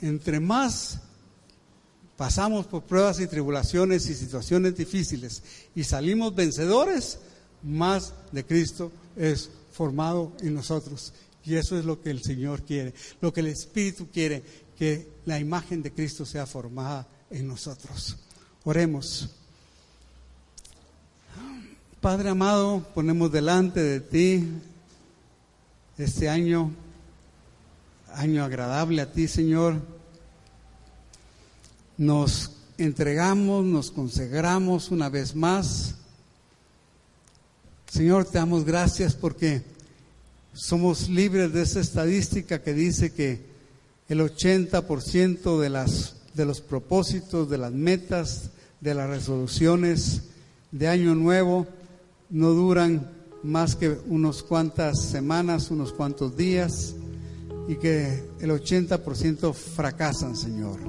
Entre 0.00 0.40
más 0.40 1.00
pasamos 2.16 2.66
por 2.66 2.84
pruebas 2.84 3.20
y 3.20 3.26
tribulaciones 3.26 4.08
y 4.08 4.14
situaciones 4.14 4.76
difíciles 4.76 5.42
y 5.74 5.84
salimos 5.84 6.34
vencedores, 6.34 7.18
más 7.62 8.12
de 8.30 8.44
Cristo 8.44 8.92
es 9.16 9.50
formado 9.72 10.32
en 10.40 10.54
nosotros. 10.54 11.12
Y 11.44 11.56
eso 11.56 11.78
es 11.78 11.84
lo 11.84 12.00
que 12.00 12.10
el 12.10 12.22
Señor 12.22 12.62
quiere, 12.62 12.94
lo 13.20 13.32
que 13.32 13.40
el 13.40 13.48
Espíritu 13.48 14.08
quiere, 14.10 14.42
que 14.78 15.08
la 15.26 15.38
imagen 15.38 15.82
de 15.82 15.92
Cristo 15.92 16.24
sea 16.24 16.46
formada 16.46 17.06
en 17.30 17.46
nosotros. 17.46 18.16
Oremos. 18.64 19.30
Padre 22.04 22.28
amado, 22.28 22.86
ponemos 22.92 23.32
delante 23.32 23.82
de 23.82 23.98
ti 23.98 24.46
este 25.96 26.28
año, 26.28 26.70
año 28.12 28.44
agradable 28.44 29.00
a 29.00 29.10
ti, 29.10 29.26
Señor. 29.26 29.80
Nos 31.96 32.50
entregamos, 32.76 33.64
nos 33.64 33.90
consagramos 33.90 34.90
una 34.90 35.08
vez 35.08 35.34
más. 35.34 35.94
Señor, 37.90 38.26
te 38.26 38.36
damos 38.36 38.66
gracias 38.66 39.14
porque 39.14 39.62
somos 40.52 41.08
libres 41.08 41.54
de 41.54 41.62
esa 41.62 41.80
estadística 41.80 42.62
que 42.62 42.74
dice 42.74 43.14
que 43.14 43.46
el 44.10 44.20
80% 44.20 45.58
de, 45.58 45.70
las, 45.70 46.16
de 46.34 46.44
los 46.44 46.60
propósitos, 46.60 47.48
de 47.48 47.56
las 47.56 47.72
metas, 47.72 48.50
de 48.82 48.92
las 48.92 49.08
resoluciones 49.08 50.20
de 50.70 50.88
año 50.88 51.14
nuevo 51.14 51.66
no 52.34 52.50
duran 52.50 53.12
más 53.44 53.76
que 53.76 53.96
unos 54.08 54.42
cuantas 54.42 55.00
semanas, 55.00 55.70
unos 55.70 55.92
cuantos 55.92 56.36
días, 56.36 56.96
y 57.68 57.76
que 57.76 58.24
el 58.40 58.50
80% 58.50 59.54
fracasan, 59.54 60.34
Señor. 60.34 60.80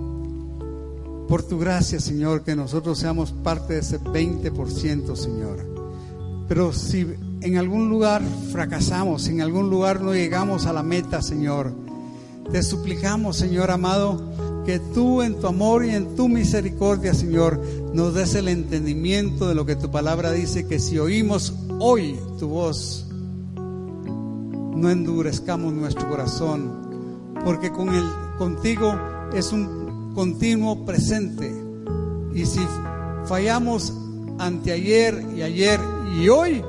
Por 1.28 1.44
tu 1.44 1.60
gracia, 1.60 2.00
Señor, 2.00 2.44
que 2.44 2.56
nosotros 2.56 2.98
seamos 2.98 3.32
parte 3.32 3.76
de 3.76 3.82
ese 3.82 4.00
20%, 4.00 5.16
Señor. 5.16 6.46
Pero 6.48 6.74
si 6.74 7.06
en 7.42 7.58
algún 7.58 7.90
lugar 7.90 8.24
fracasamos, 8.52 9.24
si 9.24 9.34
en 9.34 9.42
algún 9.42 9.70
lugar 9.70 10.02
no 10.02 10.16
llegamos 10.16 10.66
a 10.66 10.74
la 10.74 10.82
meta, 10.82 11.22
Señor, 11.22 11.74
te 12.52 12.64
suplicamos, 12.64 13.38
Señor 13.38 13.70
amado, 13.70 14.64
que 14.66 14.80
tú 14.80 15.22
en 15.22 15.40
tu 15.40 15.46
amor 15.46 15.86
y 15.86 15.92
en 15.92 16.16
tu 16.16 16.28
misericordia, 16.28 17.14
Señor, 17.14 17.62
nos 17.96 18.14
des 18.14 18.36
el 18.36 18.50
entendimiento 18.50 19.48
de 19.48 19.56
lo 19.56 19.66
que 19.66 19.78
tu 19.78 19.90
palabra 19.90 20.34
dice, 20.34 20.68
que 20.68 20.80
si 20.80 21.00
oímos 21.00 21.54
hoy 21.80 22.20
tu 22.38 22.50
voz, 22.50 23.08
no 23.56 24.90
endurezcamos 24.90 25.72
nuestro 25.72 26.10
corazón, 26.10 27.32
porque 27.46 27.72
con 27.72 27.96
el, 27.96 28.04
contigo 28.38 28.94
es 29.34 29.54
un 29.54 30.12
continuo 30.14 30.86
presente. 30.86 31.56
Y 32.34 32.46
si 32.46 32.60
fallamos 33.24 33.94
anteayer 34.40 35.26
y 35.34 35.44
ayer 35.44 35.80
y 36.20 36.28
hoy, 36.28 36.62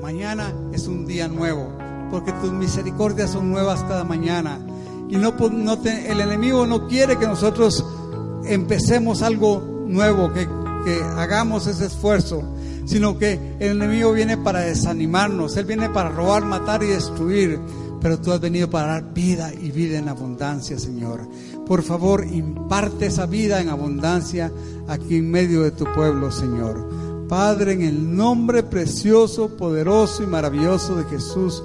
mañana 0.00 0.54
es 0.72 0.86
un 0.86 1.06
día 1.06 1.26
nuevo, 1.26 1.72
porque 2.12 2.30
tus 2.34 2.52
misericordias 2.52 3.32
son 3.32 3.50
nuevas 3.50 3.82
cada 3.82 4.04
mañana. 4.04 4.60
Y 5.10 5.16
no, 5.16 5.34
el 5.84 6.20
enemigo 6.20 6.68
no 6.68 6.86
quiere 6.86 7.18
que 7.18 7.26
nosotros 7.26 7.84
empecemos 8.44 9.22
algo 9.22 9.60
nuevo, 9.88 10.32
que, 10.32 10.46
que 10.88 11.02
hagamos 11.02 11.66
ese 11.66 11.86
esfuerzo, 11.86 12.42
sino 12.86 13.18
que 13.18 13.34
el 13.58 13.76
enemigo 13.76 14.12
viene 14.12 14.38
para 14.38 14.60
desanimarnos, 14.60 15.56
él 15.56 15.66
viene 15.66 15.90
para 15.90 16.08
robar, 16.08 16.44
matar 16.44 16.82
y 16.82 16.86
destruir. 16.86 17.60
Pero 18.00 18.20
tú 18.20 18.32
has 18.32 18.40
venido 18.40 18.70
para 18.70 18.92
dar 18.92 19.12
vida 19.12 19.52
y 19.52 19.72
vida 19.72 19.98
en 19.98 20.08
abundancia, 20.08 20.78
Señor. 20.78 21.28
Por 21.66 21.82
favor, 21.82 22.24
imparte 22.24 23.06
esa 23.06 23.26
vida 23.26 23.60
en 23.60 23.68
abundancia 23.68 24.52
aquí 24.86 25.16
en 25.16 25.30
medio 25.30 25.62
de 25.62 25.72
tu 25.72 25.84
pueblo, 25.92 26.30
Señor. 26.30 27.26
Padre, 27.28 27.72
en 27.72 27.82
el 27.82 28.16
nombre 28.16 28.62
precioso, 28.62 29.56
poderoso 29.56 30.22
y 30.22 30.26
maravilloso 30.26 30.94
de 30.96 31.04
Jesús, 31.04 31.62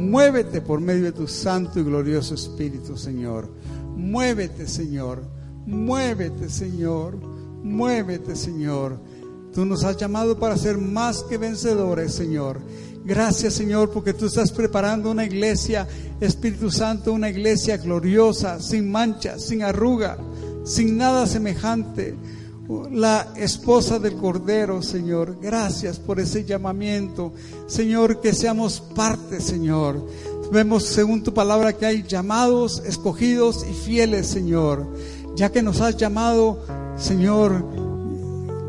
Muévete 0.00 0.62
por 0.62 0.80
medio 0.80 1.04
de 1.04 1.12
tu 1.12 1.28
santo 1.28 1.78
y 1.78 1.82
glorioso 1.82 2.34
Espíritu, 2.34 2.96
Señor. 2.96 3.50
Muévete, 3.96 4.66
Señor. 4.66 5.22
Muévete, 5.66 6.48
Señor. 6.48 7.18
Muévete, 7.62 8.36
Señor. 8.36 8.98
Tú 9.54 9.64
nos 9.64 9.84
has 9.84 9.96
llamado 9.96 10.38
para 10.38 10.56
ser 10.56 10.78
más 10.78 11.22
que 11.24 11.38
vencedores, 11.38 12.14
Señor. 12.14 12.60
Gracias, 13.04 13.54
Señor, 13.54 13.90
porque 13.90 14.12
tú 14.12 14.26
estás 14.26 14.52
preparando 14.52 15.10
una 15.10 15.24
iglesia, 15.24 15.88
Espíritu 16.20 16.70
Santo, 16.70 17.12
una 17.12 17.30
iglesia 17.30 17.76
gloriosa, 17.76 18.60
sin 18.60 18.90
mancha, 18.90 19.38
sin 19.38 19.62
arruga, 19.62 20.18
sin 20.64 20.96
nada 20.96 21.26
semejante 21.26 22.16
la 22.92 23.32
esposa 23.36 23.98
del 23.98 24.16
Cordero, 24.16 24.82
Señor. 24.82 25.38
Gracias 25.40 25.98
por 25.98 26.20
ese 26.20 26.44
llamamiento. 26.44 27.32
Señor, 27.66 28.20
que 28.20 28.32
seamos 28.32 28.80
parte, 28.80 29.40
Señor. 29.40 30.06
Vemos 30.52 30.84
según 30.84 31.22
tu 31.22 31.34
palabra 31.34 31.72
que 31.72 31.86
hay 31.86 32.02
llamados, 32.02 32.82
escogidos 32.86 33.66
y 33.68 33.72
fieles, 33.72 34.28
Señor. 34.28 34.86
Ya 35.36 35.50
que 35.50 35.62
nos 35.62 35.80
has 35.80 35.96
llamado, 35.96 36.58
Señor, 36.96 37.64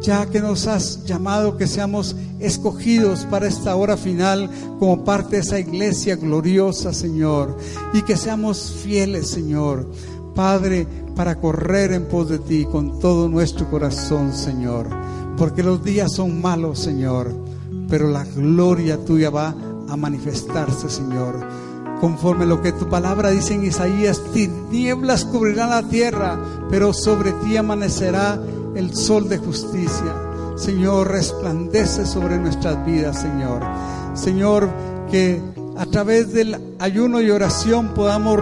ya 0.02 0.26
que 0.26 0.42
nos 0.42 0.68
has 0.68 1.06
llamado 1.06 1.58
que 1.58 1.68
seamos 1.68 2.16
escogidos 2.40 3.26
para 3.26 3.48
esta 3.48 3.76
hora 3.76 3.98
final 3.98 4.50
como 4.80 5.04
parte 5.04 5.36
de 5.36 5.42
esa 5.44 5.60
iglesia 5.60 6.16
gloriosa, 6.16 6.94
Señor. 6.94 7.58
Y 7.94 8.02
que 8.02 8.18
seamos 8.18 8.76
fieles, 8.84 9.28
Señor. 9.28 9.88
Padre, 10.34 10.88
para 11.16 11.36
correr 11.36 11.92
en 11.94 12.08
pos 12.08 12.30
de 12.30 12.40
ti 12.40 12.66
con 12.66 13.00
todo 13.00 13.30
nuestro 13.30 13.70
corazón, 13.70 14.34
Señor. 14.34 14.88
Porque 15.38 15.64
los 15.64 15.84
días 15.84 16.14
son 16.14 16.42
malos, 16.42 16.80
Señor, 16.80 17.32
pero 17.90 18.10
la 18.10 18.24
gloria 18.24 18.98
tuya 19.04 19.30
va 19.30 19.56
a 19.90 19.96
manifestarse, 19.96 20.90
Señor. 20.90 21.40
Conforme 22.02 22.48
lo 22.48 22.64
que 22.64 22.72
tu 22.72 22.90
palabra 22.90 23.30
dice 23.30 23.54
en 23.54 23.64
Isaías, 23.64 24.24
tinieblas 24.34 25.24
cubrirán 25.24 25.70
la 25.70 25.84
tierra, 25.84 26.40
pero 26.72 26.94
sobre 26.94 27.32
ti 27.32 27.56
amanecerá 27.56 28.40
el 28.74 28.96
sol 28.96 29.30
de 29.30 29.38
justicia. 29.38 30.16
Señor, 30.56 31.12
resplandece 31.12 32.08
sobre 32.08 32.40
nuestras 32.40 32.84
vidas, 32.88 33.22
Señor. 33.22 33.62
Señor, 34.16 34.68
que 35.12 35.44
a 35.78 35.86
través 35.86 36.34
del 36.34 36.76
ayuno 36.80 37.22
y 37.22 37.30
oración 37.30 37.94
podamos 37.94 38.40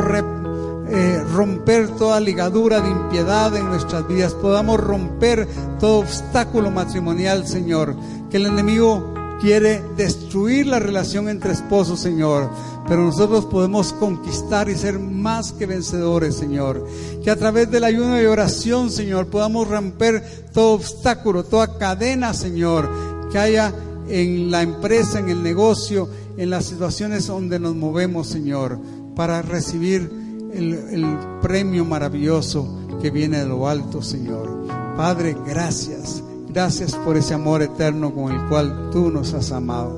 eh, 0.87 1.23
romper 1.33 1.89
toda 1.89 2.21
ligadura 2.21 2.79
de 2.79 2.89
impiedad 2.89 3.53
en 3.57 3.65
nuestras 3.65 4.07
vidas, 4.07 4.35
podamos 4.35 4.79
romper 4.79 5.49
todo 5.81 5.99
obstáculo 5.99 6.71
matrimonial, 6.71 7.45
Señor, 7.45 7.93
que 8.29 8.37
el 8.37 8.45
enemigo 8.45 9.18
quiere 9.39 9.81
destruir 9.95 10.67
la 10.67 10.79
relación 10.79 11.29
entre 11.29 11.53
esposos, 11.53 11.99
Señor. 11.99 12.49
Pero 12.87 13.03
nosotros 13.03 13.45
podemos 13.45 13.93
conquistar 13.93 14.69
y 14.69 14.75
ser 14.75 14.99
más 14.99 15.51
que 15.51 15.65
vencedores, 15.65 16.35
Señor. 16.35 16.85
Que 17.23 17.31
a 17.31 17.35
través 17.35 17.69
del 17.69 17.83
ayuno 17.83 18.21
y 18.21 18.25
oración, 18.25 18.89
Señor, 18.89 19.27
podamos 19.27 19.67
romper 19.67 20.23
todo 20.53 20.73
obstáculo, 20.73 21.43
toda 21.43 21.77
cadena, 21.77 22.33
Señor, 22.33 22.89
que 23.31 23.37
haya 23.37 23.73
en 24.07 24.49
la 24.49 24.63
empresa, 24.63 25.19
en 25.19 25.29
el 25.29 25.43
negocio, 25.43 26.09
en 26.37 26.49
las 26.49 26.65
situaciones 26.65 27.27
donde 27.27 27.59
nos 27.59 27.75
movemos, 27.75 28.27
Señor, 28.27 28.79
para 29.15 29.41
recibir 29.41 30.09
el, 30.53 31.17
premio 31.41 31.85
maravilloso 31.85 32.67
que 33.01 33.11
viene 33.11 33.39
de 33.39 33.47
lo 33.47 33.67
alto, 33.67 34.01
Señor. 34.01 34.67
Padre, 34.97 35.37
gracias. 35.45 36.23
Gracias 36.49 36.95
por 36.95 37.15
ese 37.15 37.35
amor 37.35 37.61
eterno 37.61 38.11
con 38.13 38.33
el 38.33 38.49
cual 38.49 38.89
tú 38.91 39.11
nos 39.11 39.35
has 39.35 39.51
amado. 39.51 39.97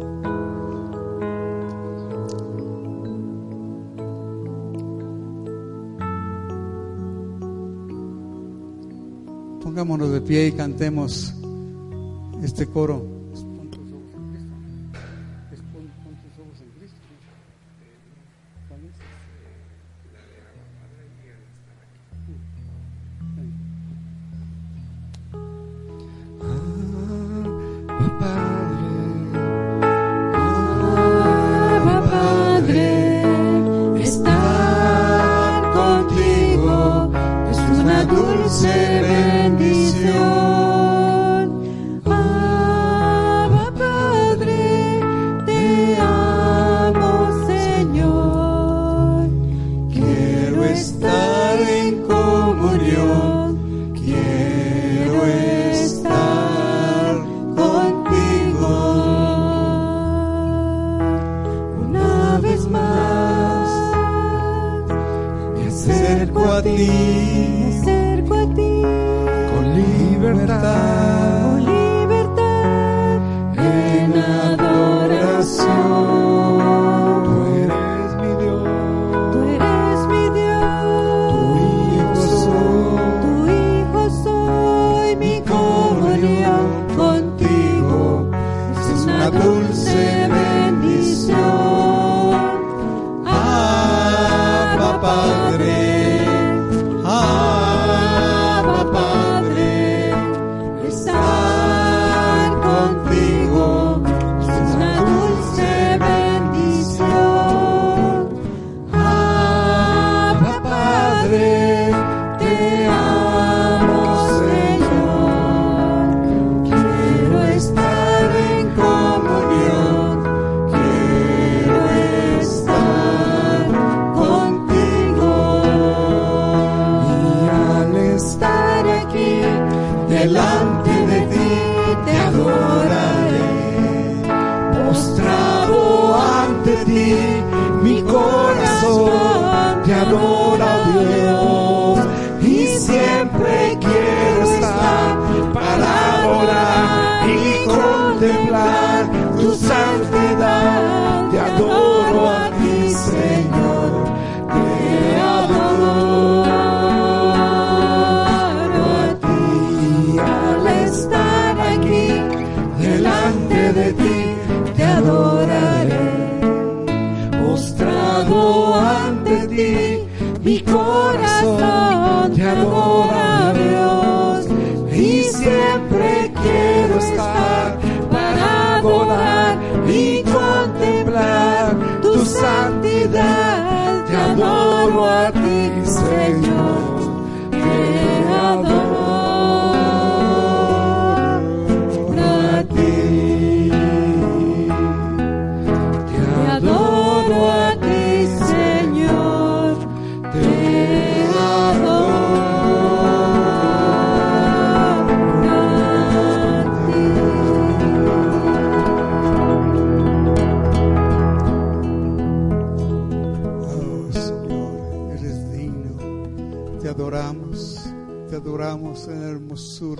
Pongámonos 9.63 10.11
de 10.11 10.19
pie 10.19 10.47
y 10.47 10.51
cantemos 10.51 11.33
este 12.43 12.67
coro. 12.67 13.20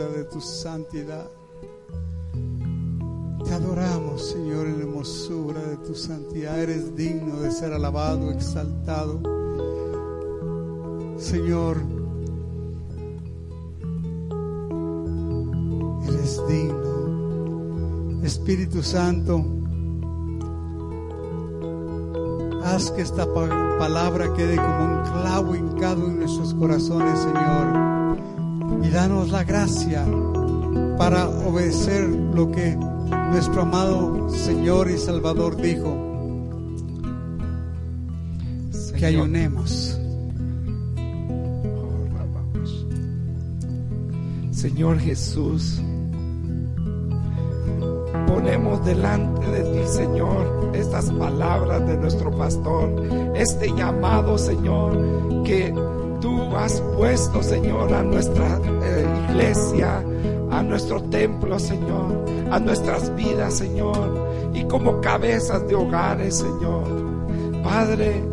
De 0.09 0.23
tu 0.25 0.39
santidad. 0.41 1.27
Te 3.45 3.53
adoramos, 3.53 4.21
Señor, 4.29 4.67
en 4.67 4.77
la 4.77 4.83
hermosura 4.83 5.59
de 5.61 5.77
tu 5.77 5.93
santidad. 5.95 6.59
Eres 6.61 6.95
digno 6.95 7.37
de 7.41 7.51
ser 7.51 7.73
alabado, 7.73 8.31
exaltado. 8.31 9.19
Señor, 11.17 11.77
eres 16.07 16.41
digno. 16.47 18.21
Espíritu 18.23 18.83
Santo, 18.83 19.43
haz 22.63 22.91
que 22.91 23.01
esta 23.01 23.25
pa- 23.33 23.77
palabra 23.79 24.31
quede 24.33 24.55
como 24.55 24.85
un 24.85 25.01
clavo 25.03 25.55
hincado 25.55 26.05
en 26.05 26.19
nuestros 26.19 26.53
corazones, 26.53 27.19
Señor. 27.19 27.90
Y 28.83 28.89
danos 28.89 29.29
la 29.29 29.43
gracia 29.43 30.05
para 30.97 31.27
obedecer 31.29 32.07
lo 32.09 32.51
que 32.51 32.75
nuestro 33.31 33.61
amado 33.61 34.29
Señor 34.29 34.89
y 34.89 34.97
Salvador 34.97 35.57
dijo, 35.57 36.11
que 39.01 39.07
ayunemos. 39.07 39.99
Señor 44.51 44.99
Jesús, 44.99 45.81
ponemos 48.27 48.85
delante 48.85 49.47
de 49.47 49.63
ti, 49.63 49.87
Señor, 49.87 50.71
estas 50.75 51.09
palabras 51.13 51.87
de 51.87 51.97
nuestro 51.97 52.29
pastor, 52.29 53.33
este 53.35 53.73
llamado, 53.75 54.37
Señor, 54.37 55.43
que 55.45 55.73
tú 56.21 56.55
has 56.55 56.79
puesto, 56.95 57.43
Señor, 57.43 57.93
a 57.93 58.03
nuestra 58.03 58.59
eh, 58.83 59.05
iglesia, 59.29 60.03
a 60.51 60.63
nuestro 60.63 61.01
templo, 61.03 61.59
Señor, 61.59 62.25
a 62.51 62.59
nuestras 62.59 63.13
vidas, 63.15 63.55
Señor, 63.55 64.51
y 64.53 64.63
como 64.65 65.01
cabezas 65.01 65.67
de 65.67 65.75
hogares, 65.75 66.37
Señor. 66.37 66.83
Padre, 67.63 68.23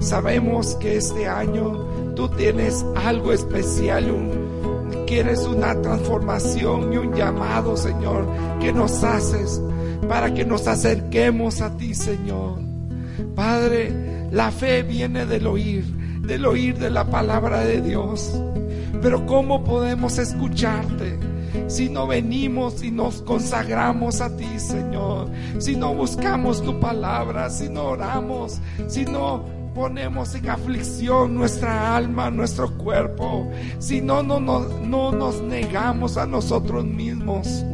sabemos 0.00 0.74
que 0.76 0.96
este 0.96 1.26
año 1.26 2.12
tú 2.14 2.28
tienes 2.30 2.84
algo 3.04 3.32
especial, 3.32 4.10
un, 4.10 5.04
quieres 5.06 5.40
una 5.46 5.80
transformación 5.80 6.92
y 6.92 6.96
un 6.96 7.14
llamado, 7.14 7.76
Señor, 7.76 8.26
que 8.60 8.72
nos 8.72 9.02
haces 9.04 9.62
para 10.08 10.34
que 10.34 10.44
nos 10.44 10.66
acerquemos 10.66 11.60
a 11.60 11.76
ti, 11.76 11.94
Señor. 11.94 12.58
Padre, 13.34 14.28
la 14.30 14.50
fe 14.50 14.82
viene 14.82 15.26
del 15.26 15.46
oír, 15.46 15.84
del 16.26 16.46
oír 16.46 16.78
de 16.78 16.90
la 16.90 17.04
palabra 17.10 17.60
de 17.60 17.80
Dios. 17.80 18.32
Pero 19.00 19.26
¿cómo 19.26 19.64
podemos 19.64 20.18
escucharte 20.18 21.18
si 21.68 21.88
no 21.88 22.06
venimos 22.06 22.82
y 22.82 22.90
nos 22.90 23.22
consagramos 23.22 24.20
a 24.20 24.36
ti, 24.36 24.58
Señor, 24.58 25.30
si 25.58 25.76
no 25.76 25.94
buscamos 25.94 26.62
tu 26.62 26.78
palabra, 26.78 27.50
si 27.50 27.68
no 27.68 27.84
oramos, 27.84 28.60
si 28.88 29.04
no 29.04 29.44
ponemos 29.74 30.34
en 30.34 30.48
aflicción 30.48 31.34
nuestra 31.34 31.96
alma, 31.96 32.30
nuestro 32.30 32.72
cuerpo, 32.78 33.50
si 33.78 34.00
no, 34.00 34.22
no, 34.22 34.40
no, 34.40 34.60
no 34.60 35.12
nos 35.12 35.42
negamos 35.42 36.16
a 36.16 36.26
nosotros 36.26 36.84
mismos. 36.84 37.64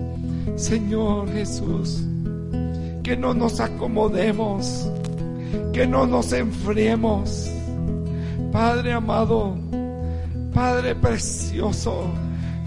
Señor 0.56 1.30
Jesús, 1.32 2.02
que 3.02 3.16
no 3.16 3.34
nos 3.34 3.60
acomodemos, 3.60 4.90
que 5.72 5.86
no 5.86 6.06
nos 6.06 6.32
enfriemos. 6.32 7.50
Padre 8.52 8.92
amado, 8.92 9.56
Padre 10.52 10.94
precioso, 10.94 12.04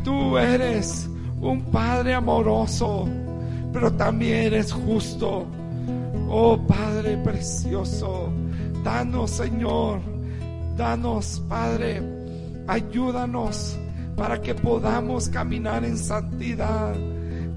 tú 0.04 0.36
eres 0.36 1.08
un 1.40 1.62
Padre 1.66 2.16
amoroso, 2.16 3.08
pero 3.72 3.94
también 3.94 4.48
eres 4.48 4.74
justo. 4.74 5.46
Oh 6.28 6.58
Padre 6.58 7.18
precioso, 7.18 8.30
danos 8.84 9.30
Señor, 9.30 10.00
danos 10.76 11.42
Padre, 11.48 12.02
ayúdanos 12.68 13.78
para 14.18 14.42
que 14.42 14.56
podamos 14.56 15.30
caminar 15.30 15.86
en 15.86 16.00
santidad 16.00 16.96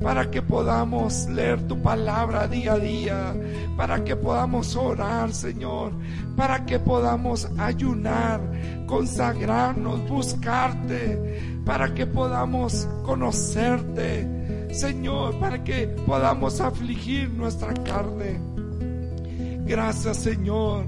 para 0.03 0.31
que 0.31 0.41
podamos 0.43 1.27
leer 1.29 1.67
tu 1.67 1.81
palabra 1.83 2.47
día 2.47 2.75
a 2.75 2.79
día, 2.79 3.35
para 3.77 4.05
que 4.05 4.15
podamos 4.15 4.77
orar, 4.77 5.33
Señor, 5.33 5.93
para 6.37 6.65
que 6.65 6.79
podamos 6.79 7.49
ayunar, 7.59 8.41
consagrarnos, 8.87 10.09
buscarte, 10.09 11.61
para 11.65 11.93
que 11.95 12.07
podamos 12.07 12.89
conocerte, 13.05 14.69
Señor, 14.71 15.39
para 15.41 15.65
que 15.65 15.89
podamos 16.07 16.61
afligir 16.61 17.31
nuestra 17.31 17.75
carne. 17.75 18.41
Gracias, 19.67 20.19
Señor, 20.19 20.87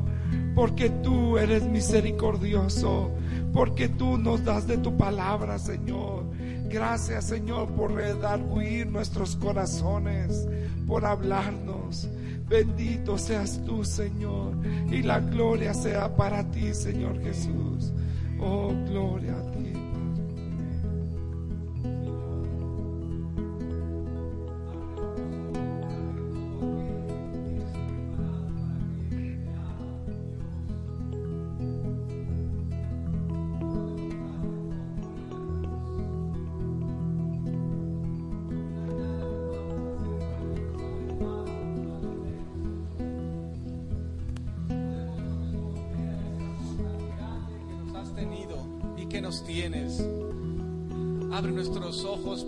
porque 0.54 0.88
tú 0.88 1.36
eres 1.36 1.64
misericordioso, 1.64 3.10
porque 3.52 3.88
tú 3.88 4.16
nos 4.16 4.44
das 4.44 4.66
de 4.66 4.78
tu 4.78 4.96
palabra, 4.96 5.58
Señor. 5.58 6.24
Gracias 6.70 7.24
Señor 7.24 7.68
por 7.70 7.92
redarguir 7.92 8.86
nuestros 8.86 9.34
corazones, 9.34 10.46
por 10.86 11.04
hablarnos. 11.04 12.08
Bendito 12.48 13.18
seas 13.18 13.60
tú 13.64 13.84
Señor 13.84 14.54
y 14.90 15.02
la 15.02 15.18
gloria 15.18 15.74
sea 15.74 16.14
para 16.16 16.48
ti 16.50 16.72
Señor 16.72 17.20
Jesús. 17.22 17.92
Oh, 18.40 18.72
gloria 18.88 19.36
a 19.36 19.49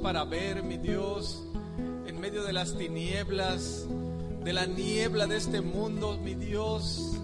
para 0.03 0.25
ver, 0.25 0.65
mi 0.65 0.79
Dios, 0.79 1.45
en 2.07 2.21
medio 2.21 2.43
de 2.43 2.53
las 2.53 2.77
tinieblas, 2.77 3.87
de 4.43 4.53
la 4.53 4.67
niebla 4.67 5.29
de 5.29 5.37
este 5.37 5.61
mundo, 5.61 6.19
mi 6.23 6.35
Dios, 6.35 7.17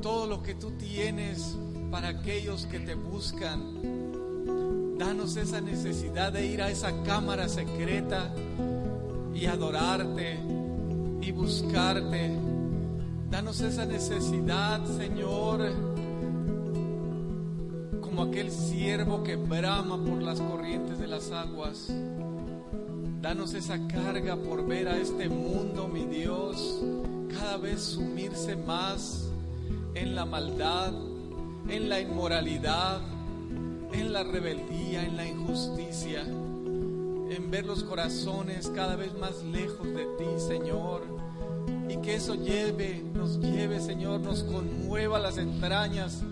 todo 0.00 0.26
lo 0.26 0.42
que 0.42 0.54
tú 0.54 0.70
tienes 0.72 1.56
para 1.90 2.08
aquellos 2.08 2.64
que 2.66 2.80
te 2.80 2.94
buscan. 2.94 4.96
Danos 4.98 5.36
esa 5.36 5.60
necesidad 5.60 6.32
de 6.32 6.46
ir 6.46 6.62
a 6.62 6.70
esa 6.70 7.02
cámara 7.02 7.48
secreta 7.48 8.32
y 9.34 9.44
adorarte 9.44 10.38
y 11.20 11.30
buscarte. 11.32 12.38
Danos 13.30 13.60
esa 13.60 13.84
necesidad, 13.84 14.82
Señor, 14.96 15.95
como 18.16 18.30
aquel 18.30 18.50
siervo 18.50 19.22
que 19.22 19.36
brama 19.36 20.02
por 20.02 20.22
las 20.22 20.40
corrientes 20.40 20.98
de 20.98 21.06
las 21.06 21.32
aguas. 21.32 21.92
Danos 23.20 23.52
esa 23.52 23.78
carga 23.88 24.36
por 24.36 24.66
ver 24.66 24.88
a 24.88 24.96
este 24.96 25.28
mundo, 25.28 25.86
mi 25.86 26.06
Dios, 26.06 26.82
cada 27.28 27.58
vez 27.58 27.82
sumirse 27.82 28.56
más 28.56 29.28
en 29.94 30.14
la 30.14 30.24
maldad, 30.24 30.94
en 31.68 31.90
la 31.90 32.00
inmoralidad, 32.00 33.02
en 33.92 34.14
la 34.14 34.22
rebeldía, 34.22 35.04
en 35.04 35.18
la 35.18 35.26
injusticia, 35.26 36.22
en 36.22 37.50
ver 37.50 37.66
los 37.66 37.84
corazones 37.84 38.72
cada 38.74 38.96
vez 38.96 39.12
más 39.18 39.42
lejos 39.44 39.88
de 39.88 40.06
ti, 40.16 40.24
Señor. 40.38 41.02
Y 41.90 41.98
que 41.98 42.14
eso 42.14 42.34
lleve, 42.34 43.04
nos 43.12 43.38
lleve, 43.40 43.78
Señor, 43.78 44.20
nos 44.20 44.42
conmueva 44.42 45.18
las 45.18 45.36
entrañas 45.36 46.22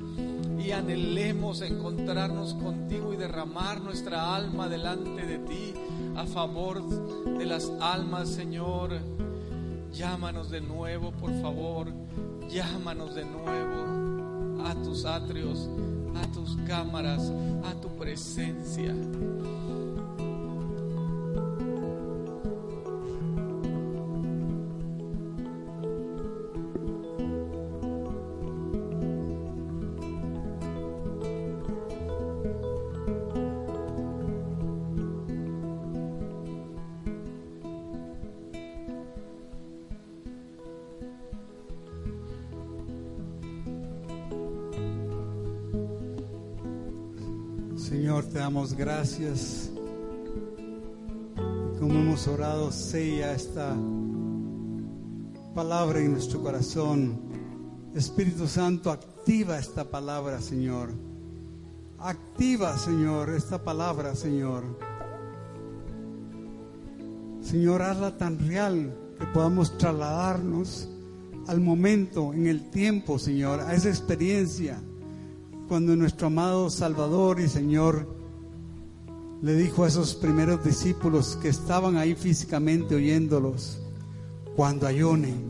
y 0.65 0.73
anhelemos 0.73 1.61
encontrarnos 1.61 2.55
contigo 2.55 3.13
y 3.13 3.17
derramar 3.17 3.83
nuestra 3.83 4.35
alma 4.35 4.69
delante 4.69 5.27
de 5.27 5.39
ti 5.39 5.75
a 6.17 6.25
favor 6.25 6.83
de 7.39 7.45
las 7.45 7.71
almas, 7.81 8.31
Señor. 8.31 8.93
Llámanos 9.93 10.51
de 10.51 10.61
nuevo, 10.63 11.13
por 11.13 11.33
favor. 11.43 11.89
Llámanos 12.49 13.15
de 13.15 13.25
nuevo 13.25 14.65
a 14.65 14.75
tus 14.83 15.05
atrios, 15.05 15.69
a 16.15 16.33
tus 16.33 16.57
cámaras, 16.67 17.31
a 17.65 17.75
tu 17.81 17.89
presencia. 17.97 18.95
Gracias. 48.77 49.71
Como 51.79 51.95
hemos 51.95 52.27
orado, 52.29 52.73
sella 52.73 53.35
esta 53.35 53.77
palabra 55.55 56.01
en 56.01 56.13
nuestro 56.13 56.43
corazón. 56.43 57.19
Espíritu 57.95 58.47
Santo, 58.47 58.91
activa 58.91 59.59
esta 59.59 59.85
palabra, 59.85 60.41
Señor. 60.41 60.91
Activa, 61.99 62.77
Señor, 62.79 63.31
esta 63.31 63.63
palabra, 63.63 64.15
Señor. 64.15 64.65
Señor, 67.41 67.83
hazla 67.83 68.17
tan 68.17 68.39
real 68.47 68.97
que 69.19 69.27
podamos 69.27 69.77
trasladarnos 69.79 70.89
al 71.47 71.61
momento, 71.61 72.33
en 72.33 72.47
el 72.47 72.71
tiempo, 72.71 73.19
Señor, 73.19 73.61
a 73.61 73.75
esa 73.75 73.91
experiencia 73.91 74.81
cuando 75.69 75.95
nuestro 75.97 76.29
amado 76.29 76.71
Salvador 76.71 77.41
y 77.41 77.49
Señor 77.49 78.24
le 79.45 79.55
dijo 79.55 79.85
a 79.85 79.89
esos 79.89 80.15
primeros 80.15 80.65
discípulos 80.65 81.37
que 81.37 81.51
estaban 81.51 81.99
ahí 81.99 82.15
físicamente 82.15 82.95
oyéndolos, 82.95 83.79
cuando 84.57 84.87
ayunen, 84.87 85.45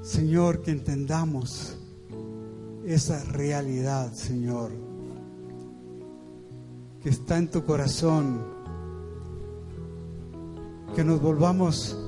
Señor, 0.00 0.62
que 0.62 0.70
entendamos 0.70 1.76
esa 2.86 3.22
realidad, 3.24 4.10
Señor, 4.14 4.70
que 7.02 7.10
está 7.10 7.36
en 7.36 7.50
tu 7.50 7.66
corazón, 7.66 8.40
que 10.96 11.04
nos 11.04 11.20
volvamos 11.20 11.98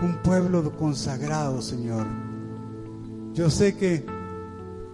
un 0.00 0.22
pueblo 0.22 0.76
consagrado, 0.76 1.60
Señor. 1.60 2.06
Yo 3.34 3.50
sé 3.50 3.76
que 3.76 4.19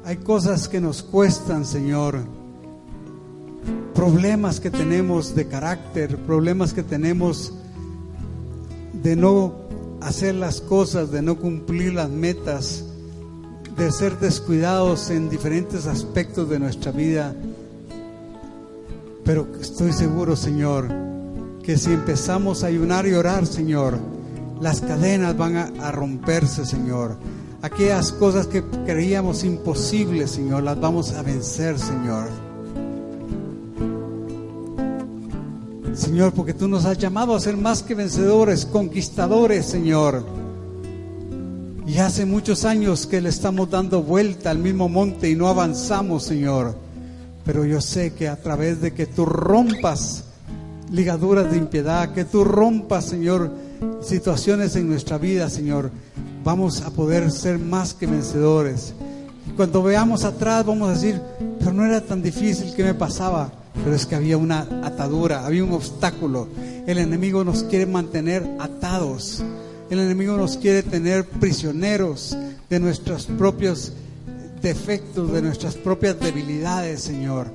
hay 0.06 0.18
cosas 0.18 0.68
que 0.68 0.80
nos 0.80 1.02
cuestan, 1.02 1.64
Señor. 1.64 2.20
Problemas 3.92 4.60
que 4.60 4.70
tenemos 4.70 5.34
de 5.34 5.48
carácter, 5.48 6.16
problemas 6.18 6.72
que 6.72 6.84
tenemos 6.84 7.52
de 8.92 9.16
no 9.16 9.52
hacer 10.00 10.36
las 10.36 10.60
cosas, 10.60 11.10
de 11.10 11.22
no 11.22 11.36
cumplir 11.36 11.92
las 11.92 12.08
metas, 12.08 12.84
de 13.76 13.90
ser 13.90 14.16
descuidados 14.20 15.10
en 15.10 15.28
diferentes 15.28 15.88
aspectos 15.88 16.48
de 16.48 16.60
nuestra 16.60 16.92
vida. 16.92 17.34
Pero 19.24 19.48
estoy 19.60 19.92
seguro, 19.92 20.36
Señor, 20.36 20.88
que 21.64 21.76
si 21.76 21.92
empezamos 21.92 22.62
a 22.62 22.68
ayunar 22.68 23.08
y 23.08 23.14
orar, 23.14 23.44
Señor, 23.44 23.98
las 24.60 24.82
cadenas 24.82 25.36
van 25.36 25.56
a, 25.56 25.64
a 25.80 25.90
romperse, 25.90 26.64
Señor. 26.64 27.16
Aquellas 27.62 28.12
cosas 28.12 28.46
que 28.46 28.62
creíamos 28.84 29.44
imposibles, 29.44 30.30
Señor, 30.30 30.62
las 30.62 30.78
vamos 30.78 31.12
a 31.12 31.22
vencer, 31.22 31.78
Señor. 31.78 32.28
Señor, 35.94 36.32
porque 36.34 36.52
tú 36.52 36.68
nos 36.68 36.84
has 36.84 36.98
llamado 36.98 37.34
a 37.34 37.40
ser 37.40 37.56
más 37.56 37.82
que 37.82 37.94
vencedores, 37.94 38.66
conquistadores, 38.66 39.64
Señor. 39.64 40.24
Y 41.86 41.98
hace 41.98 42.26
muchos 42.26 42.64
años 42.64 43.06
que 43.06 43.20
le 43.20 43.30
estamos 43.30 43.70
dando 43.70 44.02
vuelta 44.02 44.50
al 44.50 44.58
mismo 44.58 44.88
monte 44.88 45.30
y 45.30 45.36
no 45.36 45.48
avanzamos, 45.48 46.24
Señor. 46.24 46.76
Pero 47.44 47.64
yo 47.64 47.80
sé 47.80 48.12
que 48.12 48.28
a 48.28 48.36
través 48.36 48.82
de 48.82 48.92
que 48.92 49.06
tú 49.06 49.24
rompas 49.24 50.24
ligaduras 50.90 51.50
de 51.50 51.56
impiedad, 51.56 52.12
que 52.12 52.24
tú 52.24 52.44
rompas, 52.44 53.06
Señor, 53.06 53.50
situaciones 54.02 54.76
en 54.76 54.88
nuestra 54.88 55.16
vida, 55.18 55.48
Señor, 55.48 55.90
vamos 56.46 56.82
a 56.82 56.90
poder 56.90 57.32
ser 57.32 57.58
más 57.58 57.92
que 57.92 58.06
vencedores. 58.06 58.94
Y 59.48 59.50
cuando 59.56 59.82
veamos 59.82 60.22
atrás 60.22 60.64
vamos 60.64 60.88
a 60.88 60.92
decir, 60.92 61.20
pero 61.58 61.72
no 61.72 61.84
era 61.84 62.00
tan 62.00 62.22
difícil 62.22 62.72
que 62.72 62.84
me 62.84 62.94
pasaba, 62.94 63.50
pero 63.82 63.96
es 63.96 64.06
que 64.06 64.14
había 64.14 64.38
una 64.38 64.60
atadura, 64.84 65.44
había 65.44 65.64
un 65.64 65.72
obstáculo. 65.72 66.46
El 66.86 66.98
enemigo 66.98 67.42
nos 67.42 67.64
quiere 67.64 67.84
mantener 67.84 68.48
atados. 68.60 69.42
El 69.90 69.98
enemigo 69.98 70.36
nos 70.36 70.56
quiere 70.56 70.84
tener 70.84 71.28
prisioneros 71.28 72.36
de 72.70 72.78
nuestros 72.78 73.26
propios 73.26 73.92
defectos, 74.62 75.32
de 75.32 75.42
nuestras 75.42 75.74
propias 75.74 76.20
debilidades, 76.20 77.00
Señor. 77.00 77.48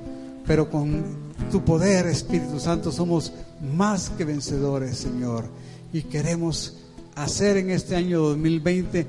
Pero 0.46 0.68
con 0.68 1.02
tu 1.50 1.64
poder, 1.64 2.08
Espíritu 2.08 2.60
Santo, 2.60 2.92
somos 2.92 3.32
más 3.74 4.10
que 4.10 4.26
vencedores, 4.26 4.98
Señor. 4.98 5.46
Y 5.94 6.02
queremos 6.02 6.74
hacer 7.14 7.56
en 7.56 7.70
este 7.70 7.96
año 7.96 8.20
2020 8.20 9.06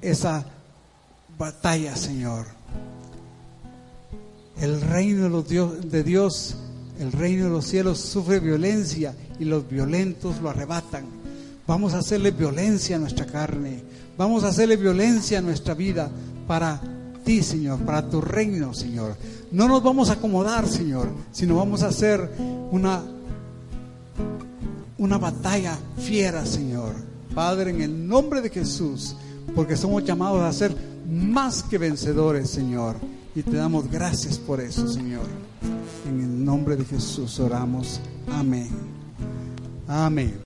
esa 0.00 0.44
batalla, 1.38 1.96
Señor. 1.96 2.46
El 4.60 4.80
reino 4.80 5.42
de, 5.42 5.42
Dios, 5.42 6.04
Dios, 6.04 6.56
el 7.00 7.12
reino 7.12 7.46
de 7.46 7.50
los 7.50 7.66
cielos 7.66 7.98
sufre 7.98 8.38
violencia 8.38 9.14
y 9.38 9.44
los 9.44 9.68
violentos 9.68 10.40
lo 10.40 10.50
arrebatan. 10.50 11.04
Vamos 11.66 11.94
a 11.94 11.98
hacerle 11.98 12.32
violencia 12.32 12.96
a 12.96 12.98
nuestra 12.98 13.26
carne, 13.26 13.82
vamos 14.18 14.44
a 14.44 14.48
hacerle 14.48 14.76
violencia 14.76 15.38
a 15.38 15.42
nuestra 15.42 15.74
vida 15.74 16.10
para 16.46 16.80
ti, 17.24 17.42
Señor, 17.42 17.80
para 17.80 18.08
tu 18.08 18.20
reino, 18.20 18.74
Señor. 18.74 19.16
No 19.50 19.68
nos 19.68 19.82
vamos 19.82 20.10
a 20.10 20.14
acomodar, 20.14 20.68
Señor, 20.68 21.08
sino 21.30 21.56
vamos 21.56 21.82
a 21.82 21.88
hacer 21.88 22.30
una, 22.70 23.02
una 24.98 25.18
batalla 25.18 25.78
fiera, 25.98 26.44
Señor. 26.44 27.11
Padre, 27.34 27.70
en 27.70 27.82
el 27.82 28.08
nombre 28.08 28.40
de 28.40 28.50
Jesús, 28.50 29.16
porque 29.54 29.76
somos 29.76 30.04
llamados 30.04 30.42
a 30.42 30.52
ser 30.52 30.74
más 31.08 31.62
que 31.62 31.78
vencedores, 31.78 32.50
Señor. 32.50 32.96
Y 33.34 33.42
te 33.42 33.56
damos 33.56 33.90
gracias 33.90 34.38
por 34.38 34.60
eso, 34.60 34.86
Señor. 34.86 35.26
En 36.08 36.20
el 36.20 36.44
nombre 36.44 36.76
de 36.76 36.84
Jesús 36.84 37.40
oramos. 37.40 38.00
Amén. 38.30 38.68
Amén. 39.88 40.38